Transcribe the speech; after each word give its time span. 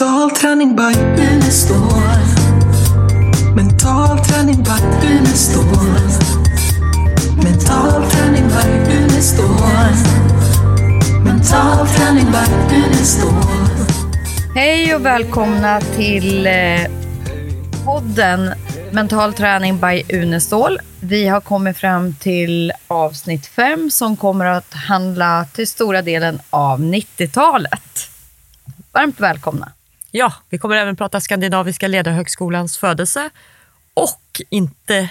Mental 0.00 0.30
träning 0.30 0.76
by 0.76 1.00
Unestål. 1.22 2.02
Mental 3.54 4.18
träning 4.24 4.62
by 4.62 5.06
Unestål. 5.06 5.64
Mental 7.44 8.10
träning 8.10 8.48
by 8.48 8.94
Unestål. 8.96 9.46
Mental 11.24 11.86
träning 11.86 12.26
by 12.26 12.76
Unestål. 12.76 13.32
Hej 14.54 14.94
och 14.94 15.06
välkomna 15.06 15.80
till 15.80 16.46
eh, 16.46 16.80
podden 17.84 18.52
Mental 18.90 19.32
träning 19.32 19.80
by 19.80 20.02
Unestål. 20.16 20.78
Vi 21.00 21.26
har 21.28 21.40
kommit 21.40 21.78
fram 21.78 22.14
till 22.14 22.72
avsnitt 22.86 23.46
fem 23.46 23.90
som 23.90 24.16
kommer 24.16 24.44
att 24.44 24.74
handla 24.74 25.44
till 25.44 25.66
stora 25.66 26.02
delen 26.02 26.40
av 26.50 26.80
90-talet. 26.80 28.10
Varmt 28.92 29.20
välkomna. 29.20 29.72
Ja, 30.18 30.32
vi 30.50 30.58
kommer 30.58 30.76
även 30.76 30.96
prata 30.96 31.20
Skandinaviska 31.20 31.88
ledarhögskolans 31.88 32.78
födelse 32.78 33.30
och 33.94 34.42
inte 34.50 35.10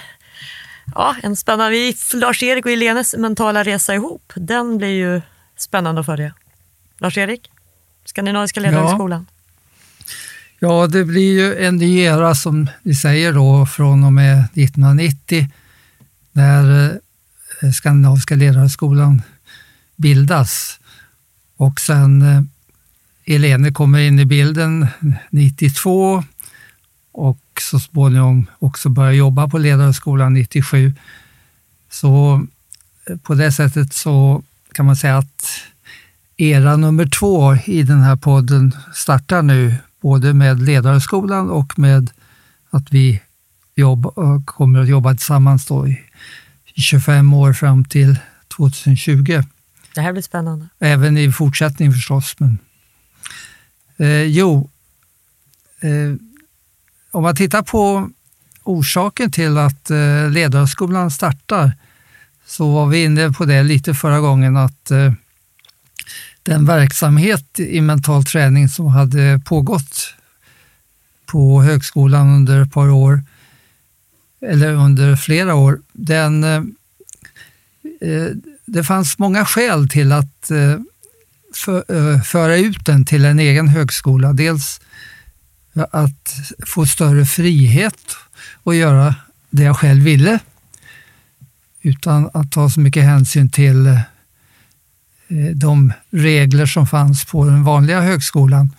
ja, 0.94 1.16
en 1.22 1.36
spännande, 1.36 1.92
Lars-Erik 2.14 2.64
och 2.64 2.70
Helenes 2.70 3.14
mentala 3.16 3.62
resa 3.62 3.94
ihop. 3.94 4.32
Den 4.36 4.78
blir 4.78 4.88
ju 4.88 5.22
spännande 5.56 6.00
att 6.00 6.06
följa. 6.06 6.34
Lars-Erik, 6.98 7.50
Skandinaviska 8.04 8.60
ledarhögskolan. 8.60 9.26
Ja. 10.58 10.68
ja, 10.68 10.86
det 10.86 11.04
blir 11.04 11.32
ju 11.32 11.66
en 11.66 11.76
ny 11.76 12.00
era 12.00 12.34
som 12.34 12.70
ni 12.82 12.94
säger 12.94 13.32
då 13.32 13.66
från 13.66 14.04
och 14.04 14.12
med 14.12 14.38
1990 14.38 15.48
när 16.32 16.90
eh, 17.62 17.70
Skandinaviska 17.70 18.34
ledarhögskolan 18.34 19.22
bildas. 19.96 20.80
Och 21.56 21.80
sen 21.80 22.22
eh, 22.22 22.42
Elene 23.26 23.72
kommer 23.72 23.98
in 23.98 24.18
i 24.18 24.24
bilden 24.24 24.86
92 25.30 26.24
och 27.12 27.40
så 27.60 27.80
småningom 27.80 28.46
också 28.58 28.88
börjar 28.88 29.12
jobba 29.12 29.48
på 29.48 29.58
Ledarhögskolan 29.58 30.34
97. 30.34 30.92
Så 31.90 32.46
eh, 33.06 33.16
på 33.16 33.34
det 33.34 33.52
sättet 33.52 33.94
så 33.94 34.42
kan 34.72 34.86
man 34.86 34.96
säga 34.96 35.18
att 35.18 35.60
era 36.36 36.76
nummer 36.76 37.06
två 37.06 37.54
i 37.54 37.82
den 37.82 38.00
här 38.00 38.16
podden 38.16 38.76
startar 38.94 39.42
nu, 39.42 39.74
både 40.00 40.34
med 40.34 40.62
Ledarhögskolan 40.62 41.50
och 41.50 41.78
med 41.78 42.10
att 42.70 42.92
vi 42.92 43.22
jobb, 43.74 44.14
kommer 44.44 44.80
att 44.80 44.88
jobba 44.88 45.10
tillsammans 45.10 45.66
då 45.66 45.88
i 45.88 46.00
25 46.76 47.34
år 47.34 47.52
fram 47.52 47.84
till 47.84 48.18
2020. 48.56 49.42
Det 49.94 50.00
här 50.00 50.12
blir 50.12 50.22
spännande. 50.22 50.68
Även 50.78 51.18
i 51.18 51.32
fortsättning 51.32 51.92
förstås. 51.92 52.34
Men, 52.38 52.58
eh, 53.96 54.22
jo, 54.22 54.70
eh, 55.80 56.14
om 57.10 57.22
man 57.22 57.36
tittar 57.36 57.62
på 57.62 58.10
orsaken 58.62 59.30
till 59.30 59.58
att 59.58 59.90
eh, 59.90 60.30
Ledarskolan 60.30 61.10
startar 61.10 61.72
så 62.46 62.72
var 62.72 62.86
vi 62.86 63.04
inne 63.04 63.32
på 63.32 63.44
det 63.44 63.62
lite 63.62 63.94
förra 63.94 64.20
gången 64.20 64.56
att 64.56 64.90
eh, 64.90 65.12
den 66.42 66.66
verksamhet 66.66 67.60
i 67.60 67.80
mental 67.80 68.24
träning 68.24 68.68
som 68.68 68.86
hade 68.86 69.40
pågått 69.44 70.14
på 71.26 71.62
högskolan 71.62 72.28
under 72.28 72.62
ett 72.62 72.72
par 72.72 72.90
år, 72.90 73.22
eller 74.40 74.72
under 74.72 75.16
flera 75.16 75.54
år, 75.54 75.80
den, 75.92 76.44
eh, 76.44 76.62
eh 78.00 78.28
det 78.64 78.84
fanns 78.84 79.18
många 79.18 79.44
skäl 79.44 79.88
till 79.88 80.12
att 80.12 80.50
eh, 80.50 80.78
för, 81.56 81.84
eh, 81.88 82.22
föra 82.22 82.56
ut 82.56 82.86
den 82.86 83.04
till 83.04 83.24
en 83.24 83.38
egen 83.38 83.68
högskola. 83.68 84.32
Dels 84.32 84.80
att 85.90 86.34
få 86.66 86.86
större 86.86 87.26
frihet 87.26 88.16
och 88.62 88.74
göra 88.74 89.14
det 89.50 89.62
jag 89.62 89.76
själv 89.76 90.02
ville 90.02 90.38
utan 91.82 92.30
att 92.34 92.52
ta 92.52 92.70
så 92.70 92.80
mycket 92.80 93.04
hänsyn 93.04 93.50
till 93.50 93.86
eh, 93.86 93.96
de 95.54 95.92
regler 96.10 96.66
som 96.66 96.86
fanns 96.86 97.24
på 97.24 97.44
den 97.44 97.64
vanliga 97.64 98.00
högskolan. 98.00 98.72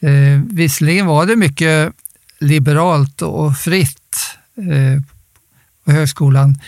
Eh, 0.00 0.40
visserligen 0.50 1.06
var 1.06 1.26
det 1.26 1.36
mycket 1.36 1.92
liberalt 2.40 3.22
och 3.22 3.56
fritt 3.58 3.92
på 5.84 5.92
högskolan, 5.92 6.58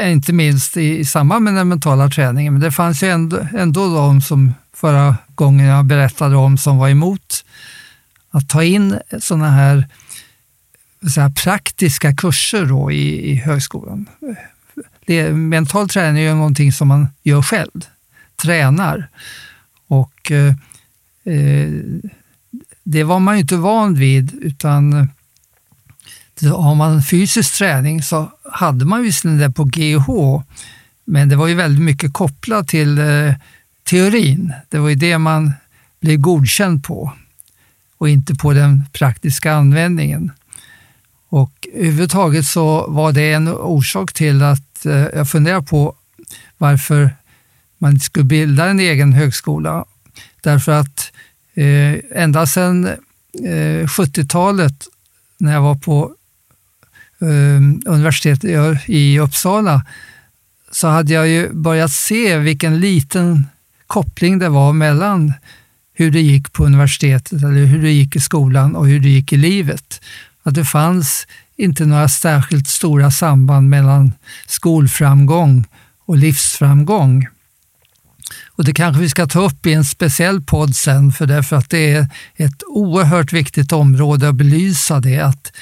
inte 0.00 0.32
minst 0.32 0.76
i 0.76 1.04
samband 1.04 1.44
med 1.44 1.54
den 1.54 1.68
mentala 1.68 2.10
träningen, 2.10 2.52
men 2.52 2.62
det 2.62 2.72
fanns 2.72 3.02
ju 3.02 3.08
ändå, 3.08 3.46
ändå 3.56 3.94
de 3.94 4.20
som 4.20 4.54
förra 4.72 5.16
gången 5.34 5.66
jag 5.66 5.84
berättade 5.84 6.36
om 6.36 6.58
som 6.58 6.78
var 6.78 6.88
emot 6.88 7.44
att 8.30 8.48
ta 8.48 8.64
in 8.64 8.98
sådana 9.20 9.50
här, 9.50 9.88
så 11.14 11.20
här 11.20 11.30
praktiska 11.30 12.14
kurser 12.14 12.64
då 12.66 12.92
i, 12.92 13.30
i 13.30 13.34
högskolan. 13.34 14.06
Det, 15.06 15.32
mental 15.32 15.88
träning 15.88 16.22
är 16.22 16.28
ju 16.28 16.34
någonting 16.34 16.72
som 16.72 16.88
man 16.88 17.08
gör 17.22 17.42
själv, 17.42 17.86
tränar. 18.42 19.08
Och 19.86 20.32
eh, 20.32 20.54
eh 21.24 21.70
det 22.88 23.04
var 23.04 23.20
man 23.20 23.34
ju 23.34 23.40
inte 23.40 23.56
van 23.56 23.94
vid, 23.94 24.34
utan 24.42 25.08
har 26.42 26.74
man 26.74 27.02
fysisk 27.02 27.54
träning 27.58 28.02
så 28.02 28.30
hade 28.52 28.84
man 28.84 29.02
visserligen 29.02 29.38
det 29.38 29.50
på 29.50 29.64
GH, 29.64 30.42
men 31.04 31.28
det 31.28 31.36
var 31.36 31.46
ju 31.46 31.54
väldigt 31.54 31.84
mycket 31.84 32.12
kopplat 32.12 32.68
till 32.68 32.98
eh, 32.98 33.34
teorin. 33.84 34.52
Det 34.68 34.78
var 34.78 34.88
ju 34.88 34.94
det 34.94 35.18
man 35.18 35.52
blev 36.00 36.18
godkänd 36.18 36.84
på 36.84 37.12
och 37.98 38.08
inte 38.08 38.34
på 38.34 38.52
den 38.52 38.84
praktiska 38.92 39.52
användningen. 39.52 40.32
Och 41.28 41.68
överhuvudtaget 41.74 42.46
så 42.46 42.86
var 42.88 43.12
det 43.12 43.32
en 43.32 43.48
orsak 43.48 44.12
till 44.12 44.42
att 44.42 44.86
eh, 44.86 44.92
jag 44.96 45.28
funderar 45.28 45.60
på 45.60 45.94
varför 46.58 47.10
man 47.78 48.00
skulle 48.00 48.24
bilda 48.24 48.66
en 48.66 48.80
egen 48.80 49.12
högskola. 49.12 49.84
Därför 50.40 50.72
att 50.72 51.12
eh, 51.54 52.22
ända 52.22 52.46
sedan 52.46 52.86
eh, 53.44 53.86
70-talet 53.86 54.86
när 55.38 55.52
jag 55.52 55.60
var 55.60 55.74
på 55.74 56.14
Ehm, 57.20 57.82
universitetet 57.86 58.80
i 58.86 59.18
Uppsala 59.18 59.86
så 60.70 60.88
hade 60.88 61.12
jag 61.12 61.28
ju 61.28 61.52
börjat 61.52 61.92
se 61.92 62.38
vilken 62.38 62.80
liten 62.80 63.46
koppling 63.86 64.38
det 64.38 64.48
var 64.48 64.72
mellan 64.72 65.32
hur 65.94 66.10
det 66.10 66.20
gick 66.20 66.52
på 66.52 66.64
universitetet 66.64 67.32
eller 67.42 67.64
hur 67.64 67.82
det 67.82 67.90
gick 67.90 68.16
i 68.16 68.20
skolan 68.20 68.76
och 68.76 68.86
hur 68.86 69.00
det 69.00 69.08
gick 69.08 69.32
i 69.32 69.36
livet. 69.36 70.00
Att 70.42 70.54
det 70.54 70.64
fanns 70.64 71.26
inte 71.56 71.86
några 71.86 72.08
särskilt 72.08 72.68
stora 72.68 73.10
samband 73.10 73.68
mellan 73.68 74.12
skolframgång 74.46 75.64
och 76.06 76.16
livsframgång. 76.16 77.26
Och 78.46 78.64
Det 78.64 78.74
kanske 78.74 79.02
vi 79.02 79.08
ska 79.08 79.26
ta 79.26 79.40
upp 79.40 79.66
i 79.66 79.72
en 79.72 79.84
speciell 79.84 80.42
podd 80.42 80.76
sen, 80.76 81.12
för 81.12 81.26
därför 81.26 81.56
att 81.56 81.70
det 81.70 81.92
är 81.92 82.08
ett 82.36 82.62
oerhört 82.66 83.32
viktigt 83.32 83.72
område 83.72 84.28
att 84.28 84.34
belysa 84.34 85.00
det. 85.00 85.20
Att 85.20 85.52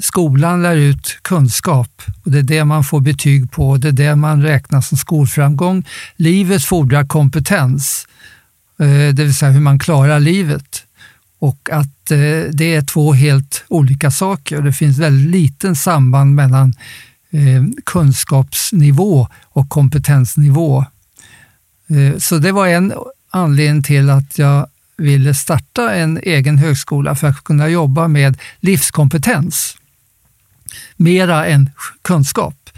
skolan 0.00 0.62
lär 0.62 0.76
ut 0.76 1.18
kunskap 1.22 2.02
och 2.24 2.30
det 2.30 2.38
är 2.38 2.42
det 2.42 2.64
man 2.64 2.84
får 2.84 3.00
betyg 3.00 3.52
på. 3.52 3.76
Det 3.76 3.88
är 3.88 3.92
det 3.92 4.16
man 4.16 4.42
räknar 4.42 4.80
som 4.80 4.98
skolframgång. 4.98 5.84
Livet 6.16 6.64
fordrar 6.64 7.06
kompetens, 7.06 8.06
eh, 8.78 9.14
det 9.14 9.24
vill 9.24 9.34
säga 9.34 9.50
hur 9.50 9.60
man 9.60 9.78
klarar 9.78 10.20
livet. 10.20 10.84
Och 11.38 11.68
att 11.72 12.10
eh, 12.10 12.18
det 12.52 12.74
är 12.74 12.82
två 12.82 13.12
helt 13.12 13.64
olika 13.68 14.10
saker. 14.10 14.62
Det 14.62 14.72
finns 14.72 14.98
väldigt 14.98 15.30
liten 15.30 15.76
samband 15.76 16.34
mellan 16.34 16.74
eh, 17.30 17.64
kunskapsnivå 17.86 19.28
och 19.42 19.68
kompetensnivå. 19.68 20.84
Så 22.18 22.38
det 22.38 22.52
var 22.52 22.66
en 22.66 22.92
anledning 23.30 23.82
till 23.82 24.10
att 24.10 24.38
jag 24.38 24.66
ville 24.96 25.34
starta 25.34 25.94
en 25.94 26.20
egen 26.22 26.58
högskola 26.58 27.14
för 27.14 27.28
att 27.28 27.44
kunna 27.44 27.68
jobba 27.68 28.08
med 28.08 28.38
livskompetens 28.60 29.76
mera 30.96 31.46
än 31.46 31.70
kunskap. 32.02 32.70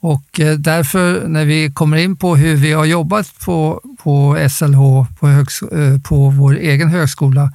Och 0.00 0.40
eh, 0.40 0.58
därför 0.58 1.28
när 1.28 1.44
vi 1.44 1.72
kommer 1.72 1.96
in 1.96 2.16
på 2.16 2.36
hur 2.36 2.56
vi 2.56 2.72
har 2.72 2.84
jobbat 2.84 3.38
på, 3.38 3.80
på 3.98 4.48
SLH, 4.50 4.80
på, 5.20 5.28
högs, 5.28 5.62
eh, 5.62 6.00
på 6.00 6.30
vår 6.30 6.56
egen 6.56 6.88
högskola, 6.88 7.52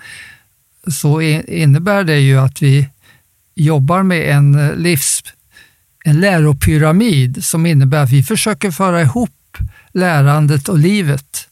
så 0.88 1.22
innebär 1.22 2.04
det 2.04 2.20
ju 2.20 2.40
att 2.40 2.62
vi 2.62 2.90
jobbar 3.56 4.04
med 4.04 4.36
en, 4.36 4.56
eh, 4.56 4.76
livs, 4.76 5.24
en 6.04 6.20
läropyramid 6.20 7.44
som 7.46 7.66
innebär 7.66 8.04
att 8.04 8.10
vi 8.10 8.24
försöker 8.24 8.72
föra 8.72 9.02
ihop 9.02 9.58
lärandet 9.94 10.70
och 10.70 10.78
livet 10.78 11.49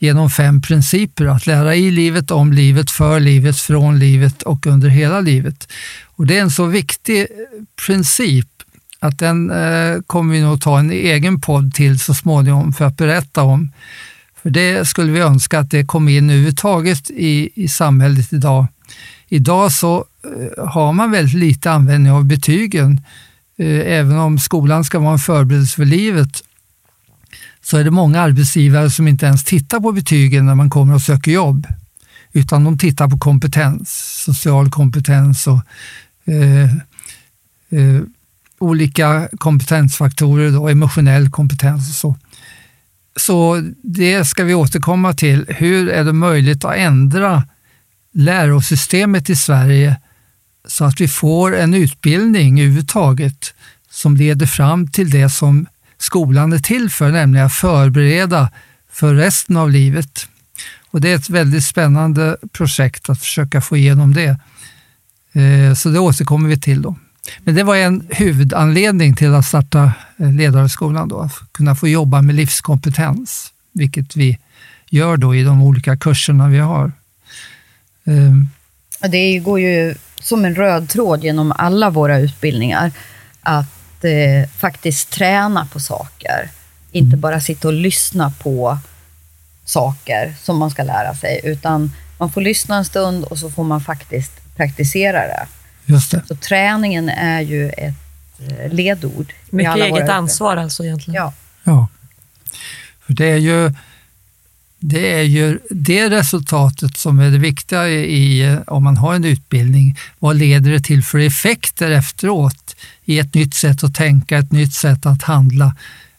genom 0.00 0.30
fem 0.30 0.62
principer. 0.62 1.26
Att 1.26 1.46
lära 1.46 1.76
i 1.76 1.90
livet, 1.90 2.30
om 2.30 2.52
livet, 2.52 2.90
för 2.90 3.20
livet, 3.20 3.56
från 3.56 3.98
livet 3.98 4.42
och 4.42 4.66
under 4.66 4.88
hela 4.88 5.20
livet. 5.20 5.72
Och 6.04 6.26
Det 6.26 6.38
är 6.38 6.42
en 6.42 6.50
så 6.50 6.66
viktig 6.66 7.26
princip 7.86 8.46
att 9.00 9.18
den 9.18 9.50
eh, 9.50 10.00
kommer 10.06 10.34
vi 10.34 10.40
nog 10.40 10.60
ta 10.60 10.78
en 10.78 10.90
egen 10.90 11.40
podd 11.40 11.74
till 11.74 11.98
så 11.98 12.14
småningom 12.14 12.72
för 12.72 12.84
att 12.84 12.96
berätta 12.96 13.42
om. 13.42 13.72
För 14.42 14.50
det 14.50 14.88
skulle 14.88 15.12
vi 15.12 15.20
önska 15.20 15.58
att 15.58 15.70
det 15.70 15.84
kom 15.84 16.08
in 16.08 16.30
överhuvudtaget 16.30 17.10
i, 17.10 17.50
i 17.54 17.68
samhället 17.68 18.32
idag. 18.32 18.66
Idag 19.28 19.72
så 19.72 20.04
eh, 20.24 20.68
har 20.68 20.92
man 20.92 21.10
väldigt 21.10 21.34
lite 21.34 21.70
användning 21.70 22.12
av 22.12 22.24
betygen. 22.24 23.00
Eh, 23.58 23.98
även 23.98 24.18
om 24.18 24.38
skolan 24.38 24.84
ska 24.84 24.98
vara 24.98 25.12
en 25.12 25.18
förberedelse 25.18 25.76
för 25.76 25.84
livet 25.84 26.42
så 27.62 27.76
är 27.76 27.84
det 27.84 27.90
många 27.90 28.20
arbetsgivare 28.20 28.90
som 28.90 29.08
inte 29.08 29.26
ens 29.26 29.44
tittar 29.44 29.80
på 29.80 29.92
betygen 29.92 30.46
när 30.46 30.54
man 30.54 30.70
kommer 30.70 30.94
och 30.94 31.02
söker 31.02 31.32
jobb. 31.32 31.66
Utan 32.32 32.64
de 32.64 32.78
tittar 32.78 33.08
på 33.08 33.18
kompetens, 33.18 33.90
social 34.24 34.70
kompetens 34.70 35.46
och 35.46 35.60
eh, 36.24 36.64
eh, 37.70 38.02
olika 38.58 39.28
kompetensfaktorer, 39.38 40.50
då, 40.50 40.68
emotionell 40.68 41.30
kompetens 41.30 41.88
och 41.88 41.94
så. 41.94 42.16
Så 43.16 43.64
det 43.82 44.24
ska 44.24 44.44
vi 44.44 44.54
återkomma 44.54 45.12
till. 45.12 45.46
Hur 45.48 45.88
är 45.88 46.04
det 46.04 46.12
möjligt 46.12 46.64
att 46.64 46.76
ändra 46.76 47.44
lärosystemet 48.12 49.30
i 49.30 49.36
Sverige 49.36 49.96
så 50.68 50.84
att 50.84 51.00
vi 51.00 51.08
får 51.08 51.56
en 51.56 51.74
utbildning 51.74 52.60
överhuvudtaget 52.60 53.54
som 53.90 54.16
leder 54.16 54.46
fram 54.46 54.88
till 54.88 55.10
det 55.10 55.30
som 55.30 55.66
skolan 56.00 56.52
är 56.52 56.58
till 56.58 56.90
för, 56.90 57.10
nämligen 57.10 57.46
att 57.46 57.52
förbereda 57.52 58.50
för 58.92 59.14
resten 59.14 59.56
av 59.56 59.70
livet. 59.70 60.28
Och 60.90 61.00
Det 61.00 61.10
är 61.10 61.16
ett 61.16 61.30
väldigt 61.30 61.64
spännande 61.64 62.36
projekt 62.52 63.10
att 63.10 63.20
försöka 63.20 63.60
få 63.60 63.76
igenom 63.76 64.14
det. 64.14 64.36
Eh, 65.32 65.74
så 65.74 65.88
det 65.88 65.98
återkommer 65.98 66.48
vi 66.48 66.60
till 66.60 66.82
då. 66.82 66.96
Men 67.44 67.54
det 67.54 67.62
var 67.62 67.76
en 67.76 68.06
huvudanledning 68.10 69.16
till 69.16 69.34
att 69.34 69.46
starta 69.46 69.92
Ledarskolan, 70.16 70.36
Ledarhögskolan, 70.36 71.08
då, 71.08 71.20
att 71.20 71.52
kunna 71.52 71.74
få 71.74 71.88
jobba 71.88 72.22
med 72.22 72.34
livskompetens, 72.34 73.52
vilket 73.72 74.16
vi 74.16 74.38
gör 74.90 75.16
då 75.16 75.34
i 75.34 75.42
de 75.42 75.62
olika 75.62 75.96
kurserna 75.96 76.48
vi 76.48 76.58
har. 76.58 76.92
Ehm. 78.04 78.48
Det 79.10 79.38
går 79.38 79.60
ju 79.60 79.94
som 80.20 80.44
en 80.44 80.54
röd 80.54 80.88
tråd 80.88 81.24
genom 81.24 81.52
alla 81.56 81.90
våra 81.90 82.18
utbildningar 82.18 82.92
att 83.40 83.79
eh, 84.04 84.48
faktiskt 84.58 85.10
träna 85.10 85.66
på 85.72 85.80
saker. 85.80 86.50
Inte 86.92 87.16
bara 87.16 87.40
sitta 87.40 87.68
och 87.68 87.74
lyssna 87.74 88.32
på 88.42 88.78
saker 89.64 90.34
som 90.42 90.58
man 90.58 90.70
ska 90.70 90.82
lära 90.82 91.14
sig, 91.14 91.40
utan 91.44 91.92
man 92.18 92.32
får 92.32 92.40
lyssna 92.40 92.76
en 92.76 92.84
stund 92.84 93.24
och 93.24 93.38
så 93.38 93.50
får 93.50 93.64
man 93.64 93.80
faktiskt 93.80 94.56
praktisera 94.56 95.26
det. 95.26 95.46
Just 95.84 96.10
det. 96.10 96.22
Så 96.28 96.36
träningen 96.36 97.08
är 97.08 97.40
ju 97.40 97.68
ett 97.68 97.94
eh, 98.48 98.72
ledord. 98.72 99.32
Mycket 99.50 99.76
eget 99.76 100.08
ansvar 100.08 100.56
alltså 100.56 100.84
egentligen. 100.84 101.22
Ja. 101.22 101.32
ja. 101.64 101.88
För 103.00 103.12
det 103.12 103.30
är 103.30 103.36
ju 103.36 103.72
det 104.80 105.12
är 105.12 105.22
ju 105.22 105.58
det 105.70 106.10
resultatet 106.10 106.96
som 106.96 107.18
är 107.18 107.30
det 107.30 107.38
viktiga 107.38 107.88
i, 107.88 108.58
om 108.66 108.84
man 108.84 108.96
har 108.96 109.14
en 109.14 109.24
utbildning. 109.24 109.98
Vad 110.18 110.36
leder 110.36 110.70
det 110.70 110.80
till 110.80 111.02
för 111.02 111.18
effekter 111.18 111.90
efteråt 111.90 112.76
i 113.04 113.18
ett 113.18 113.34
nytt 113.34 113.54
sätt 113.54 113.84
att 113.84 113.94
tänka, 113.94 114.38
ett 114.38 114.52
nytt 114.52 114.74
sätt 114.74 115.06
att 115.06 115.22
handla? 115.22 115.76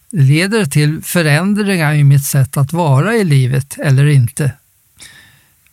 Leder 0.10 0.60
det 0.60 0.66
till 0.66 1.02
förändringar 1.04 1.94
i 1.94 2.04
mitt 2.04 2.25
sätt 2.25 2.58
att 2.58 2.74
vara 2.74 3.16
i 3.16 3.24
livet 3.24 3.80
eller 3.80 4.06
inte? 4.06 4.52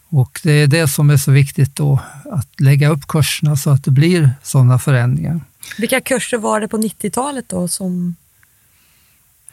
Och 0.09 0.41
det 0.43 0.53
är 0.53 0.67
det 0.67 0.89
som 0.89 1.11
är 1.11 1.17
så 1.17 1.31
viktigt 1.31 1.77
då, 1.77 2.01
att 2.25 2.61
lägga 2.61 2.89
upp 2.89 3.07
kurserna 3.07 3.57
så 3.57 3.71
att 3.71 3.85
det 3.85 3.91
blir 3.91 4.31
sådana 4.43 4.79
förändringar. 4.79 5.41
Vilka 5.79 6.01
kurser 6.01 6.39
var 6.39 6.61
det 6.61 6.69
på 6.69 6.79
90-talet 6.79 7.49
då 7.49 7.69
som 7.69 8.17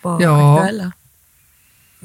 var 0.01 0.21
ja, 0.21 0.59
aktuella? 0.59 0.91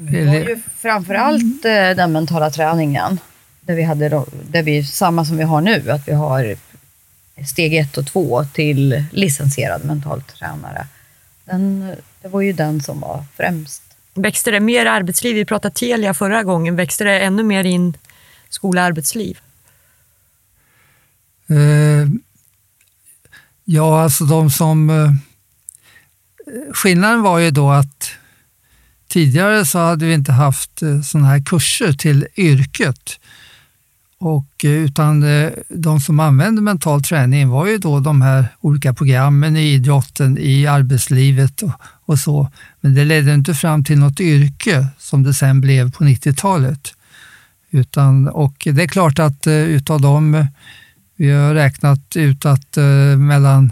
Det 0.09 0.25
var 0.25 0.33
ju 0.33 0.59
framförallt 0.77 1.65
eh, 1.65 1.71
den 1.71 2.11
mentala 2.11 2.49
träningen. 2.51 3.19
Där 3.61 3.75
vi 3.75 3.83
hade 3.83 4.23
där 4.49 4.63
vi, 4.63 4.83
samma 4.83 5.25
som 5.25 5.37
vi 5.37 5.43
har 5.43 5.61
nu, 5.61 5.91
att 5.91 6.07
vi 6.07 6.13
har 6.13 6.55
steg 7.47 7.75
ett 7.75 7.97
och 7.97 8.07
två 8.07 8.45
till 8.53 9.05
licensierad 9.11 9.85
mental 9.85 10.21
tränare. 10.21 10.87
Den, 11.45 11.95
det 12.21 12.27
var 12.27 12.41
ju 12.41 12.53
den 12.53 12.81
som 12.81 12.99
var 12.99 13.25
främst. 13.37 13.83
Växte 14.13 14.51
det 14.51 14.59
mer 14.59 14.85
arbetsliv? 14.85 15.35
Vi 15.35 15.45
pratade 15.45 15.75
Telia 15.75 16.13
förra 16.13 16.43
gången. 16.43 16.75
Växte 16.75 17.03
det 17.03 17.19
ännu 17.19 17.43
mer 17.43 17.63
in 17.63 17.97
skola 18.49 18.81
arbetsliv? 18.81 19.39
Uh, 21.51 22.07
ja, 23.65 24.03
alltså 24.03 24.23
de 24.25 24.49
som... 24.49 24.89
Uh, 24.89 25.11
skillnaden 26.73 27.21
var 27.21 27.39
ju 27.39 27.51
då 27.51 27.71
att 27.71 28.11
tidigare 29.11 29.65
så 29.65 29.79
hade 29.79 30.05
vi 30.05 30.13
inte 30.13 30.31
haft 30.31 30.81
eh, 30.81 31.01
sådana 31.01 31.27
här 31.27 31.39
kurser 31.39 31.93
till 31.93 32.27
yrket. 32.37 33.19
Och, 34.19 34.65
eh, 34.65 34.71
utan 34.71 35.23
eh, 35.23 35.49
de 35.69 35.99
som 35.99 36.19
använde 36.19 36.61
mental 36.61 37.03
träning 37.03 37.49
var 37.49 37.67
ju 37.67 37.77
då 37.77 37.99
de 37.99 38.21
här 38.21 38.45
olika 38.61 38.93
programmen 38.93 39.57
i 39.57 39.73
idrotten, 39.73 40.37
i 40.37 40.67
arbetslivet 40.67 41.61
och, 41.61 41.71
och 42.05 42.19
så. 42.19 42.47
Men 42.81 42.93
det 42.93 43.05
ledde 43.05 43.33
inte 43.33 43.53
fram 43.53 43.83
till 43.83 43.99
något 43.99 44.19
yrke 44.19 44.87
som 44.97 45.23
det 45.23 45.33
sen 45.33 45.61
blev 45.61 45.91
på 45.91 46.03
90-talet. 46.03 46.93
Utan, 47.71 48.27
och 48.27 48.67
det 48.71 48.83
är 48.83 48.87
klart 48.87 49.19
att 49.19 49.47
utav 49.47 50.01
dem, 50.01 50.47
vi 51.15 51.31
har 51.31 51.53
räknat 51.53 52.15
ut 52.15 52.45
att 52.45 52.77
mellan 53.17 53.71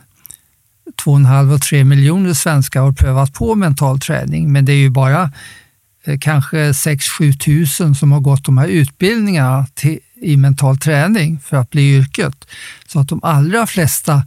2,5 1.05 1.53
och 1.53 1.61
3 1.61 1.83
miljoner 1.83 2.33
svenskar 2.33 2.81
har 2.81 2.91
prövat 2.91 3.33
på 3.33 3.55
mental 3.55 3.99
träning, 3.99 4.51
men 4.51 4.65
det 4.65 4.71
är 4.71 4.77
ju 4.77 4.89
bara 4.89 5.31
eh, 6.03 6.19
kanske 6.19 6.71
6-7 6.71 7.37
tusen 7.37 7.95
som 7.95 8.11
har 8.11 8.19
gått 8.19 8.45
de 8.45 8.57
här 8.57 8.67
utbildningarna 8.67 9.67
till, 9.73 9.99
i 10.21 10.37
mental 10.37 10.77
träning 10.77 11.39
för 11.39 11.57
att 11.57 11.69
bli 11.69 11.95
yrket. 11.95 12.45
Så 12.87 12.99
att 12.99 13.09
de 13.09 13.19
allra 13.23 13.67
flesta 13.67 14.23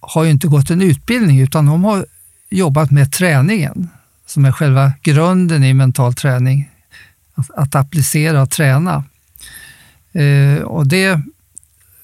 har 0.00 0.24
ju 0.24 0.30
inte 0.30 0.48
gått 0.48 0.70
en 0.70 0.82
utbildning 0.82 1.40
utan 1.40 1.66
de 1.66 1.84
har 1.84 2.06
jobbat 2.50 2.90
med 2.90 3.12
träningen 3.12 3.88
som 4.26 4.44
är 4.44 4.52
själva 4.52 4.92
grunden 5.02 5.64
i 5.64 5.74
mental 5.74 6.14
träning 6.14 6.70
att, 7.34 7.50
att 7.50 7.74
applicera 7.74 8.42
och 8.42 8.50
träna. 8.50 9.04
Eh, 10.12 10.62
och 10.62 10.86
det, 10.86 11.20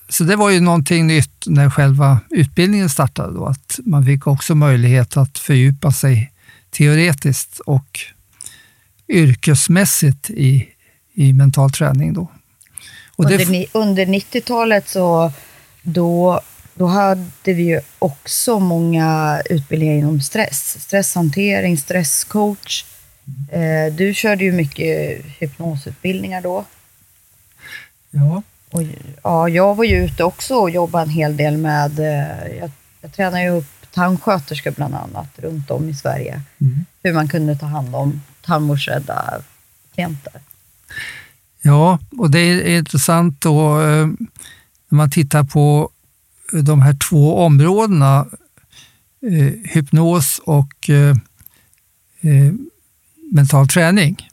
så 0.08 0.24
det 0.24 0.36
var 0.36 0.50
ju 0.50 0.60
någonting 0.60 1.06
nytt 1.06 1.44
när 1.46 1.70
själva 1.70 2.20
utbildningen 2.30 2.88
startade, 2.88 3.34
då, 3.34 3.46
att 3.46 3.78
man 3.84 4.06
fick 4.06 4.26
också 4.26 4.54
möjlighet 4.54 5.16
att 5.16 5.38
fördjupa 5.38 5.92
sig 5.92 6.32
teoretiskt 6.70 7.58
och 7.58 8.00
yrkesmässigt 9.08 10.30
i, 10.30 10.68
i 11.14 11.32
mental 11.32 11.70
träning. 11.70 12.12
Då. 12.12 12.30
Och 13.16 13.24
under, 13.24 13.38
det, 13.38 13.66
under 13.72 14.06
90-talet 14.06 14.88
så 14.88 15.32
då, 15.82 16.40
då 16.74 16.86
hade 16.86 17.24
vi 17.44 17.62
ju 17.62 17.80
också 17.98 18.58
många 18.58 19.40
utbildningar 19.50 19.94
inom 19.94 20.20
stress. 20.20 20.76
Stresshantering, 20.80 21.78
stresscoach, 21.78 22.84
Eh, 23.52 23.92
du 23.92 24.14
körde 24.14 24.44
ju 24.44 24.52
mycket 24.52 25.24
hypnosutbildningar 25.38 26.40
då. 26.40 26.64
Ja. 28.10 28.42
Och, 28.70 28.82
ja, 29.22 29.48
jag 29.48 29.74
var 29.74 29.84
ju 29.84 30.04
ute 30.04 30.24
också 30.24 30.54
och 30.54 30.70
jobbade 30.70 31.04
en 31.04 31.10
hel 31.10 31.36
del 31.36 31.56
med, 31.56 31.98
eh, 31.98 32.56
jag, 32.58 32.70
jag 33.00 33.12
tränar 33.12 33.42
ju 33.42 33.48
upp 33.48 33.92
tandsköterskor 33.94 34.70
bland 34.70 34.94
annat 34.94 35.38
runt 35.38 35.70
om 35.70 35.88
i 35.88 35.94
Sverige. 35.94 36.42
Mm. 36.60 36.84
Hur 37.02 37.12
man 37.12 37.28
kunde 37.28 37.56
ta 37.56 37.66
hand 37.66 37.94
om 37.94 38.20
tandvårdsrädda 38.42 39.40
klienter. 39.94 40.32
Ja, 41.62 41.98
och 42.18 42.30
det 42.30 42.38
är 42.38 42.78
intressant 42.78 43.40
då 43.40 43.80
eh, 43.80 44.06
när 44.88 44.96
man 44.96 45.10
tittar 45.10 45.44
på 45.44 45.90
de 46.52 46.82
här 46.82 46.96
två 47.10 47.38
områdena, 47.38 48.26
hypnos 49.64 50.40
och 50.44 50.90
mental 53.32 53.68
träning. 53.68 54.28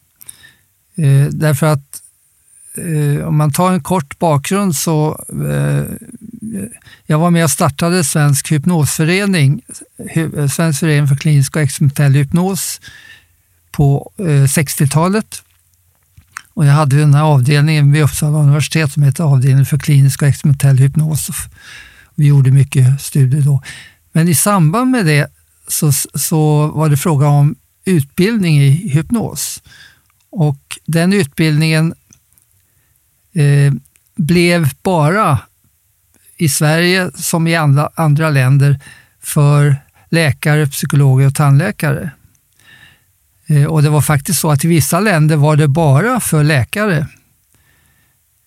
Eh, 0.96 1.28
därför 1.32 1.66
att 1.66 2.02
eh, 2.78 3.28
om 3.28 3.38
man 3.38 3.52
tar 3.52 3.72
en 3.72 3.84
kort 3.84 4.20
bakgrund 4.20 4.76
så 4.76 5.26
eh, 5.30 5.84
jag 7.06 7.20
var 7.20 7.32
med 7.32 7.44
och 7.44 7.52
startade 7.52 8.04
Svensk 8.04 8.52
hypnosförening, 8.52 9.62
eh, 10.14 10.48
Svensk 10.48 10.80
förening 10.80 11.08
för 11.08 11.16
klinisk 11.16 11.56
och 11.56 11.62
experimentell 11.62 12.14
hypnos 12.14 12.82
på 13.72 14.12
eh, 14.18 14.24
60-talet. 14.24 15.44
Och 16.54 16.66
jag 16.66 16.74
hade 16.74 17.00
den 17.00 17.14
här 17.14 17.24
avdelningen 17.24 17.92
vid 17.92 18.04
Uppsala 18.04 18.38
universitet 18.38 18.92
som 18.92 19.04
heter 19.04 19.24
avdelningen 19.24 19.66
för 19.66 19.78
klinisk 19.78 20.22
och 20.22 20.28
experimentell 20.28 20.78
hypnos. 20.78 21.30
Vi 22.16 22.28
gjorde 22.28 22.52
mycket 22.52 23.02
studier 23.02 23.42
då. 23.42 23.62
Men 24.12 24.28
i 24.28 24.36
samband 24.36 24.92
med 24.92 25.06
det 25.06 25.28
så, 25.68 25.92
så 26.14 26.68
var 26.68 26.90
det 26.90 26.98
fråga 26.98 27.28
om 27.28 27.56
utbildning 27.86 28.62
i 28.62 28.70
hypnos. 28.70 29.64
Och 30.30 30.80
den 30.86 31.14
utbildningen 31.14 31.94
eh, 33.36 33.74
blev 34.16 34.70
bara 34.84 35.40
i 36.38 36.50
Sverige 36.50 37.12
som 37.16 37.48
i 37.48 37.56
andra, 37.56 37.90
andra 37.96 38.30
länder 38.30 38.80
för 39.22 39.76
läkare, 40.10 40.68
psykologer 40.68 41.28
och 41.28 41.36
tandläkare. 41.36 42.12
Eh, 43.48 43.66
och 43.66 43.84
det 43.84 43.90
var 43.90 44.02
faktiskt 44.02 44.40
så 44.40 44.52
att 44.52 44.66
i 44.66 44.68
vissa 44.68 45.00
länder 45.00 45.36
var 45.36 45.56
det 45.56 45.68
bara 45.68 46.20
för 46.20 46.44
läkare. 46.44 47.08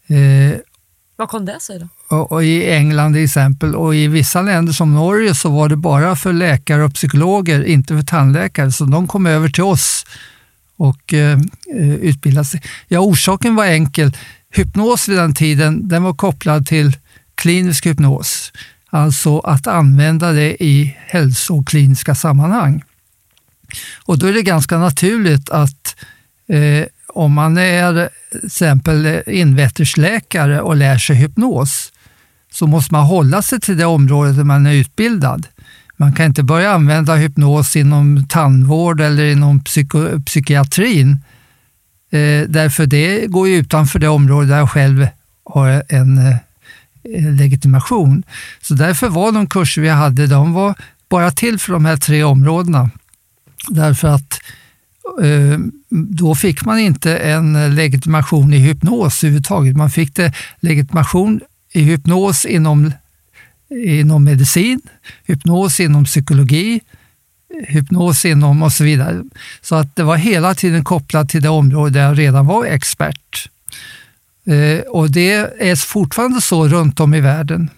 Eh, 0.07 0.59
Vad 1.16 1.28
kom 1.28 1.45
det 1.45 1.61
sig 1.61 1.78
då? 1.78 1.88
och, 2.16 2.33
och 2.33 2.45
I 2.45 2.71
England 2.71 3.12
till 3.14 3.25
exempel 3.25 3.75
och 3.75 3.95
i 3.95 4.07
vissa 4.09 4.42
länder 4.42 4.73
som 4.73 4.95
Norge 4.95 5.35
så 5.35 5.50
var 5.50 5.68
det 5.68 5.76
bara 5.76 6.16
för 6.16 6.33
läkare 6.33 6.85
och 6.85 6.95
psykologer, 6.95 7.64
inte 7.64 7.97
för 7.97 8.02
tandläkare. 8.02 8.73
Så 8.73 8.85
de 8.85 9.07
kom 9.09 9.26
över 9.26 9.49
till 9.49 9.62
oss 9.62 10.04
och 10.76 11.14
eh, 11.14 11.38
eh, 11.76 11.95
utbildade 11.95 12.45
sig. 12.45 12.62
Ja, 12.88 13.00
orsaken 13.00 13.54
var 13.57 13.64
enkel. 13.66 14.16
Hypnos 14.50 15.09
vid 15.09 15.19
den 15.19 15.35
tiden 15.35 15.88
den 15.88 16.02
var 16.02 16.14
kopplad 16.14 16.67
till 16.67 16.97
klinisk 17.35 17.87
hypnos. 17.87 18.52
Alltså 18.90 19.38
att 19.38 19.67
använda 19.67 20.33
det 20.33 20.64
i 20.64 20.97
hälsokliniska 21.07 22.14
sammanhang. 22.14 22.83
Och 24.05 24.19
då 24.19 24.26
är 24.26 24.33
det 24.33 24.43
ganska 24.43 24.78
naturligt 24.78 25.50
att 25.50 25.97
eh, 26.49 26.87
om 27.07 27.33
man 27.33 27.59
är 27.59 28.09
till 28.31 28.47
exempel 28.47 29.23
invettersläkare 29.26 30.61
och 30.61 30.76
lär 30.76 30.99
sig 30.99 31.17
hypnos 31.17 31.93
så 32.52 32.67
måste 32.67 32.95
man 32.95 33.07
hålla 33.07 33.43
sig 33.43 33.61
till 33.61 33.76
det 33.76 33.85
området 33.85 34.37
där 34.37 34.45
man 34.45 34.67
är 34.67 34.73
utbildad. 34.73 35.47
Man 35.97 36.12
kan 36.12 36.26
inte 36.26 36.43
börja 36.43 36.73
använda 36.73 37.14
hypnos 37.14 37.76
inom 37.76 38.26
tandvård 38.28 39.00
eller 39.00 39.25
inom 39.25 39.61
psyko, 39.61 40.21
psykiatrin. 40.26 41.19
Eh, 42.11 42.49
därför 42.49 42.87
det 42.87 43.27
går 43.27 43.49
ju 43.49 43.57
utanför 43.57 43.99
det 43.99 44.09
område 44.09 44.47
där 44.47 44.59
jag 44.59 44.71
själv 44.71 45.07
har 45.45 45.83
en 45.88 46.19
eh, 46.19 46.37
legitimation. 47.35 48.23
Så 48.62 48.75
därför 48.75 49.09
var 49.09 49.33
de 49.33 49.47
kurser 49.47 49.83
vi 49.83 49.88
hade, 49.88 50.27
de 50.27 50.53
var 50.53 50.75
bara 51.09 51.31
till 51.31 51.59
för 51.59 51.73
de 51.73 51.85
här 51.85 51.97
tre 51.97 52.25
områdena. 52.25 52.91
Därför 53.69 54.09
att 54.09 54.41
eh, 55.23 55.59
då 55.91 56.35
fick 56.35 56.65
man 56.65 56.79
inte 56.79 57.17
en 57.17 57.75
legitimation 57.75 58.53
i 58.53 58.59
hypnos 58.59 59.25
överhuvudtaget. 59.25 59.77
Man 59.77 59.91
fick 59.91 60.15
det 60.15 60.33
legitimation 60.61 61.41
i 61.73 61.83
hypnos 61.83 62.45
inom, 62.45 62.93
inom 63.71 64.25
medicin, 64.25 64.81
hypnos 65.27 65.81
inom 65.81 66.05
psykologi, 66.05 66.81
hypnos 67.69 68.25
inom 68.25 68.62
och 68.62 68.73
så 68.73 68.85
vidare. 68.85 69.25
Så 69.61 69.75
att 69.75 69.97
det 69.97 70.02
var 70.02 70.17
hela 70.17 70.55
tiden 70.55 70.85
kopplat 70.85 71.28
till 71.28 71.43
det 71.43 71.49
område 71.49 71.90
där 71.90 72.07
jag 72.07 72.19
redan 72.19 72.47
var 72.47 72.64
expert. 72.64 73.49
Eh, 74.47 74.81
och 74.81 75.11
det 75.11 75.33
är 75.61 75.76
fortfarande 75.76 76.40
så 76.40 76.69
runt 76.69 77.00
om 77.00 77.14
i 77.14 77.21
världen. 77.21 77.71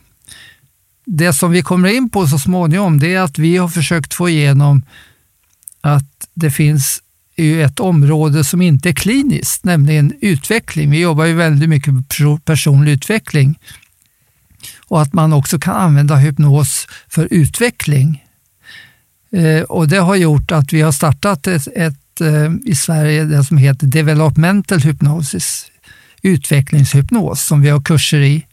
Det 1.04 1.32
som 1.32 1.50
vi 1.50 1.62
kommer 1.62 1.88
in 1.88 2.10
på 2.10 2.26
så 2.26 2.38
småningom 2.38 2.98
det 2.98 3.14
är 3.14 3.20
att 3.20 3.38
vi 3.38 3.56
har 3.56 3.68
försökt 3.68 4.14
få 4.14 4.28
igenom 4.28 4.82
att 5.80 6.28
det 6.34 6.50
finns 6.50 7.02
ju 7.36 7.62
ett 7.62 7.80
område 7.80 8.44
som 8.44 8.62
inte 8.62 8.88
är 8.88 8.92
kliniskt, 8.92 9.64
nämligen 9.64 10.12
utveckling. 10.20 10.90
Vi 10.90 11.00
jobbar 11.00 11.24
ju 11.24 11.34
väldigt 11.34 11.68
mycket 11.68 11.94
med 11.94 12.04
personlig 12.44 12.92
utveckling 12.92 13.58
och 14.78 15.02
att 15.02 15.12
man 15.12 15.32
också 15.32 15.58
kan 15.58 15.76
använda 15.76 16.16
hypnos 16.16 16.86
för 17.08 17.28
utveckling. 17.30 18.24
Eh, 19.32 19.62
och 19.62 19.88
Det 19.88 19.98
har 19.98 20.16
gjort 20.16 20.52
att 20.52 20.72
vi 20.72 20.80
har 20.80 20.92
startat 20.92 21.46
ett, 21.46 21.68
ett 21.76 22.20
eh, 22.20 22.52
i 22.64 22.74
Sverige 22.74 23.24
det 23.24 23.44
som 23.44 23.56
heter 23.56 23.86
Developmental 23.86 24.80
Hypnosis, 24.80 25.66
utvecklingshypnos, 26.22 27.42
som 27.42 27.62
vi 27.62 27.68
har 27.68 27.80
kurser 27.80 28.20
i. 28.20 28.46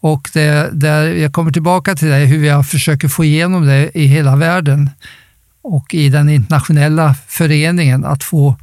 Och 0.00 0.30
det, 0.32 0.70
där 0.72 1.06
jag 1.06 1.32
kommer 1.32 1.52
tillbaka 1.52 1.94
till 1.94 2.08
det, 2.08 2.16
hur 2.16 2.44
jag 2.44 2.66
försöker 2.66 3.08
få 3.08 3.24
igenom 3.24 3.66
det 3.66 3.90
i 3.98 4.06
hela 4.06 4.36
världen 4.36 4.90
och 5.62 5.94
i 5.94 6.08
den 6.08 6.28
internationella 6.28 7.14
föreningen 7.26 8.04
att 8.04 8.24
få 8.24 8.56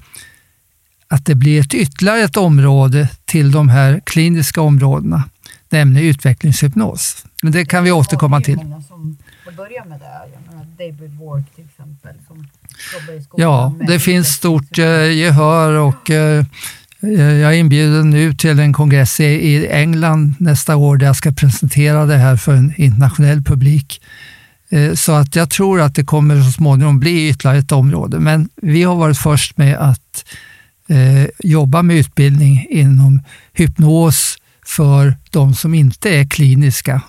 att 1.07 1.25
det 1.25 1.35
blir 1.35 1.61
ett 1.61 1.73
ytterligare 1.73 2.19
ett 2.19 2.37
område 2.37 3.09
till 3.25 3.51
de 3.51 3.69
här 3.69 4.01
kliniska 4.05 4.61
områdena, 4.61 5.23
nämligen 5.69 6.09
utvecklingshypnos. 6.09 7.25
Men 7.41 7.51
det 7.51 7.65
kan 7.65 7.83
vi 7.83 7.91
återkomma 7.91 8.41
till. 8.41 8.57
Det 8.57 8.61
är 8.61 8.65
många 8.65 8.83
som 8.83 9.17
börjar 9.57 9.85
med 9.85 9.99
det. 9.99 10.42
David 10.91 11.17
Work 11.19 11.43
till 11.55 11.65
exempel. 11.65 12.11
Som 12.27 12.47
jobbar 12.93 13.13
i 13.19 13.23
skolan 13.23 13.51
Ja, 13.79 13.85
det 13.87 13.99
finns 13.99 14.27
stort 14.27 14.79
eh, 14.79 15.11
gehör 15.11 15.73
och 15.73 16.09
eh, 16.09 16.45
jag 16.99 17.53
är 17.53 17.53
inbjuden 17.53 18.09
nu 18.09 18.33
till 18.33 18.59
en 18.59 18.73
kongress 18.73 19.19
i, 19.19 19.23
i 19.23 19.67
England 19.67 20.35
nästa 20.39 20.75
år 20.75 20.97
där 20.97 21.05
jag 21.05 21.15
ska 21.15 21.31
presentera 21.31 22.05
det 22.05 22.17
här 22.17 22.37
för 22.37 22.53
en 22.53 22.73
internationell 22.77 23.41
publik. 23.43 24.01
Eh, 24.69 24.93
Så 24.93 25.11
att 25.11 25.35
jag 25.35 25.49
tror 25.49 25.81
att 25.81 25.95
det 25.95 26.03
kommer 26.03 26.41
så 26.41 26.51
småningom 26.51 26.99
bli 26.99 27.29
ytterligare 27.29 27.57
ett 27.57 27.71
område. 27.71 28.19
Men 28.19 28.49
vi 28.55 28.83
har 28.83 28.95
varit 28.95 29.17
först 29.17 29.57
med 29.57 29.77
att 29.77 30.25
eh, 30.87 31.25
jobba 31.39 31.81
med 31.83 31.95
utbildning 31.95 32.67
inom 32.69 33.21
hypnos 33.53 34.37
för 34.65 35.15
de 35.29 35.55
som 35.55 35.73
inte 35.73 36.09
är 36.09 36.25
kliniska 36.29 37.01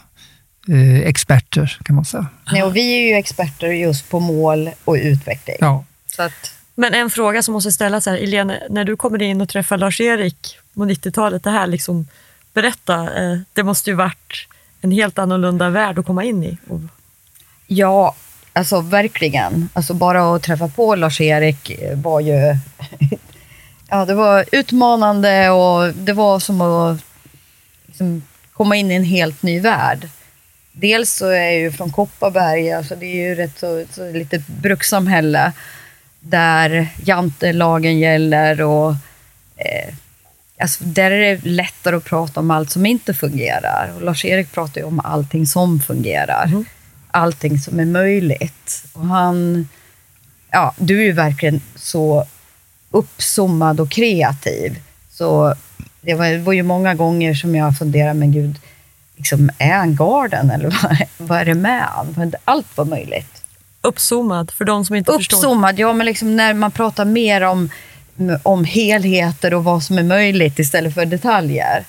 eh, 0.68 1.00
experter 1.00 1.78
kan 1.84 1.96
man 1.96 2.04
säga. 2.04 2.26
Nej, 2.52 2.62
och 2.62 2.76
vi 2.76 2.94
är 2.94 3.08
ju 3.08 3.14
experter 3.14 3.66
just 3.66 4.10
på 4.10 4.20
mål 4.20 4.70
och 4.84 4.94
utveckling. 4.94 5.56
Ja. 5.60 5.84
Så 6.06 6.22
att, 6.22 6.54
Men 6.74 6.94
en 6.94 7.10
fråga 7.10 7.42
som 7.42 7.54
måste 7.54 7.72
ställas 7.72 8.06
här, 8.06 8.16
Elene, 8.16 8.62
när 8.70 8.84
du 8.84 8.96
kommer 8.96 9.22
in 9.22 9.40
och 9.40 9.48
träffar 9.48 9.78
Lars-Erik 9.78 10.58
på 10.74 10.84
90-talet, 10.84 11.44
det 11.44 11.50
här 11.50 11.66
liksom, 11.66 12.08
berätta, 12.52 13.22
eh, 13.22 13.38
det 13.52 13.62
måste 13.62 13.90
ju 13.90 13.96
varit 13.96 14.48
en 14.80 14.90
helt 14.90 15.18
annorlunda 15.18 15.70
värld 15.70 15.98
att 15.98 16.06
komma 16.06 16.24
in 16.24 16.44
i. 16.44 16.58
Och, 16.68 16.80
ja, 17.66 18.14
alltså 18.52 18.80
verkligen. 18.80 19.68
Alltså 19.72 19.94
bara 19.94 20.34
att 20.34 20.42
träffa 20.42 20.68
på 20.68 20.94
Lars-Erik 20.94 21.72
var 21.94 22.20
ju... 22.20 22.32
ja, 23.88 24.04
det 24.04 24.14
var 24.14 24.44
utmanande 24.52 25.50
och 25.50 25.94
det 25.94 26.12
var 26.12 26.40
som 26.40 26.60
att 26.60 27.00
liksom, 27.86 28.22
komma 28.52 28.76
in 28.76 28.90
i 28.90 28.94
en 28.94 29.04
helt 29.04 29.42
ny 29.42 29.60
värld. 29.60 30.08
Dels 30.76 31.12
så 31.12 31.26
är 31.26 31.42
jag 31.42 31.58
ju 31.58 31.72
från 31.72 31.92
Kopparberg, 31.92 32.72
alltså 32.72 32.96
det 32.96 33.06
är 33.06 33.28
ju 33.28 33.34
rätt 33.34 33.58
så, 33.58 33.84
så 33.92 34.02
ett 34.04 34.14
litet 34.14 34.46
brukssamhälle 34.46 35.52
där 36.20 36.88
jantelagen 37.04 37.98
gäller 37.98 38.60
och 38.62 38.90
eh, 39.56 39.94
alltså 40.60 40.84
där 40.84 41.10
är 41.10 41.36
det 41.36 41.44
lättare 41.44 41.96
att 41.96 42.04
prata 42.04 42.40
om 42.40 42.50
allt 42.50 42.70
som 42.70 42.86
inte 42.86 43.14
fungerar. 43.14 43.92
Och 43.96 44.02
Lars-Erik 44.02 44.52
pratar 44.52 44.80
ju 44.80 44.86
om 44.86 45.00
allting 45.04 45.46
som 45.46 45.80
fungerar. 45.80 46.64
Allting 47.10 47.58
som 47.58 47.80
är 47.80 47.84
möjligt. 47.84 48.84
Och 48.92 49.06
han, 49.06 49.68
ja, 50.50 50.74
du 50.78 51.00
är 51.00 51.04
ju 51.04 51.12
verkligen 51.12 51.60
så 51.76 52.26
uppzoomad 52.90 53.80
och 53.80 53.90
kreativ. 53.90 54.78
Så 55.10 55.54
det 56.00 56.14
var, 56.14 56.26
det 56.26 56.38
var 56.38 56.52
ju 56.52 56.62
många 56.62 56.94
gånger 56.94 57.34
som 57.34 57.54
jag 57.54 57.78
funderade, 57.78 58.14
men 58.14 58.32
gud, 58.32 58.58
liksom, 59.16 59.50
är 59.58 59.74
han 59.74 59.96
garden 59.96 60.50
eller 60.50 60.70
vad, 60.82 60.98
vad 61.16 61.40
är 61.40 61.44
det 61.44 61.54
med 61.54 61.82
han? 61.82 62.14
För 62.14 62.32
Allt 62.44 62.76
var 62.76 62.84
möjligt. 62.84 63.42
uppzoomad, 63.80 64.50
för 64.50 64.64
de 64.64 64.84
som 64.84 64.96
inte 64.96 65.12
förstår. 65.12 65.36
Uppzoomad, 65.36 65.78
ja 65.78 65.92
men 65.92 66.06
liksom 66.06 66.36
när 66.36 66.54
man 66.54 66.70
pratar 66.70 67.04
mer 67.04 67.40
om, 67.40 67.70
om 68.42 68.64
helheter 68.64 69.54
och 69.54 69.64
vad 69.64 69.82
som 69.82 69.98
är 69.98 70.02
möjligt 70.02 70.58
istället 70.58 70.94
för 70.94 71.06
detaljer. 71.06 71.84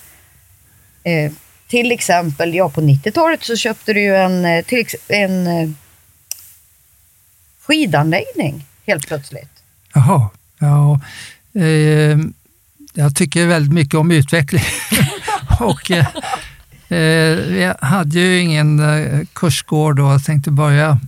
Eh, 1.04 1.32
till 1.68 1.92
exempel, 1.92 2.54
ja 2.54 2.70
på 2.70 2.80
90-talet 2.80 3.44
så 3.44 3.56
köpte 3.56 3.92
du 3.92 4.00
ju 4.00 4.16
en, 4.16 4.44
eh, 4.44 4.64
till, 4.64 4.86
en 5.08 5.46
eh, 5.46 5.68
skidanläggning 7.66 8.64
helt 8.86 9.06
plötsligt. 9.06 9.50
Jaha, 9.94 10.28
ja. 10.58 11.00
Eh, 11.60 12.18
jag 12.94 13.16
tycker 13.16 13.46
väldigt 13.46 13.72
mycket 13.72 13.94
om 13.94 14.10
utveckling. 14.10 14.62
och, 15.60 15.90
eh, 15.90 16.06
jag 16.88 17.74
hade 17.80 18.20
ju 18.20 18.40
ingen 18.40 18.80
eh, 18.80 19.20
kursgård 19.32 20.00
och 20.00 20.06
jag 20.06 20.24
tänkte 20.24 20.50
börja 20.50 21.00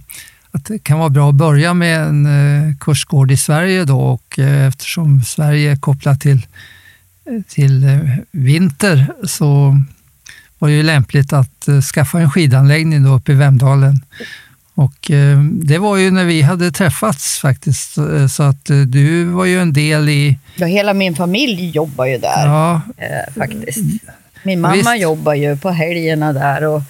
att 0.50 0.64
det 0.64 0.78
kan 0.78 0.98
vara 0.98 1.08
bra 1.08 1.28
att 1.28 1.34
börja 1.34 1.74
med 1.74 2.00
en 2.00 2.26
eh, 2.26 2.74
kursgård 2.80 3.30
i 3.30 3.36
Sverige 3.36 3.84
då. 3.84 4.00
Och 4.00 4.38
eh, 4.38 4.66
eftersom 4.66 5.22
Sverige 5.22 5.72
är 5.72 5.76
kopplat 5.76 6.20
till, 6.20 6.46
till 7.48 7.84
eh, 7.84 8.00
vinter 8.30 9.06
så 9.24 9.80
var 10.58 10.68
det 10.68 10.74
ju 10.74 10.82
lämpligt 10.82 11.32
att 11.32 11.68
eh, 11.68 11.80
skaffa 11.80 12.20
en 12.20 12.30
skidanläggning 12.30 13.02
då 13.04 13.10
uppe 13.10 13.32
i 13.32 13.34
Vemdalen. 13.34 14.00
Och 14.74 15.10
eh, 15.10 15.38
det 15.42 15.78
var 15.78 15.96
ju 15.96 16.10
när 16.10 16.24
vi 16.24 16.42
hade 16.42 16.72
träffats 16.72 17.38
faktiskt, 17.38 17.98
eh, 17.98 18.26
så 18.26 18.42
att 18.42 18.70
eh, 18.70 18.80
du 18.80 19.24
var 19.24 19.44
ju 19.44 19.60
en 19.60 19.72
del 19.72 20.08
i, 20.08 20.38
Ja, 20.56 20.66
hela 20.66 20.94
min 20.94 21.16
familj 21.16 21.70
jobbar 21.70 22.06
ju 22.06 22.18
där. 22.18 22.46
Ja, 22.46 22.80
eh, 22.96 23.34
faktiskt. 23.34 23.80
Min 24.42 24.60
mamma 24.60 24.74
Visst. 24.74 24.98
jobbar 24.98 25.34
ju 25.34 25.56
på 25.56 25.70
helgerna 25.70 26.32
där 26.32 26.64
och 26.64 26.82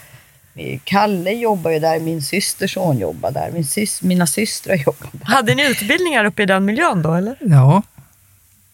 eh, 0.55 0.79
Kalle 0.85 1.31
jobbar 1.33 1.71
ju 1.71 1.79
där, 1.79 2.01
min 2.01 2.23
systerson 2.23 2.99
jobbar 2.99 3.31
där, 3.31 3.51
min 3.53 3.63
sys- 3.63 4.05
mina 4.05 4.27
systrar 4.27 4.75
jobbar 4.87 5.09
där. 5.13 5.27
Hade 5.27 5.55
ni 5.55 5.71
utbildningar 5.71 6.25
uppe 6.25 6.43
i 6.43 6.47
den 6.47 6.65
miljön 6.65 7.03
då, 7.03 7.15
eller? 7.15 7.37
ja, 7.41 7.83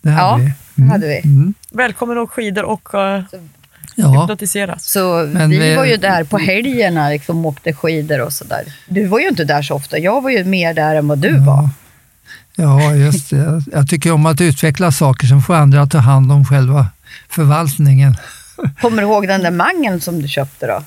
det 0.02 0.10
hade 0.10 0.22
Ja, 0.22 0.36
vi. 0.36 0.82
det 0.82 0.88
hade 0.90 1.06
vi. 1.06 1.20
Mm, 1.24 1.54
Välkommen 1.72 2.18
att 2.18 2.22
åka 2.24 2.32
skidor 2.32 2.62
och 2.64 2.94
uh, 2.94 3.00
ja, 3.94 4.20
hypnotiseras. 4.20 4.86
Så 4.86 5.28
Men 5.32 5.50
vi 5.50 5.58
vi- 5.58 5.74
var 5.76 5.84
ju 5.84 5.96
där 5.96 6.24
på 6.24 6.38
helgerna, 6.38 7.08
liksom 7.08 7.46
åkte 7.46 7.72
skidor 7.72 8.20
och 8.20 8.32
sådär. 8.32 8.62
Du 8.88 9.06
var 9.06 9.18
ju 9.18 9.28
inte 9.28 9.44
där 9.44 9.62
så 9.62 9.74
ofta. 9.74 9.98
Jag 9.98 10.20
var 10.22 10.30
ju 10.30 10.44
mer 10.44 10.74
där 10.74 10.94
än 10.94 11.08
vad 11.08 11.18
du 11.18 11.38
var. 11.38 11.68
Ja, 12.56 12.94
just 12.94 13.30
det. 13.30 13.62
Jag 13.72 13.88
tycker 13.88 14.12
om 14.12 14.26
att 14.26 14.40
utveckla 14.40 14.92
saker, 14.92 15.26
som 15.26 15.42
får 15.42 15.54
andra 15.54 15.86
ta 15.86 15.98
hand 15.98 16.32
om 16.32 16.44
själva 16.44 16.86
förvaltningen. 17.28 18.16
Kommer 18.80 19.02
du 19.02 19.08
ihåg 19.08 19.28
den 19.28 19.42
där 19.42 19.50
mangeln 19.50 20.00
som 20.00 20.22
du 20.22 20.28
köpte 20.28 20.66
då? 20.66 20.82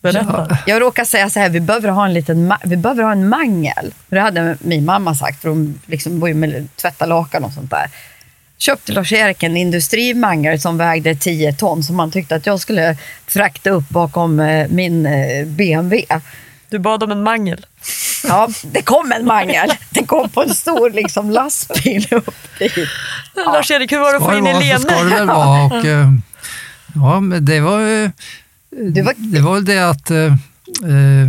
Berätta. 0.00 0.58
Jag 0.66 0.82
råkar 0.82 1.04
säga 1.04 1.30
så 1.30 1.40
här, 1.40 1.48
vi 1.48 1.60
behöver 1.60 1.88
ha 1.88 2.04
en, 2.04 2.14
liten, 2.14 2.52
ma- 2.52 2.58
vi 2.64 2.76
behöver 2.76 3.02
ha 3.02 3.12
en 3.12 3.28
mangel. 3.28 3.94
Det 4.08 4.20
hade 4.20 4.56
min 4.60 4.84
mamma 4.84 5.14
sagt, 5.14 5.42
för 5.42 5.48
hon 5.48 5.80
liksom 5.86 6.20
var 6.20 6.28
ju 6.28 6.34
med 6.34 6.68
tvätta 6.76 7.06
lakan 7.06 7.44
och 7.44 7.52
sånt 7.52 7.70
där. 7.70 7.90
Köpte 8.58 8.92
Lars-Erik 8.92 9.42
en 9.42 9.56
industrimangel 9.56 10.60
som 10.60 10.78
vägde 10.78 11.14
10 11.14 11.52
ton 11.52 11.82
som 11.82 11.98
han 11.98 12.10
tyckte 12.10 12.34
att 12.34 12.46
jag 12.46 12.60
skulle 12.60 12.96
frakta 13.26 13.70
upp 13.70 13.88
bakom 13.88 14.40
eh, 14.40 14.68
min 14.68 15.06
eh, 15.06 15.46
BMW. 15.46 16.06
Du 16.70 16.78
bad 16.78 17.02
om 17.02 17.10
en 17.10 17.22
mangel. 17.22 17.66
Ja, 18.28 18.48
det 18.62 18.82
kom 18.82 19.12
en 19.12 19.26
mangel. 19.26 19.72
Det 19.90 20.04
kom 20.04 20.28
på 20.28 20.42
en 20.42 20.54
stor 20.54 20.90
liksom, 20.90 21.30
lastbil 21.30 22.06
upp 22.10 22.34
dit. 22.58 22.72
Lars-Erik, 23.34 23.92
hur 23.92 23.98
var 23.98 24.12
det 24.12 24.16
att 24.16 24.24
få 24.24 24.36
in 24.36 24.76
så 24.76 24.78
ska 24.82 24.94
det 25.02 25.14
väl 25.14 25.26
vara. 25.26 25.64
Och, 25.64 25.84
eh, 25.86 26.08
ja, 26.96 27.20
men 27.20 27.44
det 27.44 27.60
var, 27.60 27.80
eh, 27.80 28.10
Det 28.92 29.02
var- 29.02 29.14
det 29.32 29.40
var 29.40 29.60
det 29.60 29.90
att 29.90 30.10
eh, 30.10 30.24
eh, 30.92 31.28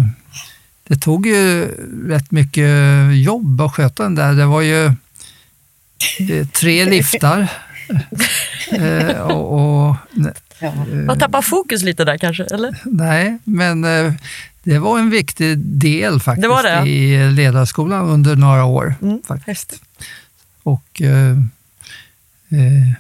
det 0.88 0.95
tog 1.01 1.27
ju 1.27 1.65
rätt 2.09 2.31
mycket 2.31 2.69
jobb 3.15 3.62
att 3.62 3.74
sköta 3.75 4.03
den 4.03 4.15
där. 4.15 4.33
Det 4.33 4.45
var 4.45 4.62
ju 4.62 4.86
eh, 6.29 6.47
tre 6.53 6.86
liftar. 6.89 7.47
Eh, 8.71 9.21
och, 9.21 9.53
och, 9.88 9.95
Ja. 10.59 10.74
Man 11.05 11.19
tappar 11.19 11.41
fokus 11.41 11.81
lite 11.83 12.05
där 12.05 12.17
kanske, 12.17 12.43
eller? 12.43 12.81
nej, 12.86 13.38
men 13.43 13.83
eh, 13.86 14.13
det 14.63 14.79
var 14.79 15.00
en 15.00 15.09
viktig 15.09 15.57
del 15.57 16.19
faktiskt 16.19 16.41
Det 16.41 16.47
var 16.47 16.63
det. 16.63 16.89
i 16.89 17.31
ledarskolan 17.31 18.05
under 18.09 18.36
några 18.36 18.65
år. 18.65 18.95
Mm, 19.01 19.21
faktiskt. 19.27 19.81
Och 20.63 21.01
eh, 21.01 21.38
eh, 22.50 22.93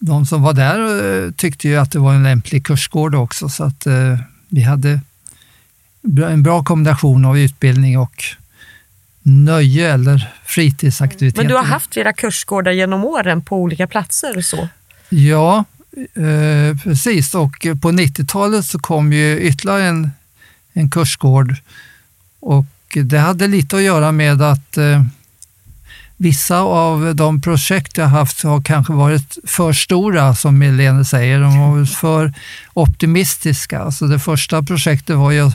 de 0.00 0.26
som 0.26 0.42
var 0.42 0.52
där 0.52 1.24
eh, 1.24 1.30
tyckte 1.30 1.68
ju 1.68 1.76
att 1.76 1.90
det 1.90 1.98
var 1.98 2.14
en 2.14 2.22
lämplig 2.22 2.66
kursgård 2.66 3.14
också, 3.14 3.48
så 3.48 3.64
att 3.64 3.86
eh, 3.86 4.18
vi 4.48 4.62
hade 4.62 5.00
en 6.28 6.42
bra 6.42 6.64
kombination 6.64 7.24
av 7.24 7.38
utbildning 7.38 7.98
och 7.98 8.24
nöje 9.22 9.92
eller 9.92 10.32
fritidsaktiviteter. 10.44 11.42
Men 11.42 11.48
du 11.48 11.56
har 11.56 11.64
haft 11.64 11.92
flera 11.92 12.12
kursgårdar 12.12 12.72
genom 12.72 13.04
åren 13.04 13.42
på 13.42 13.56
olika 13.56 13.86
platser 13.86 14.36
och 14.36 14.44
så? 14.44 14.68
Ja, 15.08 15.64
eh, 15.94 16.78
precis. 16.84 17.34
Och 17.34 17.66
på 17.82 17.90
90-talet 17.90 18.64
så 18.64 18.78
kom 18.78 19.12
ju 19.12 19.40
ytterligare 19.40 19.84
en, 19.84 20.10
en 20.72 20.90
kursgård. 20.90 21.54
Och 22.40 22.66
det 22.94 23.18
hade 23.18 23.46
lite 23.46 23.76
att 23.76 23.82
göra 23.82 24.12
med 24.12 24.42
att 24.42 24.78
eh, 24.78 25.04
vissa 26.20 26.58
av 26.60 27.16
de 27.16 27.40
projekt 27.40 27.96
jag 27.96 28.06
haft 28.06 28.42
har 28.42 28.62
kanske 28.62 28.92
varit 28.92 29.38
för 29.44 29.72
stora, 29.72 30.34
som 30.34 30.58
Milene 30.58 31.04
säger. 31.04 31.40
De 31.40 31.52
har 31.56 31.70
varit 31.70 31.90
för 31.90 32.32
optimistiska. 32.72 33.80
Alltså 33.80 34.06
det 34.06 34.18
första 34.18 34.62
projektet 34.62 35.16
var 35.16 35.30
ju 35.30 35.50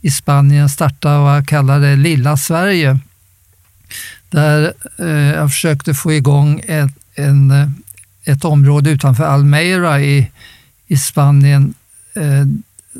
i 0.00 0.10
Spanien 0.10 0.68
starta 0.68 1.18
vad 1.20 1.36
jag 1.36 1.48
kallade 1.48 1.96
Lilla 1.96 2.36
Sverige. 2.36 2.98
Där 4.30 4.72
eh, 4.98 5.08
jag 5.08 5.50
försökte 5.50 5.94
få 5.94 6.12
igång 6.12 6.60
ett, 6.66 6.92
en, 7.14 7.50
eh, 7.50 7.68
ett 8.24 8.44
område 8.44 8.90
utanför 8.90 9.24
Almeira 9.24 10.00
i, 10.00 10.30
i 10.86 10.96
Spanien 10.96 11.74
eh, 12.14 12.46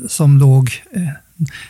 som 0.09 0.37
låg 0.37 0.83
eh, 0.95 1.09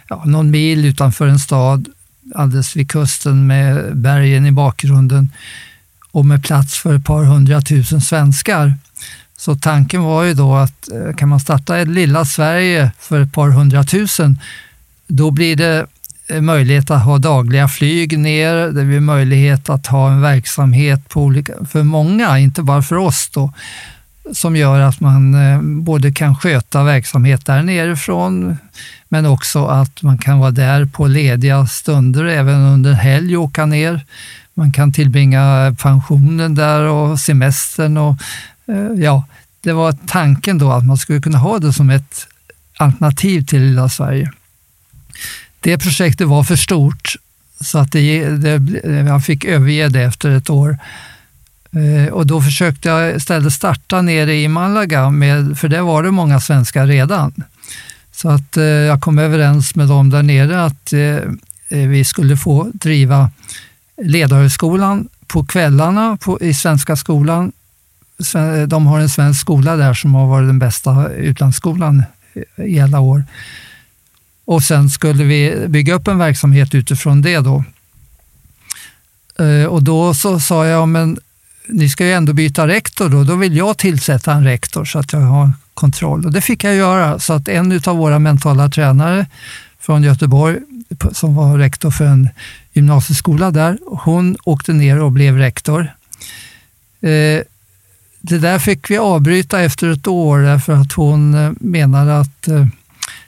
ja, 0.07 0.23
någon 0.25 0.51
mil 0.51 0.85
utanför 0.85 1.27
en 1.27 1.39
stad 1.39 1.89
alldeles 2.35 2.75
vid 2.75 2.91
kusten 2.91 3.47
med 3.47 3.97
bergen 3.97 4.45
i 4.45 4.51
bakgrunden 4.51 5.29
och 6.11 6.25
med 6.25 6.43
plats 6.43 6.77
för 6.77 6.95
ett 6.95 7.05
par 7.05 7.23
hundratusen 7.23 8.01
svenskar. 8.01 8.73
Så 9.37 9.55
tanken 9.55 10.03
var 10.03 10.23
ju 10.23 10.33
då 10.33 10.55
att 10.55 10.91
eh, 10.91 11.15
kan 11.15 11.29
man 11.29 11.39
starta 11.39 11.77
ett 11.77 11.87
lilla 11.87 12.25
Sverige 12.25 12.91
för 12.99 13.21
ett 13.21 13.33
par 13.33 13.49
hundratusen, 13.49 14.39
då 15.07 15.31
blir 15.31 15.55
det 15.55 15.85
eh, 16.27 16.41
möjlighet 16.41 16.91
att 16.91 17.03
ha 17.03 17.17
dagliga 17.17 17.67
flyg 17.67 18.19
ner, 18.19 18.55
det 18.55 18.83
blir 18.83 18.99
möjlighet 18.99 19.69
att 19.69 19.87
ha 19.87 20.11
en 20.11 20.21
verksamhet 20.21 21.09
på 21.09 21.21
olika, 21.21 21.53
för 21.69 21.83
många, 21.83 22.39
inte 22.39 22.61
bara 22.61 22.81
för 22.81 22.95
oss 22.95 23.29
då, 23.29 23.53
som 24.33 24.55
gör 24.55 24.79
att 24.79 24.99
man 24.99 25.33
eh, 25.33 25.61
både 25.61 26.11
kan 26.11 26.35
sköta 26.35 26.83
verksamhet 26.83 27.45
där 27.45 27.63
nerifrån, 27.63 28.57
men 29.09 29.25
också 29.25 29.65
att 29.65 30.03
man 30.03 30.17
kan 30.17 30.39
vara 30.39 30.51
där 30.51 30.85
på 30.85 31.07
lediga 31.07 31.67
stunder, 31.67 32.25
även 32.25 32.61
under 32.61 32.93
helg 32.93 33.37
och 33.37 33.43
åka 33.43 33.65
ner. 33.65 34.05
Man 34.53 34.71
kan 34.71 34.93
tillbringa 34.93 35.75
pensionen 35.81 36.55
där 36.55 36.81
och 36.81 37.19
semestern 37.19 37.97
och 37.97 38.15
eh, 38.67 39.03
ja, 39.03 39.23
det 39.61 39.73
var 39.73 39.95
tanken 40.07 40.57
då 40.57 40.71
att 40.71 40.85
man 40.85 40.97
skulle 40.97 41.21
kunna 41.21 41.37
ha 41.37 41.59
det 41.59 41.73
som 41.73 41.89
ett 41.89 42.27
alternativ 42.77 43.45
till 43.45 43.61
lilla 43.61 43.89
Sverige. 43.89 44.31
Det 45.59 45.77
projektet 45.77 46.27
var 46.27 46.43
för 46.43 46.55
stort 46.55 47.15
så 47.61 47.77
att 47.77 47.91
det, 47.91 48.29
det, 48.29 48.81
jag 49.07 49.25
fick 49.25 49.45
överge 49.45 49.89
det 49.89 50.01
efter 50.01 50.29
ett 50.29 50.49
år. 50.49 50.77
Eh, 51.71 52.13
och 52.13 52.27
då 52.27 52.41
försökte 52.41 52.89
jag 52.89 53.15
istället 53.15 53.53
starta 53.53 54.01
nere 54.01 54.35
i 54.35 54.47
Malaga, 54.47 55.09
med, 55.09 55.57
för 55.57 55.67
där 55.67 55.81
var 55.81 56.03
det 56.03 56.11
många 56.11 56.39
svenskar 56.39 56.87
redan. 56.87 57.33
Så 58.11 58.29
att 58.29 58.57
eh, 58.57 58.63
jag 58.63 59.01
kom 59.01 59.19
överens 59.19 59.75
med 59.75 59.87
dem 59.87 60.09
där 60.09 60.23
nere 60.23 60.65
att 60.65 60.93
eh, 60.93 61.15
eh 61.69 61.87
vi 61.87 62.03
skulle 62.03 62.37
få 62.37 62.71
driva 62.73 63.31
ledarhögskolan 64.01 65.07
på 65.27 65.45
kvällarna 65.45 66.17
på, 66.17 66.41
i 66.41 66.53
Svenska 66.53 66.95
skolan. 66.95 67.51
De 68.67 68.87
har 68.87 68.99
en 68.99 69.09
svensk 69.09 69.41
skola 69.41 69.75
där 69.75 69.93
som 69.93 70.15
har 70.15 70.27
varit 70.27 70.49
den 70.49 70.59
bästa 70.59 71.09
utlandsskolan 71.09 72.03
eh, 72.33 72.65
i 72.65 72.79
alla 72.79 72.99
år. 72.99 73.23
Och 74.45 74.63
sen 74.63 74.89
skulle 74.89 75.23
vi 75.23 75.65
bygga 75.67 75.93
upp 75.93 76.07
en 76.07 76.17
verksamhet 76.17 76.75
utifrån 76.75 77.21
det 77.21 77.39
då. 77.39 77.63
Och 79.69 79.83
då 79.83 80.13
så 80.13 80.39
sa 80.39 80.65
jag, 80.65 80.87
men 80.87 81.19
ni 81.67 81.89
ska 81.89 82.05
ju 82.05 82.11
ändå 82.13 82.33
byta 82.33 82.67
rektor 82.67 83.09
då, 83.09 83.23
då 83.23 83.35
vill 83.35 83.57
jag 83.57 83.77
tillsätta 83.77 84.33
en 84.33 84.43
rektor 84.43 84.85
så 84.85 84.99
att 84.99 85.13
jag 85.13 85.19
har 85.19 85.51
kontroll. 85.73 86.25
Och 86.25 86.31
det 86.31 86.41
fick 86.41 86.63
jag 86.63 86.75
göra, 86.75 87.19
så 87.19 87.33
att 87.33 87.47
en 87.47 87.81
av 87.85 87.97
våra 87.97 88.19
mentala 88.19 88.69
tränare 88.69 89.25
från 89.79 90.03
Göteborg, 90.03 90.57
som 91.11 91.35
var 91.35 91.57
rektor 91.57 91.91
för 91.91 92.05
en 92.05 92.29
gymnasieskola 92.73 93.51
där, 93.51 93.77
hon 93.85 94.37
åkte 94.43 94.73
ner 94.73 94.99
och 94.99 95.11
blev 95.11 95.37
rektor. 95.37 95.91
Eh, 97.01 97.41
Det 98.21 98.39
där 98.39 98.59
fick 98.59 98.89
vi 98.89 98.97
avbryta 98.97 99.61
efter 99.61 99.89
ett 99.89 100.07
år 100.07 100.39
därför 100.39 100.73
att 100.73 100.93
hon 100.93 101.33
eh, 101.33 101.51
menade 101.59 102.19
att 102.19 102.47
eh, 102.47 102.67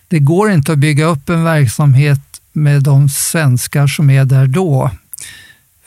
det 0.07 0.19
går 0.19 0.51
inte 0.51 0.71
att 0.71 0.79
bygga 0.79 1.05
upp 1.05 1.29
en 1.29 1.43
verksamhet 1.43 2.19
med 2.53 2.83
de 2.83 3.09
svenskar 3.09 3.87
som 3.87 4.09
är 4.09 4.25
där 4.25 4.47
då. 4.47 4.91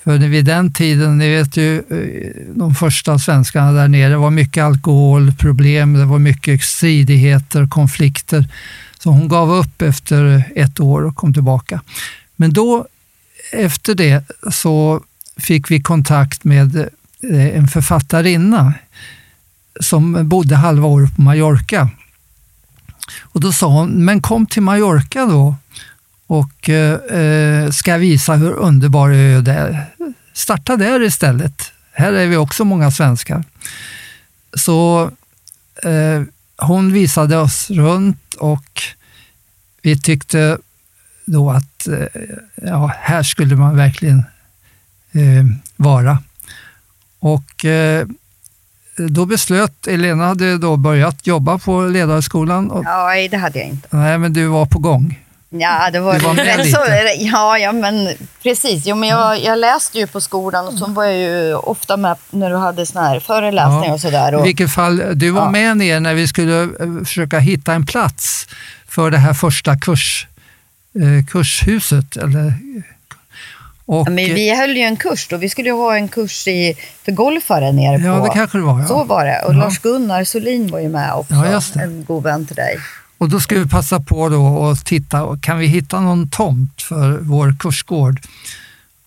För 0.04 0.18
vid 0.18 0.44
den 0.44 0.72
tiden, 0.72 1.18
ni 1.18 1.28
vet 1.28 1.56
ju, 1.56 1.78
eh, 1.78 2.54
de 2.54 2.74
första 2.74 3.18
svenskarna 3.18 3.72
där 3.72 3.88
nere, 3.88 4.10
det 4.10 4.16
var 4.16 4.30
mycket 4.30 4.64
alkoholproblem, 4.64 5.92
det 5.92 6.04
var 6.04 6.18
mycket 6.18 6.62
stridigheter, 6.62 7.66
konflikter. 7.66 8.48
Så 8.98 9.10
hon 9.10 9.28
gav 9.28 9.52
upp 9.52 9.82
efter 9.82 10.44
ett 10.56 10.80
år 10.80 11.02
och 11.02 11.16
kom 11.16 11.34
tillbaka. 11.34 11.80
Men 12.36 12.52
då, 12.52 12.86
efter 13.52 13.94
det, 13.94 14.24
så 14.50 15.02
fick 15.36 15.70
vi 15.70 15.82
kontakt 15.82 16.44
med 16.44 16.76
eh, 16.76 17.56
en 17.56 17.68
författarinna 17.68 18.74
som 19.80 20.28
bodde 20.28 20.56
halva 20.56 20.86
året 20.86 21.16
på 21.16 21.22
Mallorca. 21.22 21.90
Och 23.20 23.40
då 23.40 23.52
sa 23.52 23.66
hon, 23.66 24.04
men 24.04 24.20
kom 24.20 24.46
till 24.46 24.62
Mallorca 24.62 25.26
då 25.26 25.56
och 26.32 26.68
eh, 26.68 27.70
ska 27.70 27.96
visa 27.96 28.34
hur 28.34 28.52
underbar 28.52 29.10
ö 29.10 29.40
det 29.40 29.52
är. 29.52 29.84
Starta 30.32 30.76
där 30.76 31.02
istället. 31.02 31.72
Här 31.92 32.12
är 32.12 32.26
vi 32.26 32.36
också 32.36 32.64
många 32.64 32.90
svenskar. 32.90 33.44
Så 34.54 35.10
eh, 35.82 36.22
hon 36.56 36.92
visade 36.92 37.36
oss 37.36 37.70
runt 37.70 38.34
och 38.34 38.82
vi 39.82 39.98
tyckte 39.98 40.58
då 41.24 41.50
att 41.50 41.86
eh, 41.88 42.22
ja, 42.54 42.92
här 43.00 43.22
skulle 43.22 43.56
man 43.56 43.76
verkligen 43.76 44.22
eh, 45.12 45.44
vara. 45.76 46.18
Och 47.18 47.64
eh, 47.64 48.06
då 48.96 49.26
beslöt, 49.26 49.86
Elena 49.86 50.26
hade 50.26 50.58
då 50.58 50.76
börjat 50.76 51.26
jobba 51.26 51.58
på 51.58 51.80
ledarskolan. 51.80 52.70
Och, 52.70 52.84
Nej, 52.84 53.28
det 53.28 53.36
hade 53.36 53.58
jag 53.58 53.68
inte. 53.68 53.88
nej, 53.96 54.18
men 54.18 54.32
du 54.32 54.46
var 54.46 54.66
på 54.66 54.78
gång. 54.78 55.18
Ja, 55.54 55.90
det 55.92 56.00
var, 56.00 56.14
Du 56.14 56.18
var 56.18 56.34
rätt 56.34 56.70
så, 56.70 56.78
ja, 57.18 57.58
ja, 57.58 57.72
men 57.72 58.08
precis. 58.42 58.86
Jo, 58.86 58.96
men 58.96 59.08
jag, 59.08 59.40
jag 59.40 59.58
läste 59.58 59.98
ju 59.98 60.06
på 60.06 60.20
skolan 60.20 60.66
och 60.68 60.74
så 60.74 60.86
var 60.86 61.04
jag 61.04 61.14
ju 61.18 61.54
ofta 61.54 61.96
med 61.96 62.16
när 62.30 62.50
du 62.50 62.56
hade 62.56 62.86
såna 62.86 63.08
här 63.08 63.20
föreläsningar 63.20 63.86
Ja. 63.86 63.92
och 63.94 64.00
sådär. 64.00 64.40
I 64.40 64.42
vilket 64.42 64.72
fall, 64.74 65.02
du 65.14 65.30
var 65.30 65.42
Ja. 65.42 65.50
med 65.50 65.76
ner 65.76 66.00
när 66.00 66.14
vi 66.14 66.28
skulle 66.28 66.62
eh, 66.62 66.68
försöka 67.04 67.38
hitta 67.38 67.72
en 67.72 67.86
plats 67.86 68.46
för 68.88 69.10
det 69.10 69.18
här 69.18 69.34
första 69.34 69.76
kurs, 69.78 70.26
eh, 70.94 71.26
kurshuset. 71.26 72.16
Eller, 72.16 72.52
Och, 73.86 74.06
men 74.12 74.16
vi 74.34 74.56
höll 74.56 74.70
ju 74.76 74.82
en 74.82 74.96
kurs 74.96 75.28
då. 75.28 75.36
Vi 75.36 75.48
skulle 75.48 75.68
ju 75.68 75.74
ha 75.74 75.96
en 75.96 76.08
kurs 76.08 76.48
i, 76.48 76.74
för 77.04 77.12
golfare 77.12 77.72
nere 77.72 77.98
på... 77.98 78.04
ja, 78.04 78.24
det 78.24 78.30
kanske 78.34 78.58
det 78.58 78.64
var. 78.64 78.80
Ja. 78.80 78.86
Så 78.88 79.04
var 79.04 79.24
det. 79.24 79.42
Och. 79.46 79.54
Lars-Gunnar 79.54 80.24
Solin 80.24 80.66
var 80.70 80.78
ju 80.80 80.88
med 80.88 81.12
också. 81.14 81.34
Det. 81.74 81.80
En 81.82 82.04
god 82.04 82.22
vän 82.22 82.46
till 82.46 82.56
dig. 82.56 82.78
Och 83.22 83.28
då 83.28 83.40
ska 83.40 83.58
vi 83.58 83.68
passa 83.68 84.00
på 84.00 84.28
då 84.28 84.46
och 84.46 84.78
titta, 84.84 85.38
kan 85.42 85.58
vi 85.58 85.66
hitta 85.66 86.00
någon 86.00 86.28
tomt 86.28 86.82
för 86.82 87.18
vår 87.20 87.56
kursgård? 87.58 88.20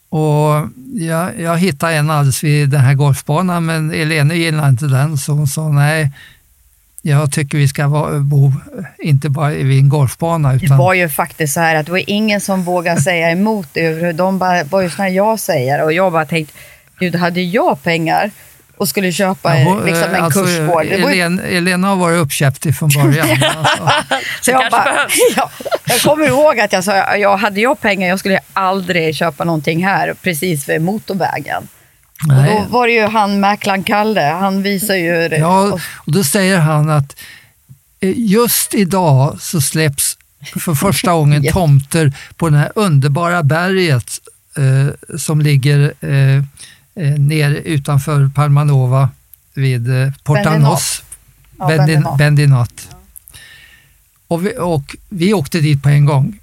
Och 0.10 0.69
jag, 0.93 1.39
jag 1.39 1.58
hittade 1.58 1.93
en 1.93 2.10
alldeles 2.10 2.43
vid 2.43 2.69
den 2.69 2.82
här 2.82 2.93
golfbanan, 2.93 3.65
men 3.65 3.93
Elene 3.93 4.36
gillade 4.36 4.69
inte 4.69 4.86
den, 4.86 5.17
så 5.17 5.32
hon 5.32 5.47
sa 5.47 5.69
nej, 5.69 6.12
jag 7.01 7.32
tycker 7.32 7.58
vi 7.58 7.67
ska 7.67 7.88
vara, 7.88 8.19
bo 8.19 8.54
inte 8.99 9.30
bara 9.30 9.49
vid 9.49 9.80
en 9.80 9.89
golfbana. 9.89 10.54
Det 10.54 10.65
Utan, 10.65 10.78
var 10.78 10.93
ju 10.93 11.10
faktiskt 11.10 11.54
så 11.54 11.60
här 11.60 11.75
att 11.75 11.86
det 11.86 11.91
var 11.91 12.04
ingen 12.10 12.41
som 12.41 12.63
vågade 12.63 13.01
säga 13.01 13.32
emot 13.32 13.67
det. 13.73 14.12
De 14.12 14.38
bara, 14.38 14.63
var 14.63 14.82
ju 14.82 14.89
såna 14.89 15.10
jag 15.10 15.39
säger 15.39 15.84
och 15.84 15.93
jag 15.93 16.12
bara 16.12 16.25
tänkt, 16.25 16.54
gud 16.99 17.15
hade 17.15 17.41
jag 17.41 17.84
pengar 17.84 18.32
och 18.77 18.88
skulle 18.89 19.11
köpa 19.11 19.57
Ja, 19.59 19.63
hon- 19.63 19.85
liksom 19.85 20.13
en 20.13 20.23
alltså, 20.23 20.43
kursgård. 20.43 20.85
Elena, 20.85 21.41
Elena 21.43 21.88
har 21.88 21.95
varit 21.95 22.17
uppköpt 22.19 22.65
ifrån 22.65 22.89
början. 22.95 23.27
alltså. 23.57 23.89
så 24.41 24.51
jag, 24.51 24.71
bara, 24.71 24.95
ja, 25.35 25.51
jag 25.85 26.01
kommer 26.01 26.27
ihåg 26.27 26.59
att 26.59 26.73
jag 26.73 26.83
sa, 26.83 27.15
ja, 27.17 27.35
hade 27.35 27.61
jag 27.61 27.81
pengar 27.81 28.07
jag 28.09 28.19
skulle 28.19 28.39
aldrig 28.53 29.15
köpa 29.15 29.43
någonting 29.43 29.85
här 29.85 30.13
precis 30.21 30.69
vid 30.69 30.81
motorvägen. 30.81 31.67
Och 32.29 32.43
då 32.45 32.65
var 32.69 32.88
det 32.88 32.93
ju 32.93 33.05
han 33.07 33.39
mäklaren 33.39 33.83
Kalle, 33.83 34.21
han 34.21 34.61
visar 34.63 34.95
ju... 34.95 35.29
det. 35.29 35.38
Ja, 35.38 35.59
Och- 35.61 35.73
och 35.95 36.11
då 36.11 36.23
säger 36.23 36.57
han 36.59 36.89
att 36.89 37.15
eh, 37.99 38.13
just 38.15 38.73
idag 38.73 39.38
så 39.41 39.61
släpps 39.61 40.17
för 40.59 40.73
första 40.75 41.11
gången 41.13 41.43
Ja. 41.43 41.53
tomter 41.53 42.13
på 42.38 42.49
det 42.49 42.57
här 42.57 42.71
underbara 42.75 43.43
berget 43.43 44.11
eh, 44.57 45.17
som 45.17 45.41
ligger 45.41 45.79
eh, 46.01 46.43
eh, 46.95 47.19
ner 47.19 47.51
utanför 47.51 48.29
Palmanova 48.36 49.10
vid 49.53 50.01
eh, 50.01 50.12
Portanos. 50.23 51.03
Ja, 51.58 51.65
Bendin- 51.69 51.77
Bendinat. 51.88 52.17
Bendinat. 52.17 52.89
Och, 54.27 54.45
vi, 54.45 54.53
och 54.60 54.95
vi 55.10 55.34
åkte 55.34 55.60
dit 55.60 55.84
på 55.84 55.89
en 55.89 56.05
gång. 56.05 56.39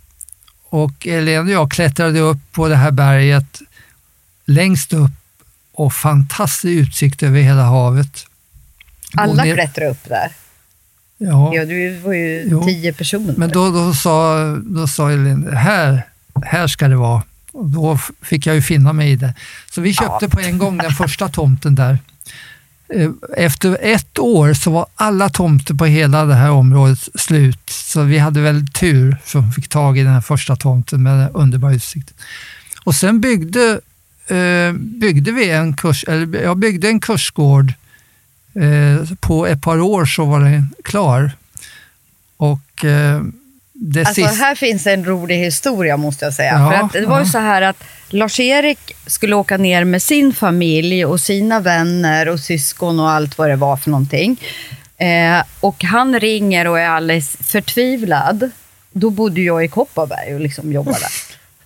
Och 0.68 1.06
Elin 1.06 1.40
och 1.40 1.50
jag 1.50 1.70
klättrade 1.70 2.20
upp 2.20 2.38
på 2.52 2.68
det 2.68 2.76
här 2.76 2.90
berget 2.90 3.60
längst 4.44 4.92
upp 4.92 5.10
och 5.72 5.92
fantastisk 5.94 6.64
utsikt 6.64 7.22
över 7.22 7.40
hela 7.40 7.62
havet. 7.62 8.26
Alla 9.16 9.44
ner- 9.44 9.54
klättrade 9.54 9.90
upp 9.90 10.08
där. 10.08 10.32
Ja, 11.18 11.54
Ja, 11.54 11.64
det 11.64 11.98
var 12.04 12.12
ju 12.12 12.44
Jo. 12.50 12.64
tio 12.64 12.92
personer. 12.92 13.34
men 13.36 13.50
då, 13.50 13.70
då, 13.70 13.94
sa, 13.94 14.36
då 14.64 14.86
sa 14.86 15.10
Elin, 15.10 15.48
här, 15.56 16.06
här 16.44 16.66
ska 16.66 16.88
det 16.88 16.96
vara. 16.96 17.22
Och 17.52 17.68
då 17.68 17.98
fick 18.22 18.46
jag 18.46 18.54
ju 18.54 18.62
finna 18.62 18.92
mig 18.92 19.10
i 19.10 19.16
det. 19.16 19.34
Så 19.70 19.80
vi 19.80 19.94
köpte 19.94 20.28
på 20.28 20.40
en 20.40 20.58
gång 20.58 20.76
den 20.78 20.92
första 20.92 21.28
tomten 21.28 21.74
där. 21.74 21.98
Eh, 22.94 23.10
Efter 23.36 23.78
ett 23.82 24.18
år 24.18 24.54
så 24.54 24.70
var 24.70 24.86
alla 24.94 25.28
tomter 25.28 25.74
på 25.74 25.84
hela 25.86 26.24
det 26.24 26.34
här 26.34 26.50
området 26.50 27.08
slut. 27.14 27.70
Så 27.70 28.02
vi 28.02 28.18
hade 28.18 28.40
väl 28.40 28.66
tur 28.68 29.16
som 29.24 29.52
fick 29.52 29.68
tag 29.68 29.98
i 29.98 30.02
den 30.02 30.12
här 30.12 30.20
första 30.20 30.56
tomten 30.56 31.02
med 31.02 31.18
den 31.18 31.28
underbara 31.30 31.74
utsikten. 31.74 32.14
Och 32.84 32.94
sen 32.94 33.20
byggde, 33.20 33.80
eh, 34.26 34.72
byggde 34.72 35.32
vi 35.32 35.50
en 35.50 35.76
kurs, 35.76 36.04
eller 36.08 36.42
jag 36.42 36.58
byggde 36.58 36.88
en 36.88 37.00
kursgård. 37.00 37.72
Eh, 38.54 39.16
på 39.20 39.46
ett 39.46 39.62
par 39.62 39.80
år 39.80 40.04
så 40.04 40.24
var 40.24 40.40
den 40.40 40.68
klar. 40.84 41.32
Och 42.36 42.84
Alltså 44.06 44.22
här 44.22 44.54
finns 44.54 44.86
en 44.86 45.04
rolig 45.04 45.36
historia 45.36 45.96
måste 45.96 46.24
jag 46.24 46.34
säga. 46.34 46.52
Ja, 46.52 46.70
För 46.70 46.86
att 46.86 46.92
det 46.92 47.06
var 47.06 47.18
ju 47.18 47.24
ja. 47.24 47.30
så 47.30 47.38
här 47.38 47.62
att 47.62 47.84
Lars-Erik 48.08 48.96
skulle 49.06 49.36
åka 49.36 49.56
ner 49.56 49.84
med 49.84 50.02
sin 50.02 50.32
familj 50.32 51.04
och 51.04 51.20
sina 51.20 51.60
vänner 51.60 52.28
och 52.28 52.40
syskon 52.40 53.00
och 53.00 53.10
allt 53.10 53.38
vad 53.38 53.48
det 53.48 53.56
var 53.56 53.76
för 53.76 53.90
någonting. 53.90 54.40
Eh, 54.96 55.42
och 55.60 55.84
han 55.84 56.20
ringer 56.20 56.66
och 56.66 56.80
är 56.80 56.88
alldeles 56.88 57.36
förtvivlad. 57.40 58.50
Då 58.92 59.10
bodde 59.10 59.40
jag 59.40 59.64
i 59.64 59.68
Kopparberg 59.68 60.34
och 60.34 60.40
liksom 60.40 60.72
jobbade. 60.72 61.06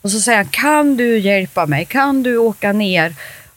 Och 0.02 0.10
så 0.10 0.20
säger 0.20 0.38
han, 0.38 0.48
kan 0.48 0.96
du 0.96 1.18
hjälpa 1.18 1.66
mig? 1.66 1.84
Kan 1.84 2.22
du 2.22 2.36
åka 2.36 2.72
ner 2.72 3.14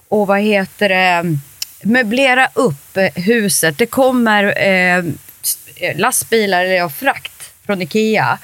och 0.08 0.28
vad 0.28 0.39
heter 0.41 0.89
det, 0.89 1.38
möblera 1.84 2.50
upp 2.54 2.98
huset? 3.15 3.78
Det 3.78 3.86
kommer 3.86 4.67
eh, 4.67 5.04
lastbilar 5.95 6.65
eller 6.65 6.89
frakt 6.89 7.38
från 7.69 7.82
Ikea. 7.82 8.38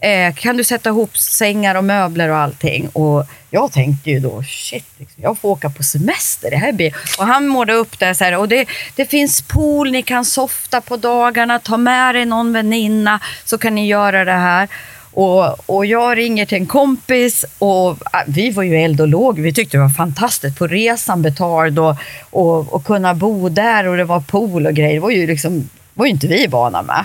Eh, 0.00 0.34
kan 0.34 0.56
du 0.56 0.64
sätta 0.64 0.88
ihop 0.90 1.18
sängar 1.18 1.74
och 1.74 1.84
möbler 1.84 2.28
och 2.28 2.36
allting? 2.36 2.88
Och 2.88 3.26
jag 3.50 3.72
tänkte 3.72 4.10
ju 4.10 4.20
då, 4.20 4.42
shit, 4.42 4.84
liksom, 4.98 5.22
jag 5.22 5.38
får 5.38 5.48
åka 5.48 5.70
på 5.70 5.82
semester. 5.82 6.50
Det 6.50 6.56
här 6.56 6.72
blir... 6.72 6.96
Och 7.18 7.26
han 7.26 7.48
målade 7.48 7.78
upp 7.78 7.98
det 7.98 8.14
så 8.14 8.24
här, 8.24 8.38
och 8.38 8.48
det, 8.48 8.68
det 8.96 9.06
finns 9.06 9.42
pool, 9.42 9.90
ni 9.90 10.02
kan 10.02 10.24
softa 10.24 10.80
på 10.80 10.96
dagarna, 10.96 11.58
ta 11.58 11.76
med 11.76 12.14
dig 12.14 12.24
någon 12.24 12.52
väninna 12.52 13.20
så 13.44 13.58
kan 13.58 13.74
ni 13.74 13.86
göra 13.86 14.24
det 14.24 14.32
här. 14.32 14.68
Och, 15.12 15.70
och 15.70 15.86
jag 15.86 16.18
ringer 16.18 16.46
till 16.46 16.58
en 16.58 16.66
kompis 16.66 17.44
och 17.58 17.98
ah, 18.12 18.22
vi 18.26 18.50
var 18.50 18.62
ju 18.62 18.76
eld 18.76 19.00
och 19.00 19.08
låg. 19.08 19.40
Vi 19.40 19.52
tyckte 19.52 19.76
det 19.76 19.82
var 19.82 19.88
fantastiskt. 19.88 20.58
På 20.58 20.66
resan 20.66 21.22
betald 21.22 21.78
och, 21.78 21.96
och, 22.30 22.74
och 22.74 22.84
kunna 22.84 23.14
bo 23.14 23.48
där 23.48 23.86
och 23.86 23.96
det 23.96 24.04
var 24.04 24.20
pool 24.20 24.66
och 24.66 24.74
grejer. 24.74 24.94
Det 24.94 25.00
var 25.00 25.10
ju, 25.10 25.26
liksom, 25.26 25.68
var 25.94 26.06
ju 26.06 26.12
inte 26.12 26.26
vi 26.26 26.46
vana 26.46 26.82
med. 26.82 27.04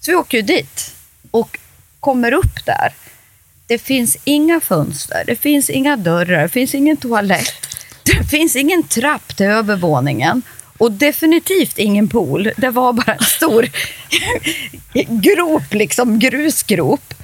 Så 0.00 0.10
vi 0.10 0.16
åker 0.16 0.38
ju 0.38 0.42
dit 0.42 0.94
och 1.30 1.58
kommer 2.00 2.32
upp 2.32 2.66
där. 2.66 2.92
Det 3.66 3.78
finns 3.78 4.16
inga 4.24 4.60
fönster, 4.60 5.24
det 5.26 5.36
finns 5.36 5.70
inga 5.70 5.96
dörrar, 5.96 6.42
det 6.42 6.48
finns 6.48 6.74
ingen 6.74 6.96
toalett. 6.96 7.54
Det 8.04 8.24
finns 8.24 8.56
ingen 8.56 8.82
trapp 8.82 9.36
till 9.36 9.46
övervåningen. 9.46 10.42
Och 10.78 10.92
definitivt 10.92 11.78
ingen 11.78 12.08
pool. 12.08 12.50
Det 12.56 12.70
var 12.70 12.92
bara 12.92 13.14
en 13.14 13.24
stor 13.24 13.68
grop, 15.22 15.74
liksom 15.74 16.18
grusgrop. 16.18 17.14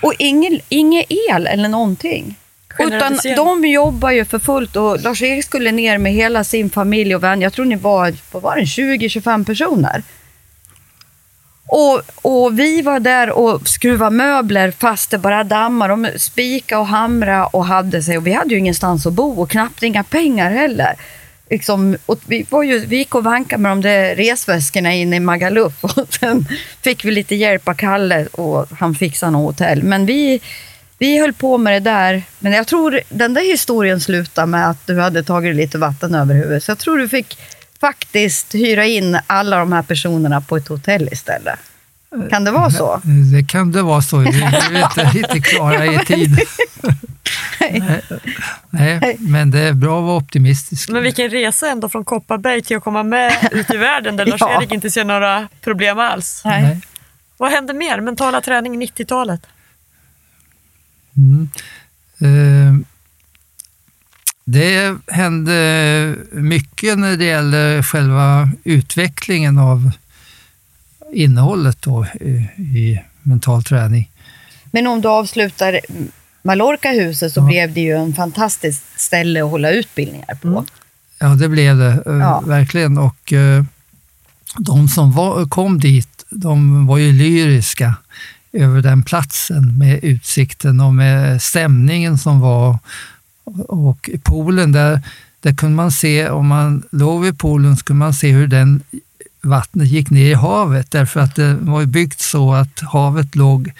Och 0.00 0.14
ingen, 0.18 0.60
ingen 0.68 1.04
el 1.08 1.46
eller 1.46 1.68
någonting. 1.68 2.36
Utan 2.78 3.18
de 3.36 3.64
jobbar 3.66 4.10
ju 4.10 4.24
för 4.24 4.38
fullt 4.38 4.76
och 4.76 5.00
Lars-Erik 5.00 5.44
skulle 5.44 5.72
ner 5.72 5.98
med 5.98 6.12
hela 6.12 6.44
sin 6.44 6.70
familj 6.70 7.14
och 7.14 7.22
vän. 7.22 7.40
Jag 7.40 7.52
tror 7.52 7.64
ni 7.64 7.76
var, 7.76 8.14
vad 8.32 8.42
var 8.42 8.56
det, 8.56 8.62
20-25 8.62 9.44
personer. 9.44 10.02
Och, 11.74 12.02
och 12.22 12.58
vi 12.58 12.82
var 12.82 13.00
där 13.00 13.30
och 13.30 13.68
skruvade 13.68 14.16
möbler 14.16 14.70
fast 14.70 15.10
det 15.10 15.18
bara 15.18 15.44
dammar. 15.44 15.88
De 15.88 16.08
spika 16.16 16.78
och 16.78 16.86
hamra 16.86 17.46
och 17.46 17.64
hade 17.64 18.02
sig. 18.02 18.16
Och 18.16 18.26
vi 18.26 18.32
hade 18.32 18.50
ju 18.50 18.58
ingenstans 18.58 19.06
att 19.06 19.12
bo 19.12 19.42
och 19.42 19.50
knappt 19.50 19.82
inga 19.82 20.04
pengar 20.04 20.50
heller. 20.50 20.94
Liksom, 21.50 21.96
och 22.06 22.20
vi, 22.26 22.46
var 22.50 22.62
ju, 22.62 22.78
vi 22.78 22.96
gick 22.96 23.14
och 23.14 23.24
vankade 23.24 23.62
med 23.62 23.72
de 23.72 23.80
där 23.80 24.14
resväskorna 24.14 24.92
in 24.92 25.14
i 25.14 25.20
Magaluf 25.20 25.72
och 25.84 26.14
sen 26.20 26.48
fick 26.82 27.04
vi 27.04 27.10
lite 27.10 27.34
hjälp 27.34 27.68
av 27.68 27.74
Kalle 27.74 28.26
och 28.26 28.66
han 28.78 28.94
fixade 28.94 29.32
något 29.32 29.58
hotell. 29.58 29.82
Men 29.82 30.06
vi, 30.06 30.40
vi 30.98 31.18
höll 31.18 31.32
på 31.32 31.58
med 31.58 31.72
det 31.72 31.90
där. 31.90 32.22
Men 32.38 32.52
jag 32.52 32.66
tror 32.66 33.00
den 33.08 33.34
där 33.34 33.50
historien 33.50 34.00
slutade 34.00 34.46
med 34.46 34.70
att 34.70 34.86
du 34.86 35.00
hade 35.00 35.22
tagit 35.22 35.56
lite 35.56 35.78
vatten 35.78 36.14
över 36.14 36.34
huvudet. 36.34 36.64
Så 36.64 36.70
jag 36.70 36.78
tror 36.78 36.98
du 36.98 37.08
fick 37.08 37.38
faktiskt 37.82 38.54
hyra 38.54 38.84
in 38.86 39.18
alla 39.26 39.58
de 39.58 39.72
här 39.72 39.82
personerna 39.82 40.40
på 40.40 40.56
ett 40.56 40.68
hotell 40.68 41.08
istället. 41.12 41.58
Kan 42.30 42.44
det 42.44 42.50
vara 42.50 42.70
så? 42.70 43.00
Det 43.32 43.48
kan 43.48 43.72
det 43.72 43.82
vara 43.82 44.02
så. 44.02 44.18
Vi 44.18 44.28
är 44.42 44.84
inte 44.84 45.04
riktigt 45.18 45.44
klara 45.44 45.86
i 45.86 45.98
tid. 45.98 46.40
Nej. 47.60 48.02
Nej, 48.70 49.16
men 49.18 49.50
det 49.50 49.58
är 49.60 49.72
bra 49.72 49.98
att 49.98 50.04
vara 50.04 50.16
optimistisk. 50.16 50.88
Men 50.88 51.02
vilken 51.02 51.30
resa 51.30 51.70
ändå 51.70 51.88
från 51.88 52.04
Kopparberg 52.04 52.62
till 52.62 52.76
att 52.76 52.84
komma 52.84 53.02
med 53.02 53.48
ut 53.52 53.70
i 53.70 53.76
världen 53.76 54.16
där 54.16 54.26
Ja. 54.28 54.36
Lars-Erik 54.36 54.72
inte 54.72 54.90
ser 54.90 55.04
några 55.04 55.48
problem 55.60 55.98
alls. 55.98 56.42
Nej. 56.44 56.80
Vad 57.36 57.50
hände 57.50 57.72
mer? 57.74 58.00
Mentala 58.00 58.40
träning 58.40 58.82
90-talet? 58.82 59.46
Mm. 61.16 61.50
Eh, 62.20 62.86
Det 64.52 64.96
hände 65.06 66.16
mycket 66.32 66.98
när 66.98 67.16
det 67.16 67.24
gäller 67.24 67.82
själva 67.82 68.50
utvecklingen 68.64 69.58
av 69.58 69.90
innehållet 71.12 71.82
då 71.82 72.06
i, 72.56 73.00
mental 73.22 73.62
träning. 73.64 74.10
Men 74.70 74.86
om 74.86 75.00
du 75.00 75.08
avslutar 75.08 75.80
Mallorca-huset 76.42 77.32
så 77.32 77.40
Ja. 77.40 77.44
blev 77.46 77.72
det 77.72 77.80
ju 77.80 77.92
en 77.96 78.14
fantastiskt 78.14 78.82
ställe 79.00 79.44
att 79.44 79.50
hålla 79.50 79.70
utbildningar 79.70 80.34
på. 80.42 80.48
Mm. 80.48 80.64
Ja, 81.18 81.28
det 81.28 81.48
blev 81.48 81.76
det 81.78 82.02
eh, 82.06 82.16
Ja. 82.18 82.40
verkligen. 82.46 82.98
Och 82.98 83.32
eh, 83.32 83.64
de 84.58 84.88
som 84.88 85.12
var, 85.12 85.46
kom 85.48 85.80
dit, 85.80 86.24
de 86.30 86.86
var 86.86 86.98
ju 86.98 87.12
lyriska 87.12 87.94
över 88.52 88.80
den 88.82 89.02
platsen 89.02 89.78
med 89.78 90.04
utsikten 90.04 90.80
och 90.80 90.94
med 90.94 91.42
stämningen 91.42 92.18
som 92.18 92.40
var. 92.40 92.78
Och 93.58 94.10
poolen, 94.22 94.72
där, 94.72 95.00
där 95.40 95.54
kunde 95.54 95.76
man 95.76 95.92
se, 95.92 96.28
om 96.28 96.46
man 96.46 96.82
låg 96.90 97.22
vid 97.22 97.38
poolen, 97.38 97.76
så 97.76 97.84
kunde 97.84 97.98
man 97.98 98.14
se 98.14 98.32
hur 98.32 98.46
den 98.46 98.82
vattnet 99.42 99.88
gick 99.88 100.10
ner 100.10 100.30
i 100.30 100.34
havet 100.34 100.90
därför 100.90 101.20
att 101.20 101.36
det 101.36 101.54
var 101.54 101.84
byggt 101.84 102.20
så 102.20 102.54
att 102.54 102.80
havet 102.80 103.36
låg 103.36 103.72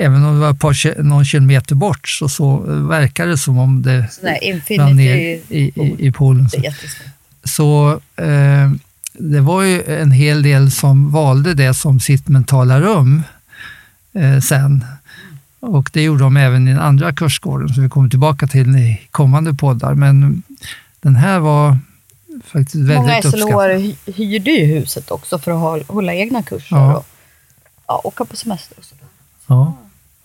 även 0.00 0.24
om 0.24 0.34
det 0.34 0.40
var 0.40 0.54
par, 0.54 1.02
någon 1.02 1.24
kilometer 1.24 1.74
bort 1.74 2.08
så, 2.08 2.28
så 2.28 2.56
verkar 2.88 3.26
det 3.26 3.38
som 3.38 3.58
om 3.58 3.82
det 3.82 4.08
rann 4.78 4.96
ner 4.96 5.16
i, 5.16 5.42
i, 5.48 5.94
i 5.98 6.12
poolen. 6.12 6.48
Så 7.44 8.00
eh, 8.16 8.72
det 9.12 9.40
var 9.40 9.62
ju 9.62 9.82
en 9.82 10.10
hel 10.10 10.42
del 10.42 10.70
som 10.70 11.10
valde 11.12 11.54
det 11.54 11.74
som 11.74 12.00
sitt 12.00 12.28
mentala 12.28 12.80
rum 12.80 13.22
eh, 14.12 14.40
sen. 14.40 14.84
Och 15.60 15.90
det 15.92 16.02
gjorde 16.02 16.22
de 16.22 16.36
även 16.36 16.68
i 16.68 16.70
den 16.70 16.80
andra 16.80 17.12
kursgården 17.12 17.68
som 17.68 17.82
vi 17.82 17.88
kommer 17.88 18.08
tillbaka 18.08 18.46
till 18.46 18.76
i 18.76 19.00
kommande 19.10 19.54
poddar. 19.54 19.94
Men 19.94 20.42
den 21.00 21.16
här 21.16 21.38
var 21.38 21.78
faktiskt 22.44 22.74
Många 22.74 23.02
väldigt 23.02 23.24
uppskattad. 23.24 23.48
SLO-are 23.50 23.76
hy- 23.78 24.12
hyrde 24.12 24.50
ju 24.50 24.64
huset 24.64 25.10
också 25.10 25.38
för 25.38 25.76
att 25.78 25.86
hålla 25.88 26.14
egna 26.14 26.42
kurser 26.42 26.76
Ja. 26.76 26.96
och 26.96 27.06
ja, 27.86 28.00
åka 28.04 28.24
på 28.24 28.36
semester 28.36 28.78
och 28.78 28.84
sådär. 28.84 29.04
Ja, 29.46 29.76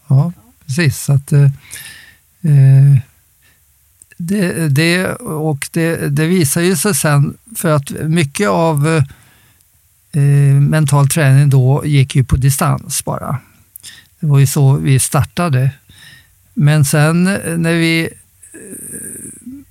ja 0.07 0.31
precis. 0.65 1.03
Så 1.03 1.13
att, 1.13 1.31
eh, 1.31 1.41
eh, 2.41 2.97
det, 4.17 4.67
det, 4.69 5.07
och 5.15 5.69
det, 5.71 5.95
det 6.09 6.25
visar 6.27 6.61
ju 6.61 6.75
sig 6.75 6.95
sen, 6.95 7.37
för 7.55 7.69
att 7.71 7.89
mycket 7.91 8.49
av 8.49 8.87
eh, 10.11 10.21
mental 10.61 11.07
träning 11.09 11.49
då 11.49 11.85
gick 11.85 12.15
ju 12.15 12.23
på 12.23 12.35
distans 12.35 13.05
bara. 13.05 13.37
Det 14.19 14.27
var 14.27 14.39
ju 14.39 14.47
så 14.47 14.73
vi 14.73 14.99
startade. 14.99 15.71
Men 16.53 16.85
sen 16.85 17.27
eh, 17.27 17.57
när 17.57 17.73
vi 17.73 18.09
eh, 18.53 18.59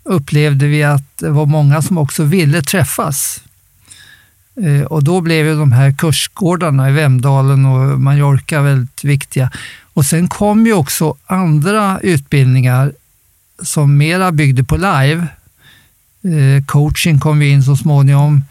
upplevde 0.02 0.66
vi 0.66 0.82
att 0.82 1.18
det 1.18 1.30
var 1.30 1.46
många 1.46 1.82
som 1.82 1.98
också 1.98 2.22
ville 2.24 2.62
träffas. 2.62 3.42
Eh, 4.64 4.82
Och 4.82 5.04
då 5.04 5.20
blev 5.20 5.46
ju 5.46 5.58
de 5.58 5.72
här 5.72 5.92
kursgårdarna 5.92 6.90
i 6.90 6.92
Vemdalen 6.92 7.64
och 7.66 8.00
Mallorca 8.00 8.62
väldigt 8.62 9.04
viktiga. 9.04 9.50
Och 9.94 10.06
sen 10.06 10.28
kom 10.28 10.66
ju 10.66 10.72
också 10.72 11.16
andra 11.26 12.00
utbildningar 12.00 12.92
som 13.62 13.96
mera 13.96 14.32
byggde 14.32 14.64
på 14.64 14.76
live. 14.76 15.26
Coaching 16.66 17.20
kom 17.20 17.42
ju 17.42 17.48
in 17.48 17.62
så 17.62 17.76
småningom 17.76 18.44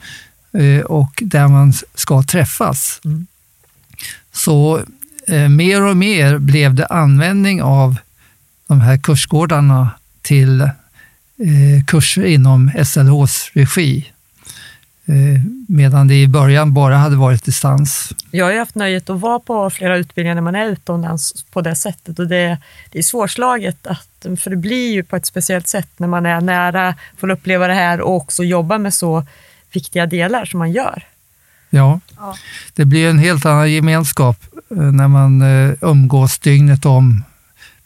och 0.86 1.23
där 1.25 1.47
man 1.47 1.73
ska 1.95 2.23
träffas. 2.23 3.01
Mm. 3.06 3.27
Så 4.32 4.82
Eh, 5.27 5.49
mer 5.49 5.83
och 5.83 5.97
mer 5.97 6.38
blev 6.38 6.75
det 6.75 6.86
användning 6.86 7.63
av 7.63 7.95
de 8.67 8.81
här 8.81 8.97
kursgårdarna 8.97 9.89
till 10.21 10.62
eh, 10.62 10.69
kurser 11.88 12.25
inom 12.25 12.71
SLHs 12.86 13.51
regi. 13.53 14.13
Eh, 15.05 15.41
medan 15.67 16.07
det 16.07 16.21
i 16.21 16.27
början 16.27 16.73
bara 16.73 16.97
hade 16.97 17.15
varit 17.15 17.43
distans. 17.43 18.13
Jag 18.31 18.45
har 18.45 18.51
ju 18.51 18.59
haft 18.59 18.75
nöjet 18.75 19.09
att 19.09 19.19
vara 19.19 19.39
på 19.39 19.69
flera 19.69 19.97
utbildningar 19.97 20.36
när 20.36 20.41
man 20.41 20.55
är 20.55 20.65
utomlands 20.65 21.43
på 21.51 21.62
det 21.62 21.75
sättet 21.75 22.19
och 22.19 22.27
det, 22.27 22.57
det 22.91 22.99
är 22.99 23.03
svårslaget, 23.03 23.88
att, 23.88 24.25
för 24.39 24.49
det 24.49 24.55
blir 24.55 24.93
ju 24.93 25.03
på 25.03 25.15
ett 25.15 25.25
speciellt 25.25 25.67
sätt 25.67 25.89
när 25.97 26.07
man 26.07 26.25
är 26.25 26.41
nära, 26.41 26.95
får 27.17 27.29
uppleva 27.29 27.67
det 27.67 27.73
här 27.73 28.01
och 28.01 28.15
också 28.15 28.43
jobba 28.43 28.77
med 28.77 28.93
så 28.93 29.25
viktiga 29.71 30.05
delar 30.05 30.45
som 30.45 30.59
man 30.59 30.71
gör. 30.71 31.03
Ja, 31.75 31.99
Ja. 32.17 32.36
det 32.73 32.86
blir 32.86 33.09
en 33.09 33.19
helt 33.19 33.45
annan 33.45 33.71
gemenskap 33.71 34.38
eh, 34.71 34.77
när 34.77 35.07
man 35.07 35.41
eh, 35.41 35.73
umgås 35.81 36.39
dygnet 36.39 36.86
om 36.86 37.23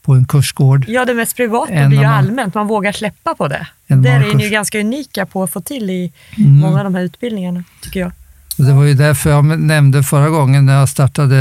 på 0.02 0.14
en 0.14 0.26
kursgård. 0.26 0.86
Ja, 0.88 1.06
det 1.06 1.14
mest 1.14 1.36
privata 1.36 1.72
blir 1.88 1.98
ju 2.00 2.06
man- 2.06 2.14
allmänt, 2.14 2.54
man 2.54 2.68
vågar 2.68 2.92
släppa 2.92 3.36
på 3.36 3.48
det. 3.48 3.68
Där 3.88 4.30
är 4.30 4.34
ni 4.36 4.44
ju 4.44 4.50
ganska 4.50 4.80
unika 4.80 5.26
på 5.26 5.44
att 5.44 5.52
få 5.52 5.62
till 5.62 5.90
i 5.90 6.12
Mm. 6.38 6.60
många 6.60 6.78
av 6.78 6.84
de 6.84 6.96
här 6.96 7.02
utbildningarna, 7.02 7.64
tycker 7.82 8.00
jag. 8.00 8.12
Det 8.58 8.74
var 8.74 8.84
ju 8.84 8.94
därför 8.94 9.30
jag 9.30 9.46
nämnde 9.60 10.04
förra 10.04 10.30
gången 10.30 10.66
när 10.66 10.74
jag 10.80 10.90
startade 10.90 11.38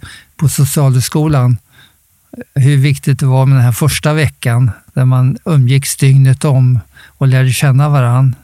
eh, 0.00 0.08
på 0.36 0.48
Socialhögskolan 0.48 1.56
hur 2.54 2.76
viktigt 2.76 3.18
det 3.20 3.26
var 3.26 3.46
med 3.46 3.56
den 3.56 3.64
här 3.64 3.72
första 3.72 4.12
veckan 4.12 4.70
där 4.94 5.04
man 5.04 5.38
umgicks 5.44 5.96
dygnet 5.96 6.44
om 6.44 6.78
och 7.18 7.26
lärde 7.26 7.50
känna 7.52 7.88
varann 7.88 8.34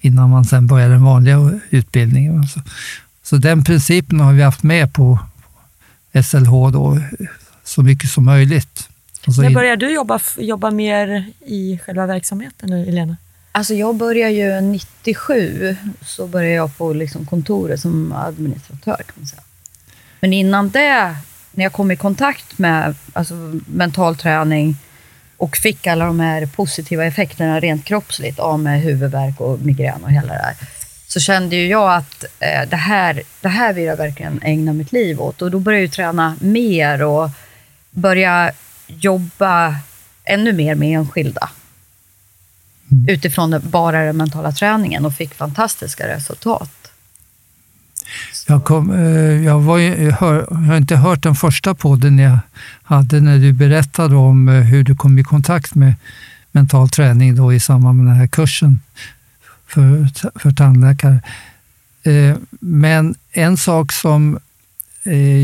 innan 0.00 0.30
man 0.30 0.44
sen 0.44 0.66
började 0.66 0.92
den 0.92 1.04
vanliga 1.04 1.60
utbildningen. 1.70 2.48
Så, 2.48 2.60
så 3.22 3.36
den 3.36 3.64
principen 3.64 4.20
har 4.20 4.32
vi 4.32 4.42
haft 4.42 4.62
med 4.62 4.92
på 4.92 5.18
SLH 6.24 6.70
då, 6.72 6.98
så 7.64 7.82
mycket 7.82 8.10
som 8.10 8.24
möjligt. 8.24 8.88
När 9.26 9.54
börjar 9.54 9.76
du 9.76 9.94
jobba, 9.94 10.20
jobba 10.38 10.70
mer 10.70 11.24
i 11.46 11.78
själva 11.86 12.06
verksamheten 12.06 12.70
nu, 12.70 12.88
Elena? 12.88 13.16
Alltså 13.52 13.74
jag 13.74 13.96
började 13.96 14.32
ju 14.32 14.60
97, 14.60 15.76
så 16.02 16.26
började 16.26 16.54
jag 16.54 16.76
på 16.76 16.92
liksom 16.92 17.26
kontoret 17.26 17.80
som 17.80 18.12
administratör 18.12 18.96
kan 18.96 19.14
man 19.14 19.26
säga. 19.26 19.42
Men 20.20 20.32
innan 20.32 20.70
det, 20.70 21.16
när 21.52 21.64
jag 21.64 21.72
kom 21.72 21.90
i 21.90 21.96
kontakt 21.96 22.58
med 22.58 22.94
alltså, 23.12 23.34
mental 23.66 24.16
träning 24.16 24.76
och 25.40 25.56
fick 25.56 25.86
alla 25.86 26.04
de 26.04 26.20
här 26.20 26.46
positiva 26.46 27.04
effekterna 27.04 27.60
rent 27.60 27.84
kroppsligt, 27.84 28.38
av 28.38 28.60
med 28.60 28.80
huvudvärk 28.80 29.40
och 29.40 29.60
migrän 29.60 30.04
och 30.04 30.10
hela 30.10 30.32
det 30.32 30.38
där, 30.38 30.54
så 31.08 31.20
kände 31.20 31.56
ju 31.56 31.66
jag 31.66 31.94
att 31.94 32.24
eh, 32.24 32.68
det, 32.68 32.76
här, 32.76 33.22
det 33.40 33.48
här 33.48 33.72
vill 33.72 33.84
jag 33.84 33.96
verkligen 33.96 34.40
ägna 34.42 34.72
mitt 34.72 34.92
liv 34.92 35.20
åt. 35.20 35.42
Och 35.42 35.50
då 35.50 35.58
började 35.58 35.84
jag 35.84 35.92
träna 35.92 36.36
mer 36.40 37.02
och 37.02 37.30
börja 37.90 38.52
jobba 38.86 39.76
ännu 40.24 40.52
mer 40.52 40.74
med 40.74 40.98
enskilda 40.98 41.50
utifrån 43.08 43.60
bara 43.62 44.04
den 44.04 44.16
mentala 44.16 44.52
träningen 44.52 45.06
och 45.06 45.14
fick 45.14 45.34
fantastiska 45.34 46.08
resultat. 46.08 46.79
Jag, 48.50 48.64
kom, 48.64 48.90
eh, 48.90 49.44
jag, 49.44 49.60
var 49.60 49.78
jag, 49.78 50.12
hör, 50.12 50.46
jag 50.50 50.56
har 50.56 50.76
inte 50.76 50.96
hört 50.96 51.22
den 51.22 51.34
första 51.34 51.74
podden 51.74 52.18
jag 52.18 52.38
hade 52.82 53.20
när 53.20 53.38
du 53.38 53.52
berättade 53.52 54.16
om 54.16 54.48
eh, 54.48 54.54
hur 54.54 54.84
du 54.84 54.96
kom 54.96 55.18
i 55.18 55.24
kontakt 55.24 55.74
med 55.74 55.94
mental 56.52 56.88
träning 56.88 57.36
då 57.36 57.52
i 57.52 57.60
samband 57.60 57.96
med 57.96 58.06
den 58.06 58.16
här 58.16 58.26
kursen 58.26 58.80
för, 59.66 60.08
för 60.38 60.50
tandläkare. 60.50 61.20
Eh, 62.02 62.36
men 62.60 63.14
en 63.32 63.56
sak 63.56 63.92
som 63.92 64.38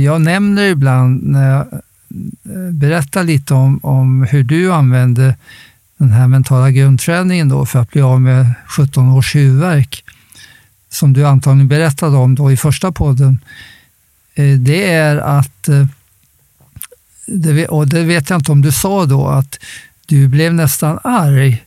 jag 0.05 0.21
nämner 0.21 0.63
ibland 0.63 1.23
när 1.23 1.51
jag 1.51 1.67
berättar 2.75 3.25
lite 3.25 3.55
om, 3.55 3.81
om 3.83 4.23
hur 4.23 4.45
du 4.45 4.73
använde 4.73 5.37
den 5.97 6.11
här 6.11 6.29
mentala 6.29 6.71
grundträningen 6.71 7.49
då 7.49 7.67
för 7.67 7.79
att 7.79 7.91
bli 7.91 8.03
av 8.03 8.21
med 8.21 8.55
17 8.67 9.09
års 9.09 9.35
huvudvärk 9.35 10.05
som 10.97 11.13
du 11.13 11.27
antagligen 11.27 11.69
berättade 11.69 12.17
om 12.17 12.35
då 12.35 12.53
i 12.53 12.57
första 12.57 12.93
podden, 12.93 13.41
eh, 14.35 14.59
det 14.59 14.93
är 14.93 15.17
att, 15.17 15.69
eh, 15.69 15.87
och 17.69 17.89
det 17.89 18.03
vet 18.03 18.31
jag 18.31 18.39
inte 18.39 18.53
om 18.53 18.63
du 18.63 18.73
sa 18.73 19.05
då, 19.05 19.27
att 19.27 19.59
du 20.07 20.29
blev 20.29 20.55
nästan 20.55 20.99
arg 21.05 21.65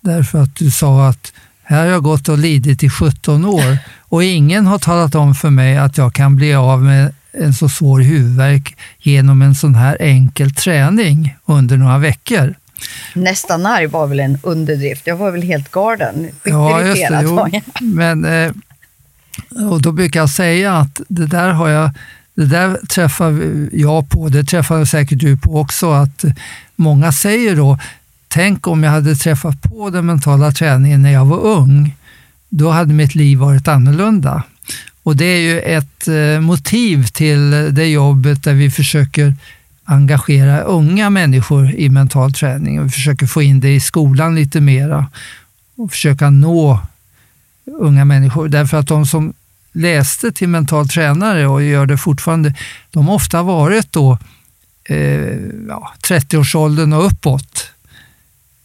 därför 0.00 0.42
att 0.42 0.56
du 0.56 0.70
sa 0.70 1.08
att 1.08 1.32
här 1.62 1.78
har 1.78 1.86
jag 1.86 2.02
gått 2.02 2.28
och 2.28 2.38
lidit 2.38 2.82
i 2.82 2.90
17 2.90 3.44
år 3.44 3.78
och 3.98 4.24
ingen 4.24 4.66
har 4.66 4.78
talat 4.78 5.14
om 5.14 5.34
för 5.34 5.50
mig 5.50 5.78
att 5.78 5.98
jag 5.98 6.14
kan 6.14 6.36
bli 6.36 6.54
av 6.54 6.82
med 6.82 7.14
en 7.32 7.54
så 7.54 7.68
svår 7.68 8.00
huvudvärk 8.00 8.76
genom 8.98 9.42
en 9.42 9.54
sån 9.54 9.74
här 9.74 9.96
enkel 10.00 10.54
träning 10.54 11.36
under 11.44 11.76
några 11.76 11.98
veckor. 11.98 12.54
Nästan 13.14 13.66
arg 13.66 13.86
var 13.86 14.06
väl 14.06 14.20
en 14.20 14.38
underdrift. 14.42 15.06
Jag 15.06 15.16
var 15.16 15.30
väl 15.30 15.42
helt 15.42 15.70
galen. 15.70 16.28
Ja, 16.42 16.82
just 16.82 17.08
det. 17.08 17.20
Jo. 17.22 17.48
Men, 17.80 18.24
eh, 18.24 18.52
och 19.70 19.82
då 19.82 19.92
brukar 19.92 20.20
jag 20.20 20.30
säga 20.30 20.76
att 20.76 21.00
det 21.08 21.26
där 21.26 21.52
har 21.52 21.68
jag, 21.68 21.90
det 22.34 22.46
där 22.46 22.76
träffar 22.88 23.40
jag 23.72 24.08
på, 24.08 24.28
det 24.28 24.44
träffar 24.44 24.84
säkert 24.84 25.18
du 25.18 25.36
på 25.36 25.60
också, 25.60 25.90
att 25.92 26.24
många 26.76 27.12
säger 27.12 27.56
då, 27.56 27.78
tänk 28.28 28.66
om 28.66 28.84
jag 28.84 28.90
hade 28.90 29.16
träffat 29.16 29.62
på 29.62 29.90
den 29.90 30.06
mentala 30.06 30.52
träningen 30.52 31.02
när 31.02 31.12
jag 31.12 31.26
var 31.26 31.38
ung, 31.38 31.94
då 32.48 32.70
hade 32.70 32.94
mitt 32.94 33.14
liv 33.14 33.38
varit 33.38 33.68
annorlunda. 33.68 34.42
Och 35.02 35.16
det 35.16 35.24
är 35.24 35.40
ju 35.40 35.60
ett 35.60 36.08
eh, 36.08 36.40
motiv 36.40 37.06
till 37.06 37.50
det 37.50 37.86
jobbet 37.86 38.42
där 38.42 38.54
vi 38.54 38.70
försöker 38.70 39.34
engagera 39.84 40.60
unga 40.60 41.10
människor 41.10 41.74
i 41.74 41.88
mental 41.88 42.32
träning 42.32 42.80
och 42.80 42.86
vi 42.86 42.90
försöker 42.90 43.26
få 43.26 43.42
in 43.42 43.60
det 43.60 43.74
i 43.74 43.80
skolan 43.80 44.34
lite 44.34 44.60
mera 44.60 45.06
och 45.76 45.90
försöka 45.90 46.30
nå 46.30 46.80
unga 47.78 48.04
människor. 48.04 48.48
Därför 48.48 48.76
att 48.76 48.88
de 48.88 49.06
som 49.06 49.34
läste 49.72 50.32
till 50.32 50.48
mental 50.48 50.88
tränare 50.88 51.46
och 51.46 51.62
gör 51.62 51.86
det 51.86 51.98
fortfarande, 51.98 52.54
de 52.90 53.08
har 53.08 53.14
ofta 53.14 53.42
varit 53.42 53.92
då 53.92 54.18
eh, 54.84 55.36
ja, 55.68 55.92
30-årsåldern 56.08 56.92
och 56.92 57.06
uppåt. 57.06 57.70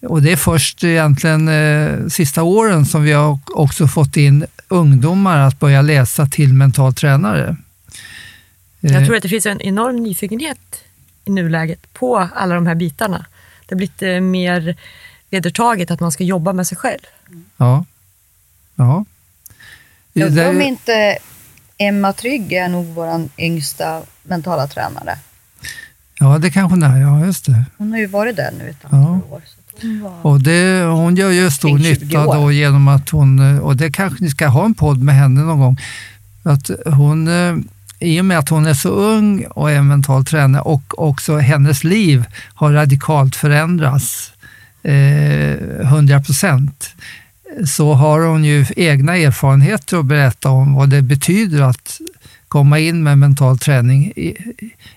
Och 0.01 0.21
det 0.21 0.31
är 0.31 0.35
först 0.35 0.83
egentligen 0.83 1.47
eh, 1.47 2.07
sista 2.07 2.43
åren 2.43 2.85
som 2.85 3.03
vi 3.03 3.11
har 3.11 3.39
också 3.45 3.87
fått 3.87 4.17
in 4.17 4.45
ungdomar 4.67 5.39
att 5.39 5.59
börja 5.59 5.81
läsa 5.81 6.25
till 6.25 6.53
mental 6.53 6.93
tränare. 6.93 7.55
Jag 8.79 9.01
Eh, 9.01 9.05
tror 9.05 9.15
att 9.15 9.23
det 9.23 9.29
finns 9.29 9.45
en 9.45 9.61
enorm 9.61 9.95
nyfikenhet 9.95 10.83
i 11.25 11.31
nuläget 11.31 11.93
på 11.93 12.27
alla 12.35 12.55
de 12.55 12.67
här 12.67 12.75
bitarna. 12.75 13.25
Det 13.65 13.75
har 13.75 13.77
blivit 13.77 14.01
eh, 14.01 14.19
mer 14.21 14.75
vedertaget 15.29 15.91
att 15.91 15.99
man 15.99 16.11
ska 16.11 16.23
jobba 16.23 16.53
med 16.53 16.67
sig 16.67 16.77
själv. 16.77 16.99
Ja. 17.57 17.85
Ja. 18.75 19.05
Jag 20.13 20.27
undrar 20.27 20.49
om 20.49 20.61
inte 20.61 21.17
Emma 21.77 22.13
Trygg 22.13 22.53
är 22.53 22.67
nog 22.69 22.85
vår 22.85 23.29
yngsta 23.37 24.01
mentala 24.23 24.67
tränare. 24.67 25.17
Ja, 26.19 26.37
det 26.37 26.51
kanske 26.51 26.73
hon 26.75 26.83
är. 26.83 26.97
Ja, 27.01 27.25
just 27.25 27.45
det. 27.45 27.65
Hon 27.77 27.91
har 27.91 27.99
ju 27.99 28.05
varit 28.07 28.35
där 28.35 28.51
nu 28.59 28.69
ett 28.69 28.77
Ja. 28.81 28.87
antal 28.97 29.31
år. 29.33 29.41
Så 29.45 29.87
hon 29.87 30.01
var... 30.01 30.25
Och 30.25 30.41
det, 30.41 30.83
hon 30.83 31.15
gör 31.15 31.31
ju 31.31 31.51
stor 31.51 31.69
Kring 31.69 31.95
20 31.95 32.05
nytta 32.05 32.27
år. 32.27 32.35
då 32.35 32.51
genom 32.51 32.87
att 32.87 33.09
hon, 33.09 33.59
och 33.59 33.75
det 33.77 33.91
kanske 33.91 34.23
ni 34.23 34.29
ska 34.29 34.47
ha 34.47 34.65
en 34.65 34.73
podd 34.73 35.03
med 35.03 35.15
henne 35.15 35.41
någon 35.41 35.59
gång, 35.59 35.77
att 36.43 36.69
hon, 36.85 37.27
eh, 37.27 37.55
i 37.99 38.21
och 38.21 38.25
med 38.25 38.39
att 38.39 38.49
hon 38.49 38.65
är 38.65 38.73
så 38.73 38.89
ung 38.89 39.45
och 39.45 39.71
är 39.71 39.81
mental 39.81 40.25
tränare 40.25 40.61
och 40.61 41.03
också 41.07 41.37
hennes 41.37 41.83
liv 41.83 42.25
har 42.53 42.71
radikalt 42.73 43.35
förändrats, 43.35 44.31
eh, 44.83 45.81
100 45.87 46.21
procent, 46.21 46.89
så 47.67 47.93
har 47.93 48.19
hon 48.19 48.43
ju 48.43 48.65
egna 48.75 49.17
erfarenheter 49.17 49.97
att 49.97 50.05
berätta 50.05 50.49
om 50.49 50.73
vad 50.75 50.89
det 50.89 51.01
betyder 51.01 51.61
att 51.61 51.99
komma 52.47 52.79
in 52.79 53.03
med 53.03 53.17
mental 53.17 53.59
träning 53.59 54.13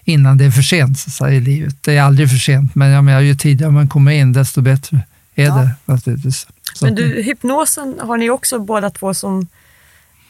innan 0.04 0.38
det 0.38 0.44
är 0.44 0.50
för 0.50 0.62
sent 0.62 0.98
så 0.98 1.28
i 1.28 1.40
livet. 1.40 1.74
Det 1.80 1.96
är 1.96 2.02
aldrig 2.02 2.30
för 2.30 2.36
sent, 2.36 2.74
men 2.74 2.88
jag 2.90 3.04
menar, 3.04 3.20
ju 3.20 3.34
tidigare 3.34 3.72
man 3.72 3.88
kommer 3.88 4.12
in 4.12 4.32
desto 4.32 4.60
bättre 4.60 5.00
är 5.34 5.44
Ja. 5.44 5.54
det 5.54 5.70
naturligtvis. 5.84 6.46
Så 6.74 6.84
Men 6.84 6.94
du, 6.94 7.22
hypnosen 7.22 7.94
har 8.00 8.16
ni 8.16 8.30
också 8.30 8.58
båda 8.58 8.90
två 8.90 9.14
som 9.14 9.46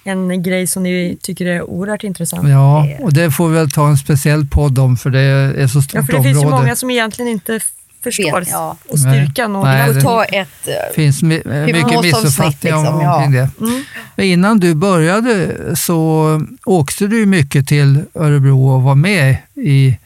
en 0.05 0.43
grej 0.43 0.67
som 0.67 0.83
ni 0.83 1.19
tycker 1.23 1.47
är 1.47 1.63
oerhört 1.63 2.05
intressant. 2.05 2.49
Ja, 2.49 2.87
och 3.01 3.13
det 3.13 3.31
får 3.31 3.49
vi 3.49 3.55
väl 3.55 3.71
ta 3.71 3.89
en 3.89 3.97
speciell 3.99 4.47
podd 4.47 4.79
om 4.79 4.97
för 4.97 5.11
det 5.11 5.21
är 5.21 5.67
så 5.67 5.83
stort 5.83 5.95
Ja, 5.95 6.03
för 6.03 6.13
det 6.13 6.19
område. 6.19 6.35
finns 6.35 6.45
ju 6.45 6.51
många 6.51 6.77
som 6.77 6.91
egentligen 6.91 7.31
inte 7.31 7.61
förstår 8.05 8.39
Vet, 8.41 8.49
ja. 8.51 8.77
och 8.89 8.99
styrkan. 8.99 9.57
Och 9.57 9.65
Nej, 9.65 9.89
det- 9.89 9.95
får 9.95 10.01
ta 10.01 10.25
ett... 10.25 10.69
eh, 10.69 10.95
finns 10.95 11.23
mycket 11.23 12.03
missuppfattningar 12.03 12.77
om- 12.77 12.83
liksom, 12.85 13.01
ja. 13.01 13.15
omkring 13.17 13.33
det. 13.33 13.51
Mm. 13.61 13.85
Men 14.17 14.27
innan 14.27 14.61
du 14.61 14.75
började 14.75 15.55
så 15.77 16.41
åkte 16.67 17.07
du 17.07 17.27
mycket 17.27 17.67
till 17.69 18.03
Örebro 18.15 18.69
och 18.69 18.83
var 18.83 18.95
med 18.95 19.37
i, 19.55 19.97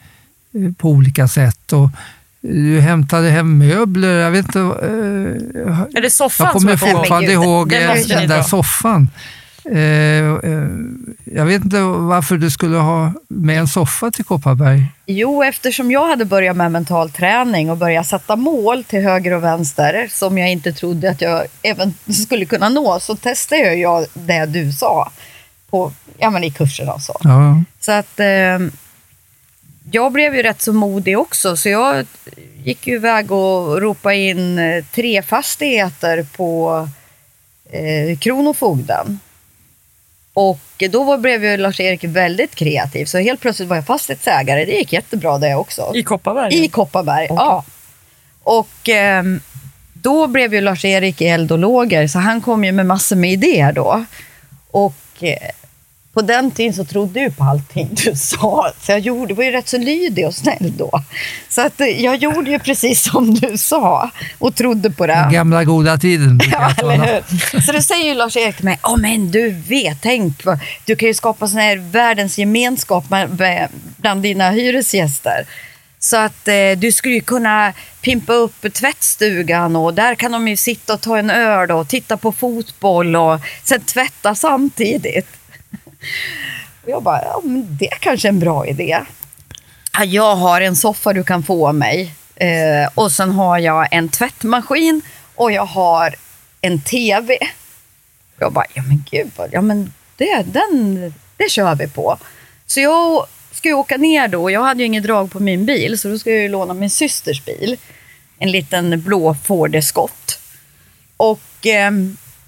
på 0.77 0.89
olika 0.89 1.27
sätt. 1.27 1.73
Och 1.73 1.89
du 2.41 2.79
hämtade 2.79 3.29
hem 3.29 3.57
möbler, 3.57 4.19
jag 4.19 4.31
vet 4.31 4.45
inte. 4.45 4.59
eh, 4.59 4.67
Är 5.97 6.01
det 6.01 6.09
soffan 6.09 6.45
Jag 6.45 6.51
som 6.53 6.61
kommer 6.61 6.73
är 6.73 6.77
på 6.77 6.85
gång? 6.85 6.95
fortfarande 6.95 7.31
ihåg 7.31 7.69
den 7.69 8.07
den 8.07 8.27
där 8.29 8.41
soffan. 8.43 9.09
Eh, 9.65 10.51
eh, 10.51 10.67
jag 11.25 11.45
vet 11.45 11.63
inte 11.63 11.79
varför 11.81 12.37
du 12.37 12.51
skulle 12.51 12.77
ha 12.77 13.13
med 13.27 13.59
en 13.59 13.67
soffa 13.67 14.11
till 14.11 14.25
Kopparberg. 14.25 14.85
Jo, 15.05 15.43
eftersom 15.43 15.91
jag 15.91 16.07
hade 16.07 16.25
börjat 16.25 16.57
med 16.57 16.71
mental 16.71 17.09
träning 17.09 17.69
och 17.69 17.77
börjat 17.77 18.07
sätta 18.07 18.35
mål 18.35 18.83
till 18.83 19.01
höger 19.01 19.33
och 19.33 19.43
vänster 19.43 20.07
som 20.11 20.37
jag 20.37 20.51
inte 20.51 20.73
trodde 20.73 21.09
att 21.09 21.21
jag 21.21 21.45
även 21.61 21.93
skulle 22.25 22.45
kunna 22.45 22.69
nå 22.69 22.99
så 22.99 23.15
testade 23.15 23.73
jag 23.75 24.05
det 24.13 24.45
du 24.45 24.71
sa 24.71 25.11
på, 25.69 25.91
ja, 26.17 26.29
men 26.29 26.43
i 26.43 26.51
kurserna 26.51 26.93
och 26.93 27.01
så. 27.01 27.17
Ja. 27.23 27.63
Så 27.79 27.91
att 27.91 28.19
eh, 28.19 28.59
jag 29.91 30.11
blev 30.11 30.35
ju 30.35 30.43
rätt 30.43 30.61
så 30.61 30.73
modig 30.73 31.19
också 31.19 31.55
så 31.55 31.69
jag 31.69 32.05
gick 32.63 32.87
ju 32.87 32.95
iväg 32.95 33.31
och 33.31 33.81
ropade 33.81 34.15
in 34.15 34.59
tre 34.91 35.21
fastigheter 35.21 36.25
på 36.35 36.87
eh, 37.71 38.17
Kronofogden. 38.17 39.19
Och 40.33 40.83
då 40.91 41.03
var, 41.03 41.17
blev 41.17 41.45
ju 41.45 41.57
Lars-Erik 41.57 42.03
väldigt 42.03 42.55
kreativ 42.55 43.05
så 43.05 43.17
helt 43.17 43.41
plötsligt 43.41 43.69
var 43.69 43.75
jag 43.75 43.85
fastighetsägare. 43.85 44.65
Det 44.65 44.71
gick 44.71 44.93
jättebra 44.93 45.37
det 45.37 45.55
också. 45.55 45.91
I 45.95 46.03
Kopparberg? 46.03 46.65
I 46.65 46.67
Kopparberg, 46.67 47.27
ja. 47.29 47.63
Och 48.43 48.89
ehm, 48.89 49.41
då 49.93 50.27
blev 50.27 50.53
ju 50.53 50.61
Lars-Erik 50.61 51.21
eld 51.21 51.51
och 51.51 51.59
lågor, 51.59 52.07
så 52.07 52.19
han 52.19 52.41
kom 52.41 52.63
ju 52.63 52.71
med 52.71 52.85
massor 52.85 53.15
med 53.15 53.31
idéer 53.31 53.71
då. 53.71 54.05
Och 54.71 54.95
eh, 55.19 55.37
på 56.13 56.21
den 56.21 56.51
tiden 56.51 56.73
så 56.73 56.85
trodde 56.85 57.19
jag 57.19 57.37
på 57.37 57.43
allting 57.43 57.89
du 58.05 58.15
sa, 58.15 58.71
så 58.81 58.91
jag 58.91 58.99
gjorde, 58.99 59.33
var 59.33 59.43
ju 59.43 59.51
rätt 59.51 59.67
så 59.67 59.77
lydig 59.77 60.27
och 60.27 60.33
snäll 60.33 60.73
då. 60.77 60.91
Så 61.49 61.61
att 61.61 61.81
eh, 61.81 61.87
jag 61.87 62.15
gjorde 62.15 62.51
ju 62.51 62.59
precis 62.59 63.03
som 63.11 63.33
du 63.35 63.57
sa 63.57 64.09
och 64.39 64.55
trodde 64.55 64.91
på 64.91 65.07
det. 65.07 65.13
Den 65.13 65.31
gamla 65.33 65.63
goda 65.63 65.97
tiden. 65.97 66.39
Ja, 66.51 66.73
eller 66.79 67.23
hur? 67.51 67.61
Så 67.61 67.71
då 67.71 67.81
säger 67.81 68.05
ju 68.05 68.13
Lars-Erik 68.13 68.55
till 68.55 68.65
mig, 68.65 68.79
oh, 68.83 68.97
men 68.97 69.31
du 69.31 69.49
vet, 69.49 69.97
tänk, 70.01 70.45
vad- 70.45 70.59
du 70.85 70.95
kan 70.95 71.07
ju 71.07 71.13
skapa 71.13 71.47
sån 71.47 71.59
här 71.59 71.77
världens 71.77 72.37
gemenskap 72.37 73.05
bland 73.97 74.21
dina 74.21 74.49
hyresgäster. 74.49 75.45
Så 75.99 76.17
att 76.17 76.47
eh, 76.47 76.71
du 76.77 76.91
skulle 76.91 77.13
ju 77.13 77.21
kunna 77.21 77.73
pimpa 78.01 78.33
upp 78.33 78.73
tvättstugan 78.73 79.75
och 79.75 79.93
där 79.93 80.15
kan 80.15 80.31
de 80.31 80.47
ju 80.47 80.57
sitta 80.57 80.93
och 80.93 81.01
ta 81.01 81.17
en 81.17 81.29
öl 81.29 81.71
och 81.71 81.87
titta 81.87 82.17
på 82.17 82.31
fotboll 82.31 83.15
och 83.15 83.39
sen 83.63 83.81
tvätta 83.81 84.35
samtidigt. 84.35 85.27
Och 86.83 86.89
jag 86.89 87.03
bara, 87.03 87.21
ja, 87.23 87.41
men 87.43 87.77
det 87.79 87.91
är 87.91 87.97
kanske 87.97 88.27
är 88.27 88.29
en 88.29 88.39
bra 88.39 88.67
idé. 88.67 88.99
Ja, 89.93 90.03
Jag 90.03 90.35
har 90.35 90.61
en 90.61 90.75
soffa 90.75 91.13
du 91.13 91.23
kan 91.23 91.43
få 91.43 91.67
av 91.67 91.75
mig. 91.75 92.15
Eh, 92.35 92.89
och 92.95 93.11
sen 93.11 93.31
har 93.31 93.57
jag 93.57 93.87
en 93.91 94.09
tvättmaskin 94.09 95.01
och 95.35 95.51
jag 95.51 95.65
har 95.65 96.15
en 96.61 96.81
TV. 96.81 97.37
Jag 98.39 98.53
bara, 98.53 98.65
ja 98.73 98.83
men 98.83 99.03
gud, 99.11 99.31
ja 99.51 99.61
men 99.61 99.93
det, 100.17 100.43
den, 100.45 101.13
det 101.37 101.49
kör 101.51 101.75
vi 101.75 101.87
på. 101.87 102.17
Så 102.65 102.79
jag 102.79 103.27
ska 103.51 103.69
ju 103.69 103.73
åka 103.73 103.97
ner 103.97 104.27
då. 104.27 104.51
Jag 104.51 104.63
hade 104.63 104.79
ju 104.79 104.85
inget 104.85 105.03
drag 105.03 105.31
på 105.31 105.39
min 105.39 105.65
bil, 105.65 105.99
så 105.99 106.07
då 106.07 106.19
ska 106.19 106.29
jag 106.31 106.41
ju 106.41 106.49
låna 106.49 106.73
min 106.73 106.89
systers 106.89 107.45
bil. 107.45 107.77
En 108.39 108.51
liten 108.51 109.01
blå 109.01 109.35
Ford 109.43 109.75
Escort. 109.75 110.39
Och 111.17 111.67
eh, 111.67 111.91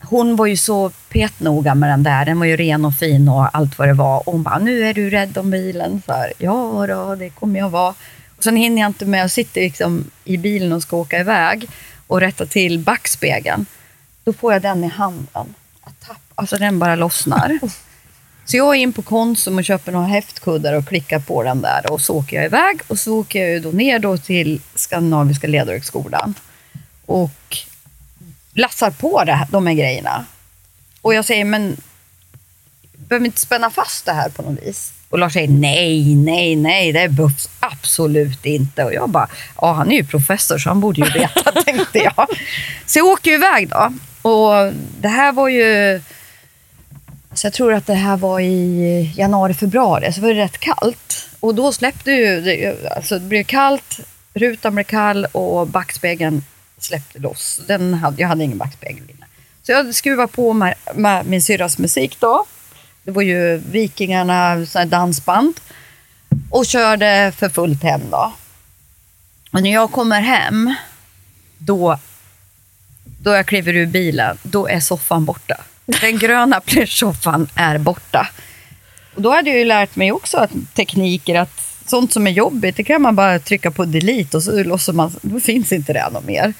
hon 0.09 0.35
var 0.35 0.45
ju 0.45 0.57
så 0.57 0.89
petnoga 1.09 1.75
med 1.75 1.89
den 1.89 2.03
där. 2.03 2.25
Den 2.25 2.39
var 2.39 2.45
ju 2.45 2.57
ren 2.57 2.85
och 2.85 2.95
fin 2.95 3.29
och 3.29 3.57
allt 3.57 3.77
vad 3.77 3.87
det 3.87 3.93
var. 3.93 4.17
Och 4.27 4.33
hon 4.33 4.43
bara, 4.43 4.59
nu 4.59 4.83
är 4.83 4.93
du 4.93 5.09
rädd 5.09 5.37
om 5.37 5.51
bilen. 5.51 6.01
Så 6.05 6.13
här, 6.13 6.33
ja 6.37 6.85
då, 6.87 7.15
det 7.15 7.29
kommer 7.29 7.59
jag 7.59 7.69
vara. 7.69 7.93
Och 8.37 8.43
sen 8.43 8.55
hinner 8.55 8.81
jag 8.81 8.89
inte 8.89 9.05
med. 9.05 9.21
Jag 9.21 9.31
sitter 9.31 9.61
liksom 9.61 10.11
i 10.23 10.37
bilen 10.37 10.73
och 10.73 10.81
ska 10.81 10.97
åka 10.97 11.19
iväg 11.19 11.69
och 12.07 12.19
rätta 12.19 12.45
till 12.45 12.79
backspegeln. 12.79 13.65
Då 14.23 14.33
får 14.33 14.53
jag 14.53 14.61
den 14.61 14.83
i 14.83 14.87
handen. 14.87 15.53
Alltså 16.35 16.57
den 16.57 16.79
bara 16.79 16.95
lossnar. 16.95 17.59
Så 18.45 18.57
jag 18.57 18.75
är 18.75 18.79
in 18.79 18.93
på 18.93 19.01
Konsum 19.01 19.57
och 19.57 19.63
köper 19.63 19.91
några 19.91 20.07
häftkuddar 20.07 20.73
och 20.73 20.87
klickar 20.87 21.19
på 21.19 21.43
den 21.43 21.61
där 21.61 21.91
och 21.91 22.01
så 22.01 22.15
åker 22.15 22.35
jag 22.35 22.45
iväg 22.45 22.81
och 22.87 22.99
så 22.99 23.19
åker 23.19 23.47
jag 23.47 23.61
då 23.61 23.69
ner 23.69 23.99
då 23.99 24.17
till 24.17 24.61
Skandinaviska 24.75 25.47
ledarhögskolan 25.47 26.33
och 27.05 27.57
lassar 28.55 28.91
på 28.91 29.23
det, 29.23 29.31
här- 29.33 29.47
de 29.51 29.67
här 29.67 29.73
grejerna. 29.73 30.25
Och 31.01 31.13
jag 31.13 31.25
säger, 31.25 31.45
men 31.45 31.77
behöver 32.93 33.19
vi 33.23 33.25
inte 33.25 33.41
spänna 33.41 33.69
fast 33.69 34.05
det 34.05 34.11
här 34.13 34.29
på 34.29 34.41
något 34.41 34.63
vis? 34.63 34.93
Och 35.09 35.19
Lars 35.19 35.33
säger, 35.33 35.47
nej, 35.47 36.15
nej, 36.15 36.55
nej, 36.55 36.91
det 36.91 37.09
behövs 37.09 37.49
absolut 37.59 38.45
inte. 38.45 38.83
Och 38.83 38.93
jag 38.93 39.09
bara, 39.09 39.27
ja 39.61 39.73
han 39.73 39.91
är 39.91 39.95
ju 39.95 40.03
professor 40.05 40.57
så 40.57 40.69
han 40.69 40.79
borde 40.79 41.01
ju 41.01 41.11
veta, 41.11 41.51
tänkte 41.65 41.97
jag. 41.99 42.27
Så 42.85 42.99
jag 42.99 43.05
åker 43.07 43.31
iväg 43.31 43.69
då. 43.69 43.93
Och 44.29 44.73
det 44.99 45.07
här 45.07 45.31
var 45.31 45.47
ju, 45.49 46.01
så 47.33 47.47
jag 47.47 47.53
tror 47.53 47.73
att 47.73 47.87
det 47.87 47.93
här 47.93 48.17
var 48.17 48.39
i 48.39 49.13
januari, 49.17 49.53
februari, 49.53 50.13
så 50.13 50.21
var 50.21 50.27
det 50.29 50.35
rätt 50.43 50.57
kallt. 50.57 51.29
Och 51.39 51.55
då 51.55 51.71
släppte 51.73 52.11
ju, 52.11 52.75
alltså 52.95 53.19
det 53.19 53.25
blev 53.25 53.43
kallt, 53.43 53.99
rutan 54.33 54.75
blev 54.75 54.83
kall 54.83 55.25
och 55.25 55.67
backspegeln 55.67 56.43
släppte 56.77 57.19
loss. 57.19 57.61
Den 57.67 57.93
hade, 57.93 58.21
jag 58.21 58.27
hade 58.27 58.43
ingen 58.43 58.57
backspegel 58.57 59.03
inne. 59.09 59.25
Så 59.63 59.71
jag 59.71 59.95
skruvade 59.95 60.27
på 60.27 60.53
med, 60.53 60.75
med 60.95 61.25
min 61.25 61.41
syrras 61.41 61.77
musik 61.77 62.17
då. 62.19 62.45
Det 63.03 63.11
var 63.11 63.21
ju 63.21 63.57
Vikingarna, 63.57 64.33
här 64.73 64.85
dansband. 64.85 65.59
Och 66.49 66.65
körde 66.65 67.33
för 67.37 67.49
fullt 67.49 67.83
hem 67.83 68.01
då. 68.11 68.33
Och 69.51 69.63
när 69.63 69.73
jag 69.73 69.91
kommer 69.91 70.21
hem, 70.21 70.75
då, 71.57 71.99
då 73.03 73.31
jag 73.31 73.45
kliver 73.45 73.73
ur 73.73 73.85
bilen, 73.85 74.37
då 74.43 74.67
är 74.67 74.79
soffan 74.79 75.25
borta. 75.25 75.55
Den 75.85 76.17
gröna 76.17 76.59
plyschsoffan 76.59 77.47
är 77.55 77.77
borta. 77.77 78.29
Och 79.15 79.21
då 79.21 79.31
hade 79.31 79.49
jag 79.49 79.59
ju 79.59 79.65
lärt 79.65 79.95
mig 79.95 80.11
också 80.11 80.37
att 80.37 80.51
tekniker 80.73 81.35
att 81.35 81.74
sånt 81.89 82.13
som 82.13 82.27
är 82.27 82.31
jobbigt, 82.31 82.75
det 82.75 82.83
kan 82.83 83.01
man 83.01 83.15
bara 83.15 83.39
trycka 83.39 83.71
på 83.71 83.85
delete 83.85 84.37
och 84.37 84.43
så 84.43 84.63
låser 84.63 84.93
man, 84.93 85.15
då 85.21 85.39
finns 85.39 85.71
inte 85.71 85.93
det 85.93 86.09
något 86.09 86.25
mer. 86.25 86.53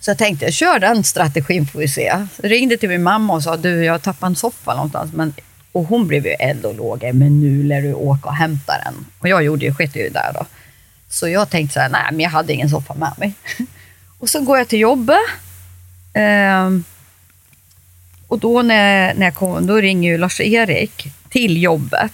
Så 0.00 0.10
jag 0.10 0.18
tänkte, 0.18 0.52
kör 0.52 0.78
den 0.78 1.04
strategin 1.04 1.66
får 1.66 1.78
vi 1.78 1.88
se. 1.88 2.02
Jag 2.42 2.50
ringde 2.50 2.76
till 2.76 2.88
min 2.88 3.02
mamma 3.02 3.34
och 3.34 3.42
sa, 3.42 3.56
du 3.56 3.84
jag 3.84 3.92
har 3.92 3.98
tappat 3.98 4.26
en 4.28 4.36
soffa 4.36 4.74
någonstans. 4.74 5.12
Men, 5.12 5.34
och 5.72 5.84
hon 5.84 6.06
blev 6.06 6.26
ju 6.26 6.32
eld 6.32 6.64
och 6.64 6.74
låga, 6.74 7.12
men 7.12 7.40
nu 7.40 7.62
lär 7.62 7.82
du 7.82 7.94
åka 7.94 8.28
och 8.28 8.34
hämta 8.34 8.72
den. 8.84 9.06
Och 9.18 9.28
jag 9.28 9.44
gjorde 9.44 9.64
ju, 9.64 9.74
sket 9.74 9.96
ju 9.96 10.08
där 10.08 10.32
då. 10.34 10.46
Så 11.08 11.28
jag 11.28 11.50
tänkte 11.50 11.74
så 11.74 11.80
här, 11.80 11.88
nej 11.88 12.06
men 12.10 12.20
jag 12.20 12.30
hade 12.30 12.52
ingen 12.52 12.70
soffa 12.70 12.94
med 12.94 13.12
mig. 13.18 13.34
och 14.18 14.28
så 14.28 14.40
går 14.40 14.58
jag 14.58 14.68
till 14.68 14.80
jobbet. 14.80 15.18
Ehm, 16.14 16.84
och 18.28 18.38
då 18.38 18.62
när, 18.62 19.14
när 19.14 19.26
jag 19.26 19.34
kom, 19.34 19.66
då 19.66 19.76
ringer 19.76 20.10
ju 20.10 20.18
Lars-Erik 20.18 21.12
till 21.28 21.62
jobbet. 21.62 22.12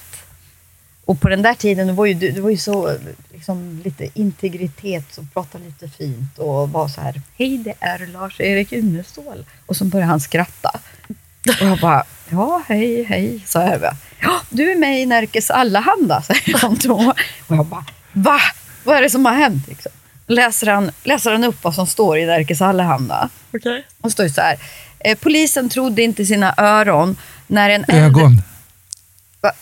Och 1.05 1.21
på 1.21 1.29
den 1.29 1.43
där 1.43 1.55
tiden, 1.55 1.87
det 1.87 1.93
var 1.93 2.07
ju, 2.07 2.15
det 2.15 2.41
var 2.41 2.51
ju 2.51 2.57
så 2.57 2.97
liksom, 3.33 3.81
lite 3.85 4.09
integritet 4.15 5.15
som 5.15 5.29
pratade 5.29 5.65
lite 5.65 5.89
fint 5.89 6.39
och 6.39 6.71
var 6.71 6.89
så 6.89 7.01
här, 7.01 7.21
hej 7.37 7.59
det 7.59 7.75
är 7.81 8.07
Lars-Erik 8.07 8.73
Unestål. 8.73 9.45
Och 9.67 9.77
så 9.77 9.85
började 9.85 10.11
han 10.11 10.21
skratta. 10.21 10.81
Och 11.61 11.67
jag 11.67 11.79
bara, 11.81 12.05
ja 12.29 12.63
hej 12.67 13.03
hej, 13.03 13.41
sa 13.47 13.63
jag. 13.63 13.81
bara. 13.81 13.97
Ja, 14.21 14.41
du 14.51 14.73
är 14.73 14.77
med 14.77 15.01
i 15.01 15.07
Närkes 15.07 15.51
Allehanda, 15.51 16.23
säger 16.23 16.59
han 16.59 16.79
då. 16.85 17.15
Och 17.47 17.57
jag 17.57 17.67
bara, 17.67 17.85
va? 18.13 18.41
vad 18.85 18.97
är 18.97 19.03
det 19.03 19.11
som 19.11 19.25
har 19.25 19.35
hänt? 19.35 19.69
Liksom? 19.69 19.93
Läser, 20.27 20.67
han, 20.67 20.91
läser 21.05 21.33
han 21.33 21.45
upp 21.45 21.65
vad 21.65 21.75
som 21.75 21.87
står 21.87 22.19
i 22.19 22.27
Nerikes 22.27 22.61
Allehanda. 22.61 23.29
Okej. 23.55 23.87
Och 24.01 24.13
står 24.13 24.29
så 24.29 24.41
här. 24.41 24.59
Eh, 24.99 25.19
polisen 25.19 25.69
trodde 25.69 26.03
inte 26.03 26.25
sina 26.27 26.55
öron 26.57 27.17
när 27.47 27.71
en 27.71 27.85
äldre... 27.89 28.07
Ögon. 28.07 28.37
Va, 28.37 28.43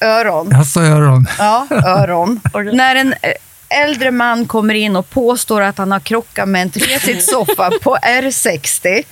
Öron? 0.01 0.55
Alltså 0.55 0.81
öron. 0.81 1.26
Ja, 1.39 1.66
öron. 1.70 2.41
När 2.72 2.97
en 2.97 3.12
eh, 3.12 3.33
äldre 3.68 4.11
man 4.11 4.47
kommer 4.47 4.74
in 4.74 4.97
och 4.97 5.11
påstår 5.11 5.61
att 5.61 5.78
han 5.78 5.93
har 5.93 6.01
krockat 6.01 6.49
med 6.49 6.62
en 6.62 6.70
tresitssoffa 6.70 7.70
på 7.83 7.97
R60. 7.97 9.05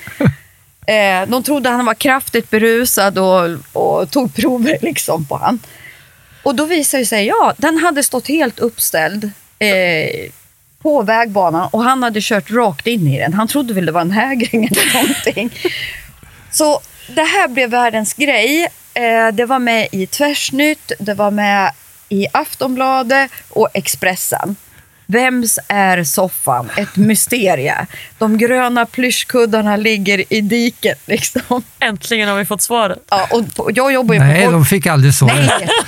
Eh, 0.86 1.28
de 1.28 1.42
trodde 1.42 1.68
han 1.68 1.84
var 1.84 1.94
kraftigt 1.94 2.50
berusad 2.50 3.18
och, 3.18 3.58
och 3.72 4.10
tog 4.10 4.34
prover 4.34 4.78
liksom 4.82 5.24
på 5.24 5.36
han. 5.36 5.58
Och 6.42 6.54
då 6.54 6.64
visade 6.64 7.02
det 7.02 7.06
sig, 7.06 7.26
ja, 7.26 7.54
den 7.56 7.78
hade 7.78 8.02
stått 8.02 8.28
helt 8.28 8.58
uppställd 8.58 9.30
eh, 9.58 10.30
på 10.82 11.02
vägbanan 11.02 11.68
och 11.72 11.82
han 11.82 12.02
hade 12.02 12.20
kört 12.22 12.50
rakt 12.50 12.86
in 12.86 13.06
i 13.06 13.18
den. 13.18 13.34
Han 13.34 13.48
trodde 13.48 13.74
väl 13.74 13.86
det 13.86 13.92
var 13.92 14.00
en 14.00 14.10
hägring 14.10 14.64
eller 14.64 14.94
någonting. 15.02 15.50
Så 16.50 16.80
det 17.08 17.22
här 17.22 17.48
blev 17.48 17.70
världens 17.70 18.14
grej. 18.14 18.68
Eh, 18.94 19.28
det 19.32 19.44
var 19.44 19.58
med 19.58 19.88
i 19.92 20.06
Tvärsnytt, 20.06 20.92
det 20.98 21.14
var 21.14 21.30
med 21.30 21.72
i 22.08 22.26
Aftonbladet 22.32 23.30
och 23.48 23.68
Expressen. 23.74 24.56
Vems 25.10 25.58
är 25.68 26.04
soffan? 26.04 26.70
Ett 26.76 26.96
mysterie. 26.96 27.86
De 28.18 28.38
gröna 28.38 28.86
plyschkuddarna 28.86 29.76
ligger 29.76 30.32
i 30.32 30.40
diket. 30.40 31.00
Liksom. 31.06 31.62
Äntligen 31.80 32.28
har 32.28 32.36
vi 32.36 32.44
fått 32.44 32.62
svaret. 32.62 32.98
Ja, 33.10 33.28
och 33.56 33.72
jag 33.74 33.92
jobbar 33.92 34.14
ju 34.14 34.20
Nej, 34.20 34.44
på 34.44 34.50
de 34.50 34.64
fick 34.64 34.86
aldrig. 34.86 35.12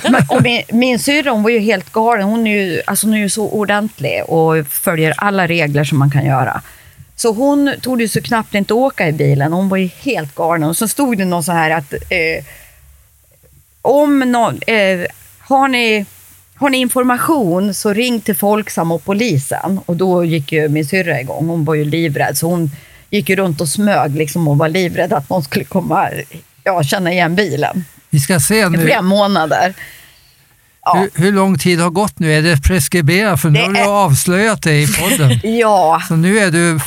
Nej, 0.09 0.25
och 0.29 0.41
min, 0.41 0.63
min 0.69 0.99
syrra 0.99 1.35
var 1.35 1.49
ju 1.49 1.59
helt 1.59 1.91
galen. 1.91 2.23
Hon 2.23 2.47
är 2.47 2.57
ju, 2.57 2.81
alltså, 2.87 3.07
hon 3.07 3.13
är 3.13 3.19
ju 3.19 3.29
så 3.29 3.49
ordentlig 3.49 4.23
och 4.23 4.67
följer 4.69 5.13
alla 5.17 5.47
regler 5.47 5.83
som 5.83 5.99
man 5.99 6.11
kan 6.11 6.25
göra. 6.25 6.61
Så 7.21 7.33
hon 7.33 7.73
tog 7.81 8.01
ju 8.01 8.07
så 8.07 8.21
knappt 8.21 8.55
inte 8.55 8.73
åka 8.73 9.07
i 9.07 9.11
bilen. 9.11 9.53
Hon 9.53 9.69
var 9.69 9.77
ju 9.77 9.89
helt 10.01 10.35
galen. 10.35 10.69
Och 10.69 10.77
så 10.77 10.87
stod 10.87 11.17
det 11.17 11.25
något 11.25 11.45
så 11.45 11.51
här 11.51 11.69
att 11.69 11.93
eh, 11.93 12.45
om 13.81 14.19
någon, 14.19 14.59
eh, 14.67 14.99
har, 15.39 15.67
ni, 15.67 16.05
har 16.55 16.69
ni 16.69 16.77
information 16.77 17.73
så 17.73 17.93
ring 17.93 18.21
till 18.21 18.35
Folksam 18.35 18.91
och 18.91 19.03
polisen. 19.03 19.79
Och 19.85 19.95
då 19.95 20.25
gick 20.25 20.51
ju 20.51 20.69
min 20.69 20.85
syrra 20.85 21.21
igång. 21.21 21.47
Hon 21.47 21.65
var 21.65 21.73
ju 21.75 21.85
livrädd 21.85 22.37
så 22.37 22.47
hon 22.47 22.71
gick 23.09 23.29
ju 23.29 23.35
runt 23.35 23.61
och 23.61 23.69
smög 23.69 24.15
liksom 24.15 24.47
och 24.47 24.57
var 24.57 24.69
livrädd 24.69 25.13
att 25.13 25.29
någon 25.29 25.43
skulle 25.43 25.65
komma 25.65 26.09
ja, 26.63 26.83
känna 26.83 27.11
igen 27.11 27.35
bilen 27.35 27.85
Vi 28.09 28.19
ska 28.19 28.39
se 28.39 28.59
i 28.59 28.69
nu. 28.69 28.77
flera 28.83 29.01
månader. 29.01 29.73
Ja. 30.85 30.95
Hur, 31.13 31.23
hur 31.23 31.31
lång 31.31 31.57
tid 31.57 31.79
har 31.79 31.89
gått 31.89 32.19
nu? 32.19 32.33
Är 32.33 32.41
det 32.41 32.61
preskriberat? 32.63 33.41
För 33.41 33.49
nu 33.49 33.59
Det 33.59 33.65
har 33.65 33.73
du 33.73 33.79
är- 33.79 33.87
avslöjat 33.87 34.61
det 34.61 34.81
i 34.81 34.87
podden. 34.87 35.39
Ja, 35.59 36.01
Så 36.07 36.15
nu 36.15 36.39
är 36.39 36.51
du... 36.51 36.79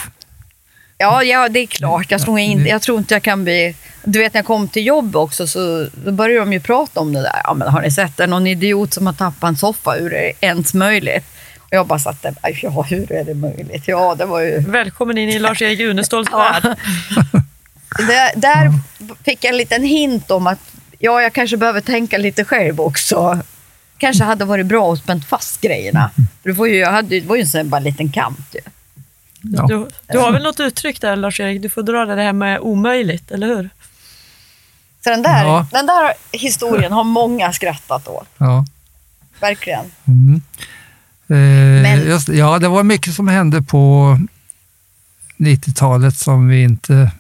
ja, 0.99 1.23
ja, 1.23 1.49
det 1.49 1.61
är 1.61 1.67
klart. 1.67 2.11
Jag 2.11 2.21
tror, 2.23 2.39
inte, 2.39 2.69
jag 2.71 2.83
tror 2.83 2.99
inte 2.99 3.15
jag 3.15 3.23
kan 3.23 3.45
bli... 3.45 3.75
Du 4.05 4.19
vet 4.19 4.35
när 4.35 4.39
jag 4.39 4.47
kom 4.47 4.69
till 4.69 4.87
jobb 4.87 5.17
också 5.17 5.47
så 5.47 5.89
då 6.05 6.13
började 6.13 6.41
de 6.41 6.53
ju 6.53 6.61
prata 6.61 7.01
om 7.01 7.13
det 7.13 7.23
där. 7.23 7.41
Ja, 7.45 7.55
men 7.55 7.69
har 7.69 7.83
ni 7.83 7.91
sett 7.91 8.17
det? 8.17 8.27
Någon 8.27 8.47
idiot 8.47 8.95
som 8.95 9.07
har 9.07 9.13
tappat 9.13 9.49
en 9.49 9.57
soffa. 9.57 9.91
Hur 9.91 10.15
är 10.15 10.21
det 10.41 10.47
ens 10.47 10.75
möjligt? 10.75 11.25
Och 11.59 11.69
jag 11.71 11.87
bara 11.87 11.99
satt 11.99 12.23
där. 12.23 12.35
"Aj, 12.41 12.59
Ja, 12.63 12.83
hur 12.83 13.13
är 13.13 13.25
det 13.25 13.35
möjligt? 13.35 13.83
Ja, 13.89 14.15
det 14.15 14.25
var 14.25 14.41
ju... 14.41 14.59
Välkommen 14.59 15.19
in 15.19 15.29
i 15.29 15.39
Lars-Erik 15.39 15.81
Uneståls 15.81 16.29
Ja. 16.33 16.39
värld. 16.63 16.77
Det, 17.99 18.33
där 18.41 18.73
fick 19.25 19.45
jag 19.45 19.51
en 19.51 19.57
liten 19.57 19.83
hint 19.83 20.31
om 20.31 20.47
att 20.47 20.59
ja, 20.99 21.23
jag 21.23 21.33
kanske 21.33 21.57
behöver 21.57 21.81
tänka 21.81 22.19
lite 22.19 22.45
själv 22.45 22.81
också. 22.81 23.39
Kanske 23.99 24.25
hade 24.25 24.45
varit 24.45 24.67
bra 24.67 24.93
att 24.93 24.99
spänt 24.99 25.25
fast 25.29 25.61
grejerna. 25.61 26.11
Det 26.43 26.53
var 26.53 26.67
ju, 26.67 26.77
jag 26.77 26.91
hade, 26.91 27.21
det 27.21 27.27
var 27.27 27.37
ju 27.37 27.43
en 27.43 27.49
sån 27.49 27.69
bara 27.69 27.81
liten 27.81 28.13
kant 28.13 28.39
ju. 28.53 28.61
Ja. 29.53 29.67
Du, 29.67 29.89
du 30.13 30.19
har 30.19 30.33
väl 30.33 30.43
något 30.43 30.61
uttryck 30.61 31.01
där 31.01 31.17
Lars-Erik? 31.17 31.63
Du 31.63 31.69
får 31.69 31.83
dra 31.83 32.05
det 32.07 32.23
här 32.23 32.33
med 32.33 32.61
omöjligt, 32.61 33.31
eller 33.31 33.47
hur? 33.47 33.71
Så 35.05 35.11
den 35.11 35.23
där, 35.23 35.45
Ja. 35.45 35.67
den 35.73 35.87
där 35.87 36.13
historien 36.33 36.93
har 36.93 37.05
många 37.05 37.53
skrattat 37.53 38.09
åt. 38.09 38.29
Ja. 38.39 38.65
Verkligen. 39.41 39.85
Mm. 40.07 40.43
Eh, 41.29 41.83
Men- 41.83 42.07
just, 42.07 42.29
ja, 42.29 42.59
det 42.59 42.69
var 42.69 42.83
mycket 42.83 43.15
som 43.15 43.29
hände 43.29 43.63
på 43.63 44.19
90-talet 45.37 46.17
som 46.17 46.49
vi 46.49 46.63
inte 46.63 47.11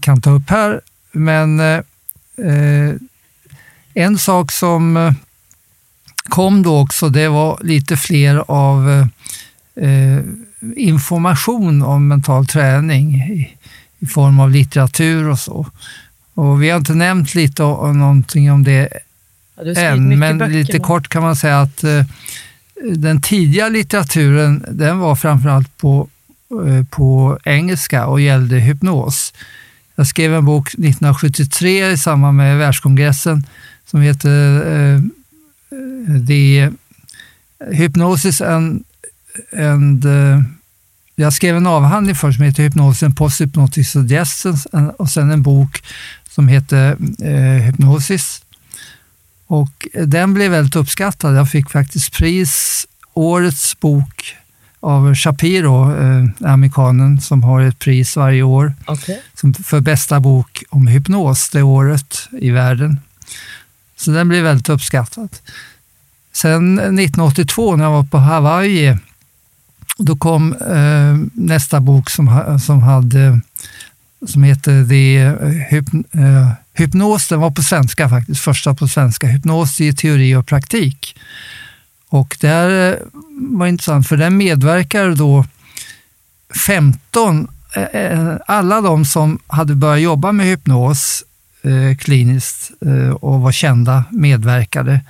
kan 0.00 0.20
ta 0.20 0.30
upp 0.30 0.50
här. 0.50 0.80
Men 1.12 1.60
eh, 1.60 1.80
eh, 2.46 2.94
en 3.94 4.18
sak 4.18 4.52
som 4.52 4.96
eh, 4.96 5.12
kom 6.28 6.62
då 6.62 6.80
också, 6.80 7.08
det 7.08 7.28
var 7.28 7.58
lite 7.62 7.96
fler 7.96 8.44
av 8.50 8.90
eh, 8.90 9.06
eh, 9.88 10.20
information 10.76 11.82
om 11.82 12.08
mental 12.08 12.46
träning 12.46 13.14
i, 13.14 13.56
i 13.98 14.06
form 14.06 14.40
av 14.40 14.50
litteratur 14.50 15.28
och 15.28 15.38
så. 15.38 15.66
Och 16.34 16.62
vi 16.62 16.70
har 16.70 16.78
inte 16.78 16.94
nämnt 16.94 17.34
lite 17.34 17.62
om, 17.62 17.98
någonting 17.98 18.52
om 18.52 18.64
det 18.64 18.88
Ja, 19.64 19.80
än, 19.80 20.18
men 20.18 20.38
böcker 20.38 20.52
lite 20.52 20.78
kort 20.78 21.08
kan 21.08 21.22
man 21.22 21.36
säga 21.36 21.60
att 21.60 21.84
eh, 21.84 22.04
den 22.94 23.20
tidiga 23.20 23.68
litteraturen 23.68 24.64
den 24.70 24.98
var 24.98 25.16
framförallt 25.16 25.76
på, 25.76 26.08
eh, 26.66 26.84
på 26.84 27.38
engelska 27.44 28.06
och 28.06 28.20
gällde 28.20 28.56
hypnos. 28.56 29.32
Jag 29.94 30.06
skrev 30.06 30.34
en 30.34 30.44
bok 30.44 30.68
1973 30.68 31.90
i 31.90 31.96
samband 31.96 32.36
med 32.36 32.58
världskongressen 32.58 33.46
som 33.86 34.00
heter 34.00 34.54
eh, 34.94 35.00
The 36.28 36.70
Hypnosis 37.70 38.40
and, 38.40 38.84
and 39.58 40.04
eh, 40.04 40.42
jag 41.16 41.32
skrev 41.32 41.56
en 41.56 41.66
avhandling 41.66 42.14
först 42.14 42.36
som 42.36 42.44
heter 42.44 42.62
Hypnosis 42.62 43.02
and 43.02 43.16
Posthypnotic 43.16 43.90
Suggestions 43.90 44.66
och 44.96 45.10
sen 45.10 45.30
en 45.30 45.42
bok 45.42 45.82
som 46.30 46.48
heter 46.48 46.96
eh, 47.22 47.62
Hypnosis. 47.64 48.42
Och 49.46 49.88
den 50.04 50.34
blev 50.34 50.50
väldigt 50.50 50.76
uppskattad. 50.76 51.36
Jag 51.36 51.50
fick 51.50 51.70
faktiskt 51.70 52.12
pris, 52.12 52.86
årets 53.14 53.80
bok 53.80 54.36
av 54.80 55.14
Shapiro, 55.14 55.96
eh, 55.96 56.52
amerikanen 56.52 57.20
som 57.20 57.42
har 57.42 57.60
ett 57.60 57.78
pris 57.78 58.16
varje 58.16 58.42
år 58.42 58.74
Okej. 58.86 59.22
som 59.34 59.54
för 59.54 59.80
bästa 59.80 60.20
bok 60.20 60.64
om 60.68 60.86
hypnos 60.86 61.50
det 61.50 61.62
året 61.62 62.28
i 62.40 62.50
världen. 62.50 63.00
Så 63.96 64.10
den 64.10 64.28
blev 64.28 64.44
väldigt 64.44 64.68
uppskattad. 64.68 65.28
Sen 66.32 66.74
1982 66.78 67.76
när 67.76 67.84
jag 67.84 67.90
var 67.90 68.04
på 68.04 68.18
Hawaii, 68.18 68.96
då 69.98 70.16
kom 70.16 70.52
eh, 70.52 71.42
nästa 71.42 71.80
bok 71.80 72.10
som, 72.10 72.58
som 72.60 72.82
hade 72.82 73.40
som 74.26 74.42
heter 74.42 74.88
The 74.88 75.16
eh, 75.16 75.32
Hyp- 75.70 76.04
eh, 76.12 76.52
Hypnos, 76.74 77.28
den 77.28 77.40
var 77.40 77.50
på 77.50 77.62
svenska 77.62 78.08
faktiskt, 78.08 78.40
första 78.40 78.74
på 78.74 78.88
svenska, 78.88 79.26
Hypnos 79.26 79.80
i 79.80 79.92
teori 79.92 80.34
och 80.34 80.46
praktik. 80.46 81.16
Och 82.08 82.36
det 82.40 82.48
här 82.48 82.90
eh, 82.90 82.96
var 83.50 83.66
intressant 83.66 84.08
för 84.08 84.16
den 84.16 84.36
medverkar 84.36 85.10
då 85.10 85.44
15, 86.66 87.48
eh, 87.74 87.82
eh, 87.82 88.36
alla 88.46 88.80
de 88.80 89.04
som 89.04 89.38
hade 89.46 89.74
börjat 89.74 90.02
jobba 90.02 90.32
med 90.32 90.46
hypnos 90.46 91.24
eh, 91.62 91.96
kliniskt 91.96 92.70
eh, 92.86 93.10
och 93.10 93.40
var 93.40 93.52
kända 93.52 94.04
medverkade 94.10 95.00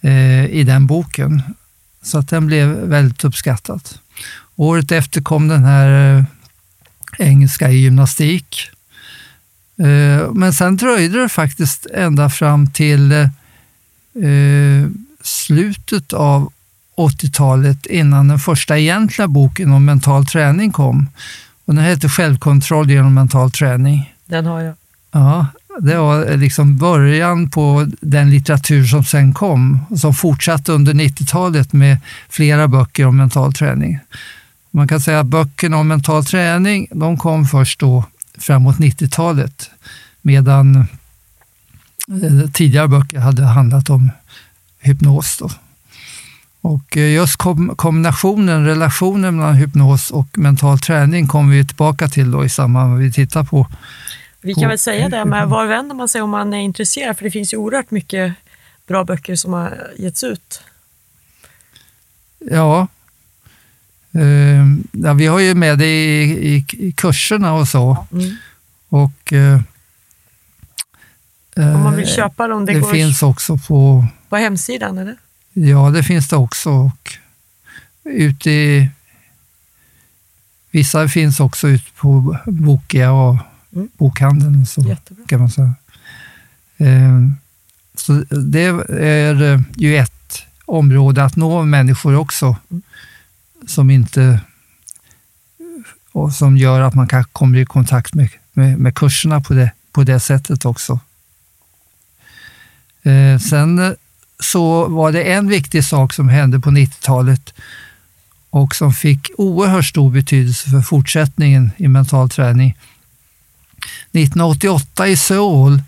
eh, 0.00 0.44
i 0.44 0.64
den 0.66 0.86
boken. 0.86 1.42
Så 2.02 2.18
att 2.18 2.28
den 2.28 2.46
blev 2.46 2.68
väldigt 2.68 3.24
uppskattad. 3.24 3.80
Året 4.56 4.92
efter 4.92 5.20
kom 5.20 5.48
den 5.48 5.64
här 5.64 6.16
eh, 6.18 6.24
engelska 7.18 7.70
i 7.70 7.76
gymnastik. 7.76 8.70
Eh, 9.78 10.30
Men 10.32 10.52
sen 10.52 10.76
dröjde 10.76 11.22
det 11.22 11.28
faktiskt 11.28 11.86
ända 11.94 12.30
fram 12.30 12.70
till 12.70 13.12
eh, 13.12 13.28
slutet 15.22 16.12
av 16.12 16.52
80-talet 16.96 17.86
innan 17.86 18.28
den 18.28 18.38
första 18.38 18.78
egentliga 18.78 19.28
boken 19.28 19.72
om 19.72 19.84
mental 19.84 20.26
träning 20.26 20.72
kom. 20.72 21.08
Och 21.64 21.74
den 21.74 21.84
hette 21.84 22.08
Självkontroll 22.08 22.90
genom 22.90 23.14
mental 23.14 23.50
träning. 23.50 24.14
Den 24.26 24.46
har 24.46 24.60
jag. 24.60 24.74
Ja, 25.12 25.46
det 25.80 25.96
var 25.96 26.36
liksom 26.36 26.78
början 26.78 27.50
på 27.50 27.88
den 28.00 28.30
litteratur 28.30 28.84
som 28.84 29.04
sen 29.04 29.34
kom 29.34 29.80
och 29.90 29.98
som 29.98 30.14
fortsatte 30.14 30.72
under 30.72 30.94
90-talet 30.94 31.72
med 31.72 31.98
flera 32.28 32.68
böcker 32.68 33.06
om 33.06 33.16
mental 33.16 33.52
träning. 33.52 33.98
Man 34.74 34.88
kan 34.88 35.00
säga 35.00 35.20
att 35.20 35.26
böckerna 35.26 35.76
om 35.76 35.88
mental 35.88 36.24
träning 36.24 36.88
de 36.90 37.16
kom 37.16 37.44
först 37.44 37.80
då 37.80 38.04
framåt 38.38 38.76
90-talet 38.76 39.70
medan 40.22 40.76
eh, 42.08 42.50
tidigare 42.52 42.88
böcker 42.88 43.18
hade 43.18 43.42
handlat 43.42 43.90
om 43.90 44.10
hypnos. 44.78 45.38
Då. 45.38 45.50
Och 46.60 46.96
eh, 46.96 47.12
just 47.12 47.36
kom, 47.36 47.76
kombinationen, 47.76 48.66
relationen 48.66 49.36
mellan 49.36 49.54
hypnos 49.54 50.10
och 50.10 50.38
mental 50.38 50.78
träning 50.78 51.28
kommer 51.28 51.54
vi 51.54 51.66
tillbaka 51.66 52.08
till 52.08 52.30
då 52.30 52.44
i 52.44 52.48
samband 52.48 52.90
med 52.90 52.98
att 52.98 53.04
vi 53.04 53.12
tittar 53.12 53.44
på 53.44 53.66
Vi 54.40 54.54
kan 54.54 54.68
väl 54.68 54.78
säga 54.78 55.08
det, 55.08 55.24
men 55.24 55.48
var 55.48 55.66
vänder 55.66 55.94
man 55.94 56.08
sig 56.08 56.22
om 56.22 56.30
man 56.30 56.54
är 56.54 56.58
intresserad? 56.58 57.16
För 57.16 57.24
det 57.24 57.30
finns 57.30 57.52
ju 57.52 57.56
oerhört 57.56 57.90
mycket 57.90 58.34
bra 58.86 59.04
böcker 59.04 59.36
som 59.36 59.52
har 59.52 59.90
getts 59.98 60.24
ut. 60.24 60.62
ja, 62.38 62.80
eh, 62.80 62.86
ja, 64.92 65.12
vi 65.14 65.26
har 65.26 65.38
ju 65.38 65.54
med 65.54 65.78
det 65.78 66.04
i, 66.04 66.22
i, 66.54 66.64
i 66.78 66.92
kurserna 66.92 67.52
och 67.52 67.68
så. 67.68 68.06
Mm. 68.12 68.36
Och 68.88 69.32
eh, 69.32 69.60
Om 71.56 71.82
man 71.82 71.92
eh, 71.92 71.96
vill 71.96 72.06
köpa 72.08 72.48
dem, 72.48 72.66
det, 72.66 72.72
det 72.72 72.80
går 72.80 72.92
finns 72.92 73.22
också 73.22 73.58
på, 73.58 74.06
på 74.28 74.36
hemsidan 74.36 74.98
eller? 74.98 75.16
ja 75.52 75.90
det 75.90 76.02
finns 76.02 76.28
det 76.28 76.36
också. 76.36 76.70
Och 76.70 77.12
ute 78.04 78.50
i, 78.50 78.88
vissa 80.70 81.08
finns 81.08 81.40
också 81.40 81.68
ute 81.68 81.90
på 81.96 82.36
Bokia 82.46 83.12
och 83.12 83.36
Mm. 83.76 83.88
bokhandeln 83.98 84.60
och 84.62 84.68
så. 84.68 84.80
Jättebra. 84.82 85.24
kan 85.28 85.40
man 85.40 85.50
säga. 85.50 85.74
Eh, 86.76 87.20
Så 87.94 88.12
det 88.30 88.60
är 88.90 89.42
eh, 89.42 89.60
ju 89.76 89.96
ett 89.96 90.42
område 90.64 91.24
att 91.24 91.36
nå 91.36 91.62
människor 91.62 92.14
också 92.16 92.56
Mm 92.70 92.82
som 93.66 93.90
inte 93.90 94.40
och 96.12 96.32
som 96.32 96.56
gör 96.56 96.80
att 96.80 96.94
man 96.94 97.08
kan 97.08 97.24
kommer 97.24 97.58
i 97.58 97.64
kontakt 97.64 98.14
med, 98.14 98.28
med, 98.52 98.78
med 98.78 98.94
kurserna 98.94 99.40
på 99.40 99.54
det, 99.54 99.70
på 99.92 100.04
det 100.04 100.20
sättet 100.20 100.64
också. 100.64 101.00
Eh, 103.02 103.38
sen 103.38 103.78
eh, 103.78 103.92
så 104.40 104.88
var 104.88 105.12
det 105.12 105.22
en 105.22 105.48
viktig 105.48 105.84
sak 105.84 106.12
som 106.12 106.28
hände 106.28 106.60
på 106.60 106.70
90-talet 106.70 107.54
och 108.50 108.74
som 108.74 108.92
fick 108.92 109.30
oerhört 109.38 109.84
stor 109.84 110.10
betydelse 110.10 110.70
för 110.70 110.80
fortsättningen 110.80 111.70
i 111.76 111.88
mental 111.88 112.30
träning. 112.30 112.78
1988 114.12 115.08
i 115.08 115.16
Seoul 115.16 115.82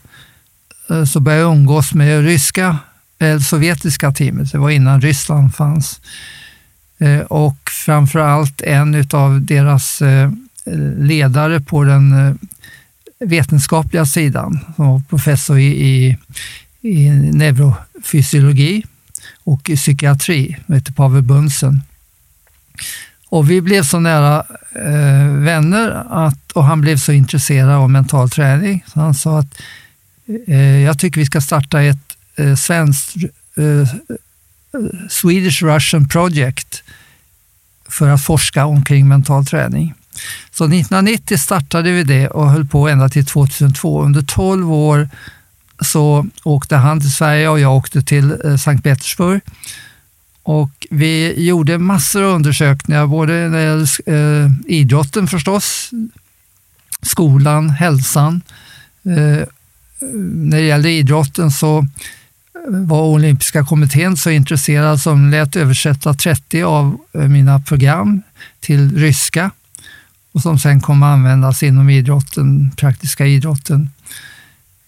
eh, 0.90 1.04
så 1.04 1.20
började 1.20 1.42
jag 1.42 1.56
umgås 1.56 1.94
med 1.94 2.24
ryska, 2.24 2.78
eller 3.18 3.38
sovjetiska 3.38 4.12
teamet. 4.12 4.52
Det 4.52 4.58
var 4.58 4.70
innan 4.70 5.00
Ryssland 5.00 5.54
fanns 5.54 6.00
och 7.28 7.54
Och 7.64 7.70
framförallt 7.70 8.60
en 8.60 9.06
av 9.10 9.42
deras 9.42 10.02
eh, 10.02 10.30
ledare 10.98 11.60
på 11.60 11.84
den 11.84 12.12
eh, 12.12 12.34
vetenskapliga 13.18 14.06
sidan, 14.06 14.60
som 14.76 14.86
var 14.86 15.02
professor 15.08 15.58
i, 15.58 15.66
i, 15.66 16.16
i 16.80 17.10
neurofysiologi 17.10 18.84
och 19.44 19.70
i 19.70 19.76
psykiatri, 19.76 20.56
som 20.66 20.74
heter 20.74 20.92
Pavel 20.92 21.22
Bunsen. 21.22 21.82
Och 23.28 23.50
vi 23.50 23.60
blev 23.60 23.82
så 23.82 24.00
nära 24.00 24.46
eh, 24.74 25.28
vänner 25.28 26.06
att, 26.10 26.52
och 26.52 26.64
han 26.64 26.80
blev 26.80 26.96
så 26.96 27.12
intresserad 27.12 27.70
av 27.70 27.90
mental 27.90 28.30
träning 28.30 28.84
så 28.86 29.00
han 29.00 29.14
sa 29.14 29.38
att 29.38 29.60
eh, 30.46 30.82
jag 30.82 30.98
tycker 30.98 31.20
vi 31.20 31.26
ska 31.26 31.40
starta 31.40 31.82
ett 31.82 32.16
eh, 32.36 32.54
svenskt 32.54 33.16
eh, 33.56 34.16
Swedish 35.10 35.62
Russian 35.62 36.08
Project 36.08 36.82
för 37.88 38.08
att 38.08 38.24
forska 38.24 38.66
omkring 38.66 39.08
mental 39.08 39.46
träning. 39.46 39.94
Så 40.50 40.64
1990 40.64 41.38
startade 41.38 41.90
vi 41.90 42.02
det 42.02 42.28
och 42.28 42.50
höll 42.50 42.66
på 42.66 42.88
ända 42.88 43.08
till 43.08 43.26
2002. 43.26 44.02
Under 44.02 44.22
12 44.22 44.72
år 44.72 45.08
så 45.80 46.26
åkte 46.42 46.76
han 46.76 47.00
till 47.00 47.12
Sverige 47.12 47.48
och 47.48 47.60
jag 47.60 47.76
åkte 47.76 48.02
till 48.02 48.36
eh, 48.44 48.56
Sankt 48.56 48.84
Petersburg. 48.84 49.40
Och 50.42 50.86
vi 50.90 51.44
gjorde 51.46 51.78
massor 51.78 52.22
av 52.22 52.34
undersökningar, 52.34 53.06
både 53.06 53.32
när 53.32 53.58
det 53.58 53.64
gäller 53.64 54.44
eh, 54.44 54.50
idrotten 54.66 55.26
förstås, 55.26 55.90
skolan, 57.02 57.70
hälsan. 57.70 58.42
Eh, 59.04 59.38
eh 59.38 59.46
när 60.24 60.56
det 60.56 60.62
gällde 60.62 60.90
idrotten 60.90 61.50
så 61.50 61.86
var 62.68 63.02
olympiska 63.02 63.64
kommittén 63.64 64.16
så 64.16 64.30
intresserad 64.30 65.00
som 65.00 65.30
lät 65.30 65.56
översätta 65.56 66.14
30 66.14 66.62
av 66.62 66.98
eh, 67.12 67.20
mina 67.20 67.60
program 67.60 68.22
till 68.60 68.98
ryska 68.98 69.50
och 70.32 70.42
som 70.42 70.58
sen 70.58 70.80
kom 70.80 71.02
att 71.02 71.12
användas 71.12 71.62
inom 71.62 71.90
idrotten, 71.90 72.70
praktiska 72.76 73.26
idrotten. 73.26 73.90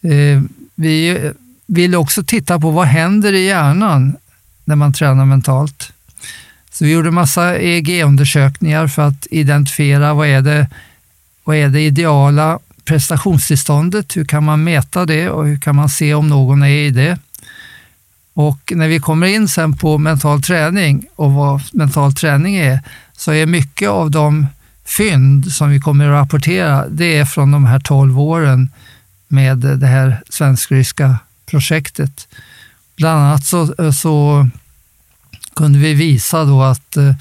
Eh, 0.03 0.43
vi 0.75 1.09
eh, 1.09 1.31
ville 1.67 1.97
också 1.97 2.23
titta 2.23 2.61
på 2.61 2.71
vad 2.71 2.87
händer 2.87 3.33
i 3.33 3.47
hjärnan 3.47 4.17
när 4.65 4.77
man 4.77 4.93
tränar 4.93 5.25
mentalt. 5.25 5.93
Så 6.71 6.85
vi 6.85 6.93
gjorde 6.93 7.11
massa 7.11 7.57
EEG-undersökningar 7.59 8.89
för 8.89 9.03
att 9.03 9.27
identifiera 9.31 10.15
vad 10.15 10.29
är 10.29 10.41
det, 10.43 10.69
vad 11.45 11.57
är 11.57 11.69
det 11.69 11.81
ideala 11.81 12.59
prestationstillståndet, 12.85 14.17
hur 14.17 14.25
kan 14.25 14.45
man 14.45 14.65
mäta 14.65 15.07
det 15.07 15.31
och 15.31 15.47
hur 15.47 15.59
kan 15.59 15.77
man 15.77 15.89
se 15.89 16.15
om 16.15 16.29
någon 16.29 16.63
är 16.63 16.69
i 16.69 16.91
det. 16.91 17.19
Och 18.37 18.73
när 18.77 18.89
vi 18.89 19.01
kommer 19.01 19.27
in 19.27 19.49
sen 19.49 19.77
på 19.77 19.99
mental 19.99 20.43
träning 20.43 21.07
och 21.17 21.33
vad 21.33 21.63
mental 21.73 22.15
träning 22.15 22.57
är, 22.57 22.81
så 23.17 23.33
är 23.33 23.47
mycket 23.47 23.89
av 23.89 24.11
de 24.11 24.47
fynd 24.85 25.53
som 25.53 25.71
vi 25.71 25.81
kommer 25.81 26.09
att 26.09 26.23
rapportera, 26.23 26.89
det 26.89 27.17
är 27.17 27.25
från 27.25 27.51
de 27.51 27.65
här 27.65 27.81
12 27.81 28.21
åren 28.21 28.71
med 29.29 29.59
det 29.59 29.87
här 29.87 30.23
svensk-ryska 30.29 31.19
projektet. 31.47 32.29
Bland 32.97 33.21
annat 33.21 33.47
så, 33.47 33.93
så 33.93 34.49
kunde 35.55 35.79
vi 35.79 35.95
visa 35.95 36.45
då 36.45 36.63
att 36.63 36.97
eh, 36.97 37.15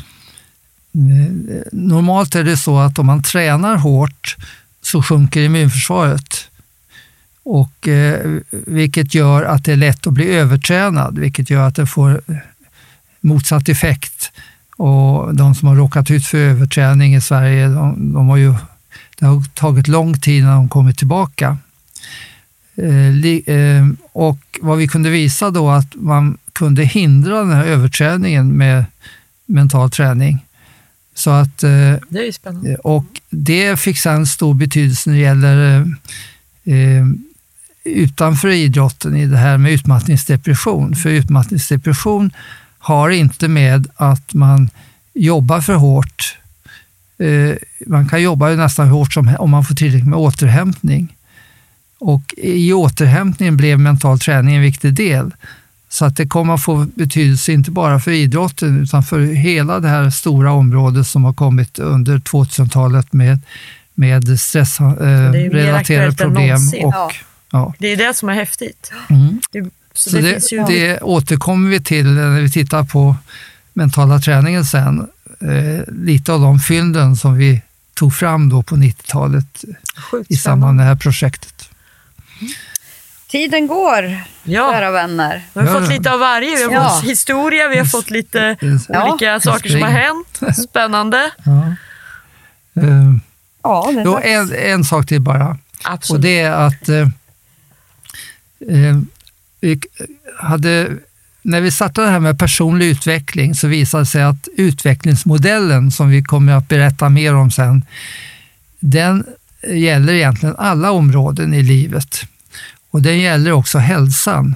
normalt 1.72 2.36
är 2.36 2.44
det 2.44 2.58
så 2.58 2.78
att 2.78 3.00
om 3.00 3.06
man 3.06 3.24
tränar 3.24 3.76
hårt 3.76 4.36
så 4.82 5.04
sjunker 5.04 5.42
immunförsvaret. 5.42 6.50
Och, 7.46 7.88
eh, 7.88 8.40
vilket 8.50 9.16
gör 9.16 9.44
att 9.44 9.66
det 9.66 9.72
är 9.72 9.76
lätt 9.78 10.08
att 10.08 10.14
bli 10.14 10.28
övertränad, 10.28 11.20
vilket 11.20 11.50
gör 11.50 11.68
att 11.68 11.76
det 11.76 11.86
får 11.86 12.22
motsatt 13.22 13.70
effekt. 13.70 14.32
Och 14.78 15.36
de 15.36 15.56
som 15.56 15.68
har 15.68 15.76
råkat 15.76 16.12
ut 16.12 16.26
för 16.26 16.38
överträning 16.38 17.16
i 17.16 17.22
Sverige, 17.22 17.68
de, 17.68 18.14
de 18.14 18.28
har 18.28 18.38
ju, 18.38 18.54
det 19.20 19.26
har 19.26 19.44
tagit 19.54 19.88
lång 19.88 20.20
tid 20.20 20.44
när 20.44 20.54
de 20.54 20.70
kommer 20.70 20.92
tillbaka. 20.94 21.58
Eh, 22.76 23.12
li, 23.12 23.44
eh, 23.46 23.88
och 24.12 24.60
vad 24.62 24.78
vi 24.78 24.88
kunde 24.88 25.10
visa 25.10 25.52
då 25.52 25.70
att 25.70 25.96
man 25.96 26.38
kunde 26.54 26.84
hindra 26.84 27.40
den 27.40 27.52
här 27.52 27.66
överträningen 27.66 28.58
med 28.58 28.86
mental 29.46 29.92
träning. 29.92 30.46
Så 31.16 31.30
att, 31.30 31.64
eh, 31.64 31.70
Det 32.10 32.20
är 32.20 32.26
ju 32.26 32.32
spännande. 32.32 32.76
och 32.76 33.06
det 33.30 33.80
fick 33.80 33.98
sen 33.98 34.26
stor 34.26 34.54
betydelse 34.54 35.10
när 35.10 35.18
det 35.18 35.24
gäller 35.24 35.86
eh, 36.64 36.76
eh, 36.76 37.06
utanför 37.86 38.48
idrotten 38.48 39.16
i 39.16 39.26
det 39.26 39.38
här 39.38 39.58
med 39.58 39.72
utmattningsdepression. 39.72 40.96
För 40.96 41.10
utmattningsdepression 41.10 42.32
har 42.80 43.10
inte 43.10 43.48
med 43.48 43.88
att 43.96 44.34
man 44.34 44.70
jobbar 45.14 45.62
för 45.62 45.74
hårt. 45.76 46.38
Eh, 47.18 47.56
man 47.88 48.10
kan 48.10 48.22
jobba 48.22 48.50
nästan 48.50 48.88
hur 48.88 48.94
hårt 48.94 49.14
som 49.14 49.36
om 49.40 49.50
man 49.50 49.66
får 49.66 49.76
tillräckligt 49.76 50.10
med 50.10 50.20
återhämtning. 50.20 51.16
Och 52.00 52.34
i 52.38 52.74
återhämtningen 52.74 53.58
blev 53.58 53.80
mental 53.80 54.20
träning 54.20 54.56
en 54.56 54.62
viktig 54.62 54.94
del. 54.94 55.32
Så 55.90 56.06
att 56.06 56.16
det 56.18 56.28
kommer 56.28 56.54
att 56.54 56.64
få 56.64 56.88
betydelse 56.96 57.52
inte 57.52 57.72
bara 57.72 58.00
för 58.00 58.12
idrotten 58.12 58.84
utan 58.84 59.04
för 59.04 59.20
hela 59.20 59.80
det 59.80 59.88
här 59.88 60.10
stora 60.10 60.52
området 60.52 61.08
som 61.08 61.24
har 61.24 61.34
kommit 61.34 61.80
under 61.80 62.18
2000-talet 62.18 63.14
med, 63.14 63.40
med 63.94 64.40
stressrelaterade 64.40 66.08
än 66.08 66.16
problem. 66.16 66.60
Och, 66.84 66.94
Ja. 66.94 67.12
Ja. 67.52 67.74
Det 67.80 67.88
är 67.88 67.98
det 67.98 68.14
som 68.14 68.30
är 68.30 68.34
häftigt. 68.34 68.92
Mm. 69.10 69.42
Det, 69.52 69.64
så, 69.94 70.10
Så 70.10 70.16
det, 70.18 70.22
det, 70.22 70.52
ju... 70.52 70.64
det 70.66 71.02
återkommer 71.02 71.70
vi 71.70 71.84
till 71.84 72.06
när 72.06 72.42
vi 72.42 72.52
tittar 72.52 72.84
på 72.84 73.16
mentala 73.74 74.20
träningen 74.20 74.66
sen. 74.66 75.08
Eh, 75.42 75.94
lite 75.94 76.34
av 76.34 76.42
de 76.42 76.60
fynden 76.60 77.16
som 77.16 77.36
vi 77.38 77.62
tog 77.94 78.14
fram 78.16 78.50
då 78.50 78.64
på 78.64 78.76
90-talet 78.76 79.64
sjukt 80.12 80.32
i 80.32 80.36
samband 80.36 80.76
med 80.76 80.86
det 80.86 80.90
här 80.90 80.96
projektet. 80.96 81.70
Tiden 83.28 83.68
går, 83.68 84.18
Ja, 84.44 84.72
kära 84.74 84.92
vänner. 84.92 85.44
vi 85.54 85.60
har 85.62 85.68
Ja, 85.68 85.80
fått 85.80 85.90
lite 85.90 86.12
av 86.14 86.20
varje. 86.20 86.56
Vi 86.56 86.64
har 86.64 86.72
Ja. 86.72 86.90
fått 86.90 87.10
historia, 87.10 87.68
vi 87.68 87.78
har 87.78 87.86
fått 87.86 88.10
lite 88.10 88.58
Ja. 88.90 89.10
olika 89.12 89.40
saker 89.40 89.70
som 89.70 89.82
har 89.82 89.90
hänt. 89.90 90.58
Spännande. 90.70 91.32
Ja. 91.44 91.66
Eh, 92.82 93.12
Ja, 93.64 93.90
det 93.94 94.00
är 94.02 94.06
då 94.06 94.20
en, 94.20 94.54
en 94.56 94.84
sak 94.84 95.06
till 95.08 95.22
bara. 95.22 95.48
Och 95.50 95.58
Absolut. 95.84 96.22
det 96.22 96.40
är 96.40 96.52
att 96.52 96.90
eh, 96.90 97.08
eh, 98.70 99.00
vi 99.62 99.80
hade, 100.38 100.98
när 101.42 101.62
vi 101.62 101.72
startade 101.72 102.08
det 102.08 102.12
här 102.12 102.20
med 102.20 102.40
personlig 102.40 102.86
utveckling 102.86 103.56
så 103.56 103.68
visade 103.68 104.02
det 104.02 104.08
sig 104.08 104.24
att 104.24 104.48
utvecklingsmodellen 104.58 105.92
som 105.92 106.10
vi 106.10 106.24
kommer 106.24 106.54
att 106.54 106.68
berätta 106.68 107.10
mer 107.10 107.36
om 107.36 107.52
sen, 107.52 107.86
den 108.80 109.24
gäller 109.68 110.14
egentligen 110.14 110.56
alla 110.58 110.92
områden 110.92 111.54
i 111.54 111.64
livet. 111.64 112.22
Och 112.92 113.02
den 113.02 113.20
gäller 113.20 113.52
också 113.52 113.78
hälsan. 113.78 114.56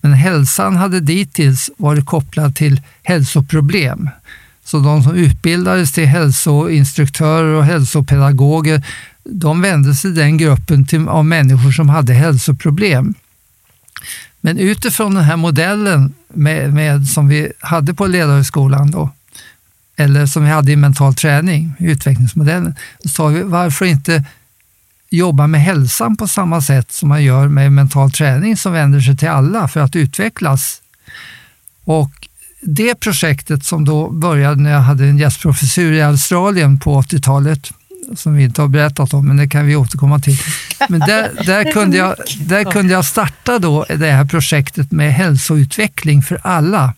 Men 0.00 0.12
hälsan 0.12 0.76
hade 0.76 1.00
dittills 1.00 1.70
varit 1.76 2.06
kopplad 2.06 2.56
till 2.56 2.80
hälsoproblem. 3.02 4.10
Så 4.64 4.78
de 4.78 5.02
som 5.02 5.14
utbildades 5.14 5.92
till 5.92 6.06
hälsoinstruktörer 6.06 7.54
och 7.54 7.64
hälsopedagoger, 7.64 8.82
de 9.24 9.62
vände 9.62 9.94
sig 9.94 10.10
den 10.10 10.36
gruppen 10.36 10.86
till, 10.86 11.08
av 11.08 11.24
människor 11.24 11.72
som 11.72 11.88
hade 11.88 12.12
hälsoproblem. 12.12 13.14
Men 14.40 14.58
utifrån 14.58 15.14
den 15.14 15.24
här 15.24 15.36
modellen 15.36 16.14
med, 16.28 16.74
med, 16.74 17.08
som 17.08 17.28
vi 17.28 17.52
hade 17.60 17.94
på 17.94 18.06
Ledarhögskolan 18.06 18.90
då, 18.90 19.10
eller 19.96 20.26
som 20.26 20.44
vi 20.44 20.50
hade 20.50 20.72
i 20.72 20.76
mental 20.76 21.14
träning, 21.14 21.72
utvecklingsmodellen, 21.78 22.74
så 23.02 23.08
sa 23.08 23.26
vi 23.26 23.42
varför 23.42 23.84
inte 23.84 24.24
jobba 25.10 25.46
med 25.46 25.62
hälsan 25.62 26.16
på 26.16 26.28
samma 26.28 26.60
sätt 26.60 26.92
som 26.92 27.08
man 27.08 27.24
gör 27.24 27.48
med 27.48 27.72
mental 27.72 28.10
träning 28.10 28.56
som 28.56 28.72
vänder 28.72 29.00
sig 29.00 29.16
till 29.16 29.28
alla 29.28 29.68
för 29.68 29.80
att 29.80 29.96
utvecklas. 29.96 30.82
Och 31.84 32.28
det 32.60 32.94
projektet 32.94 33.64
som 33.64 33.84
då 33.84 34.10
började 34.10 34.62
när 34.62 34.70
jag 34.70 34.80
hade 34.80 35.04
en 35.04 35.18
gästprofessur 35.18 35.92
i 35.92 36.02
Australien 36.02 36.78
på 36.78 37.02
80-talet, 37.02 37.72
som 38.16 38.34
vi 38.34 38.44
inte 38.44 38.60
har 38.60 38.68
berättat 38.68 39.14
om, 39.14 39.26
men 39.26 39.36
det 39.36 39.48
kan 39.48 39.66
vi 39.66 39.76
återkomma 39.76 40.18
till. 40.18 40.36
Men 40.88 41.00
där, 41.00 41.30
där, 41.46 41.72
kunde, 41.72 41.96
jag, 41.96 42.16
där 42.40 42.64
kunde 42.64 42.92
jag 42.92 43.04
starta 43.04 43.58
då 43.58 43.86
det 43.88 44.10
här 44.10 44.24
projektet 44.24 44.92
med 44.92 45.14
hälsoutveckling 45.14 46.22
för 46.22 46.40
alla. 46.42 46.94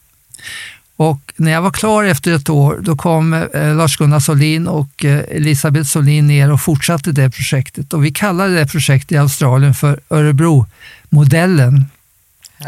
Och 0.97 1.33
när 1.37 1.51
jag 1.51 1.63
var 1.63 1.71
klar 1.71 2.05
efter 2.05 2.33
ett 2.33 2.49
år, 2.49 2.79
då 2.83 2.97
kom 2.97 3.33
eh, 3.33 3.75
Lars-Gunnar 3.77 4.21
Solin 4.21 4.67
och 4.67 5.05
eh, 5.05 5.25
Elisabeth 5.29 5.87
Solin 5.87 6.27
ner 6.27 6.53
och 6.53 6.61
fortsatte 6.61 7.13
det 7.13 7.31
projektet. 7.31 7.93
Och 7.93 8.05
vi 8.05 8.13
kallade 8.13 8.55
det 8.55 8.67
projektet 8.67 9.13
i 9.13 9.17
Australien 9.17 9.75
för 9.75 10.01
Örebro-modellen. 10.11 11.85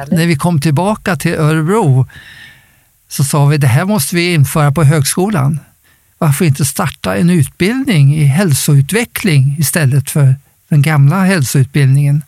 När 0.09 0.27
vi 0.27 0.37
kom 0.37 0.61
tillbaka 0.61 1.17
till 1.17 1.35
Örebro 1.35 2.07
så 3.09 3.25
sa 3.25 3.47
vi 3.47 3.59
det 3.59 3.67
här 3.67 3.85
måste 3.85 4.17
vi 4.17 4.35
införa 4.35 4.73
på 4.73 4.85
högskolan. 4.85 5.59
Varför 6.23 6.45
inte 6.45 6.65
starta 6.65 7.17
en 7.17 7.31
utbildning 7.31 8.15
i 8.15 8.25
hälsoutveckling 8.25 9.57
istället 9.59 10.11
för 10.11 10.35
den 10.69 10.83
gamla 10.83 11.25
hälsoutbildningen? 11.25 12.23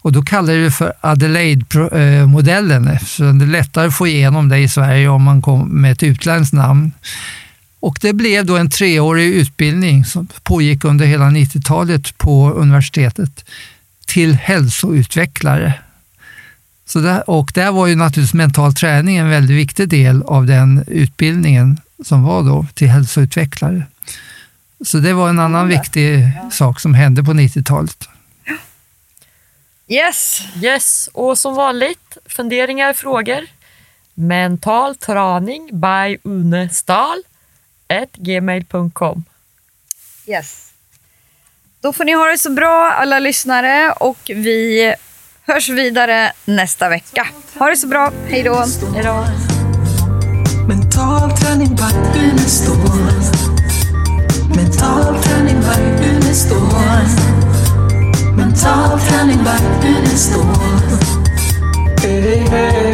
Och 0.00 0.12
då 0.12 0.22
kallar 0.22 0.52
vi 0.52 0.64
det 0.64 0.70
för 0.70 0.92
Adelaide-modellen 1.00 2.88
eftersom 2.88 3.38
det 3.38 3.44
är 3.44 3.46
lättare 3.46 3.86
att 3.86 3.96
få 3.96 4.06
igenom 4.06 4.48
det 4.48 4.58
i 4.58 4.68
Sverige 4.68 5.08
om 5.08 5.22
man 5.22 5.42
kommer 5.42 5.64
med 5.64 5.92
ett 5.92 6.02
utländskt 6.02 6.52
namn. 6.52 6.92
Och 7.80 7.98
det 8.00 8.12
blev 8.12 8.46
då 8.46 8.56
en 8.56 8.70
treårig 8.70 9.28
utbildning 9.34 10.04
som 10.04 10.28
pågick 10.42 10.84
under 10.84 11.06
hela 11.06 11.24
90-talet 11.24 12.18
på 12.18 12.50
universitetet 12.50 13.44
till 14.06 14.34
hälsoutvecklare. 14.34 15.74
Så 16.86 17.00
där, 17.00 17.30
och 17.30 17.50
där 17.54 17.72
var 17.72 17.86
ju 17.86 17.94
naturligtvis 17.94 18.34
mental 18.34 18.74
träning 18.74 19.16
en 19.16 19.30
väldigt 19.30 19.56
viktig 19.56 19.88
del 19.88 20.22
av 20.22 20.46
den 20.46 20.84
utbildningen 20.86 21.80
som 22.04 22.22
var 22.22 22.42
då 22.42 22.66
till 22.74 22.88
hälsoutvecklare. 22.88 23.86
Så 24.84 24.98
det 24.98 25.12
var 25.12 25.28
en 25.28 25.38
annan 25.38 25.68
viktig 25.68 26.30
sak 26.52 26.80
som 26.80 26.94
hände 26.94 27.24
på 27.24 27.32
90-talet. 27.32 28.08
Yes! 29.88 30.40
Yes, 30.62 31.08
och 31.12 31.38
som 31.38 31.54
vanligt, 31.54 32.16
funderingar, 32.26 32.92
frågor. 32.92 33.46
Mental 34.14 34.94
träning 34.96 35.70
by 35.72 36.18
Unestal 36.22 37.22
gmail.com. 38.16 39.24
Yes. 40.26 40.72
Då 41.80 41.92
får 41.92 42.04
ni 42.04 42.12
ha 42.12 42.26
det 42.26 42.38
så 42.38 42.50
bra 42.50 42.92
alla 42.92 43.18
lyssnare 43.18 43.92
och 43.92 44.18
vi 44.26 44.94
hörs 45.42 45.68
vidare 45.68 46.32
nästa 46.44 46.88
vecka. 46.88 47.26
Ha 47.58 47.70
det 47.70 47.76
så 47.76 47.86
bra. 47.86 48.12
Hej 48.28 48.42
då. 48.42 48.64
Hej 48.94 49.04
då. 49.04 49.53
Mental 50.94 51.30
träning 51.30 51.76
nu 52.32 52.48
står. 52.48 53.12
Mental 54.56 55.22
träning 55.22 55.60
by 55.60 56.04
står. 56.34 57.06
Mental 58.36 59.00
träning 59.00 59.38
by 59.44 59.88
Unestål. 59.88 60.44
Hey, 62.02 62.38
hey. 62.50 62.93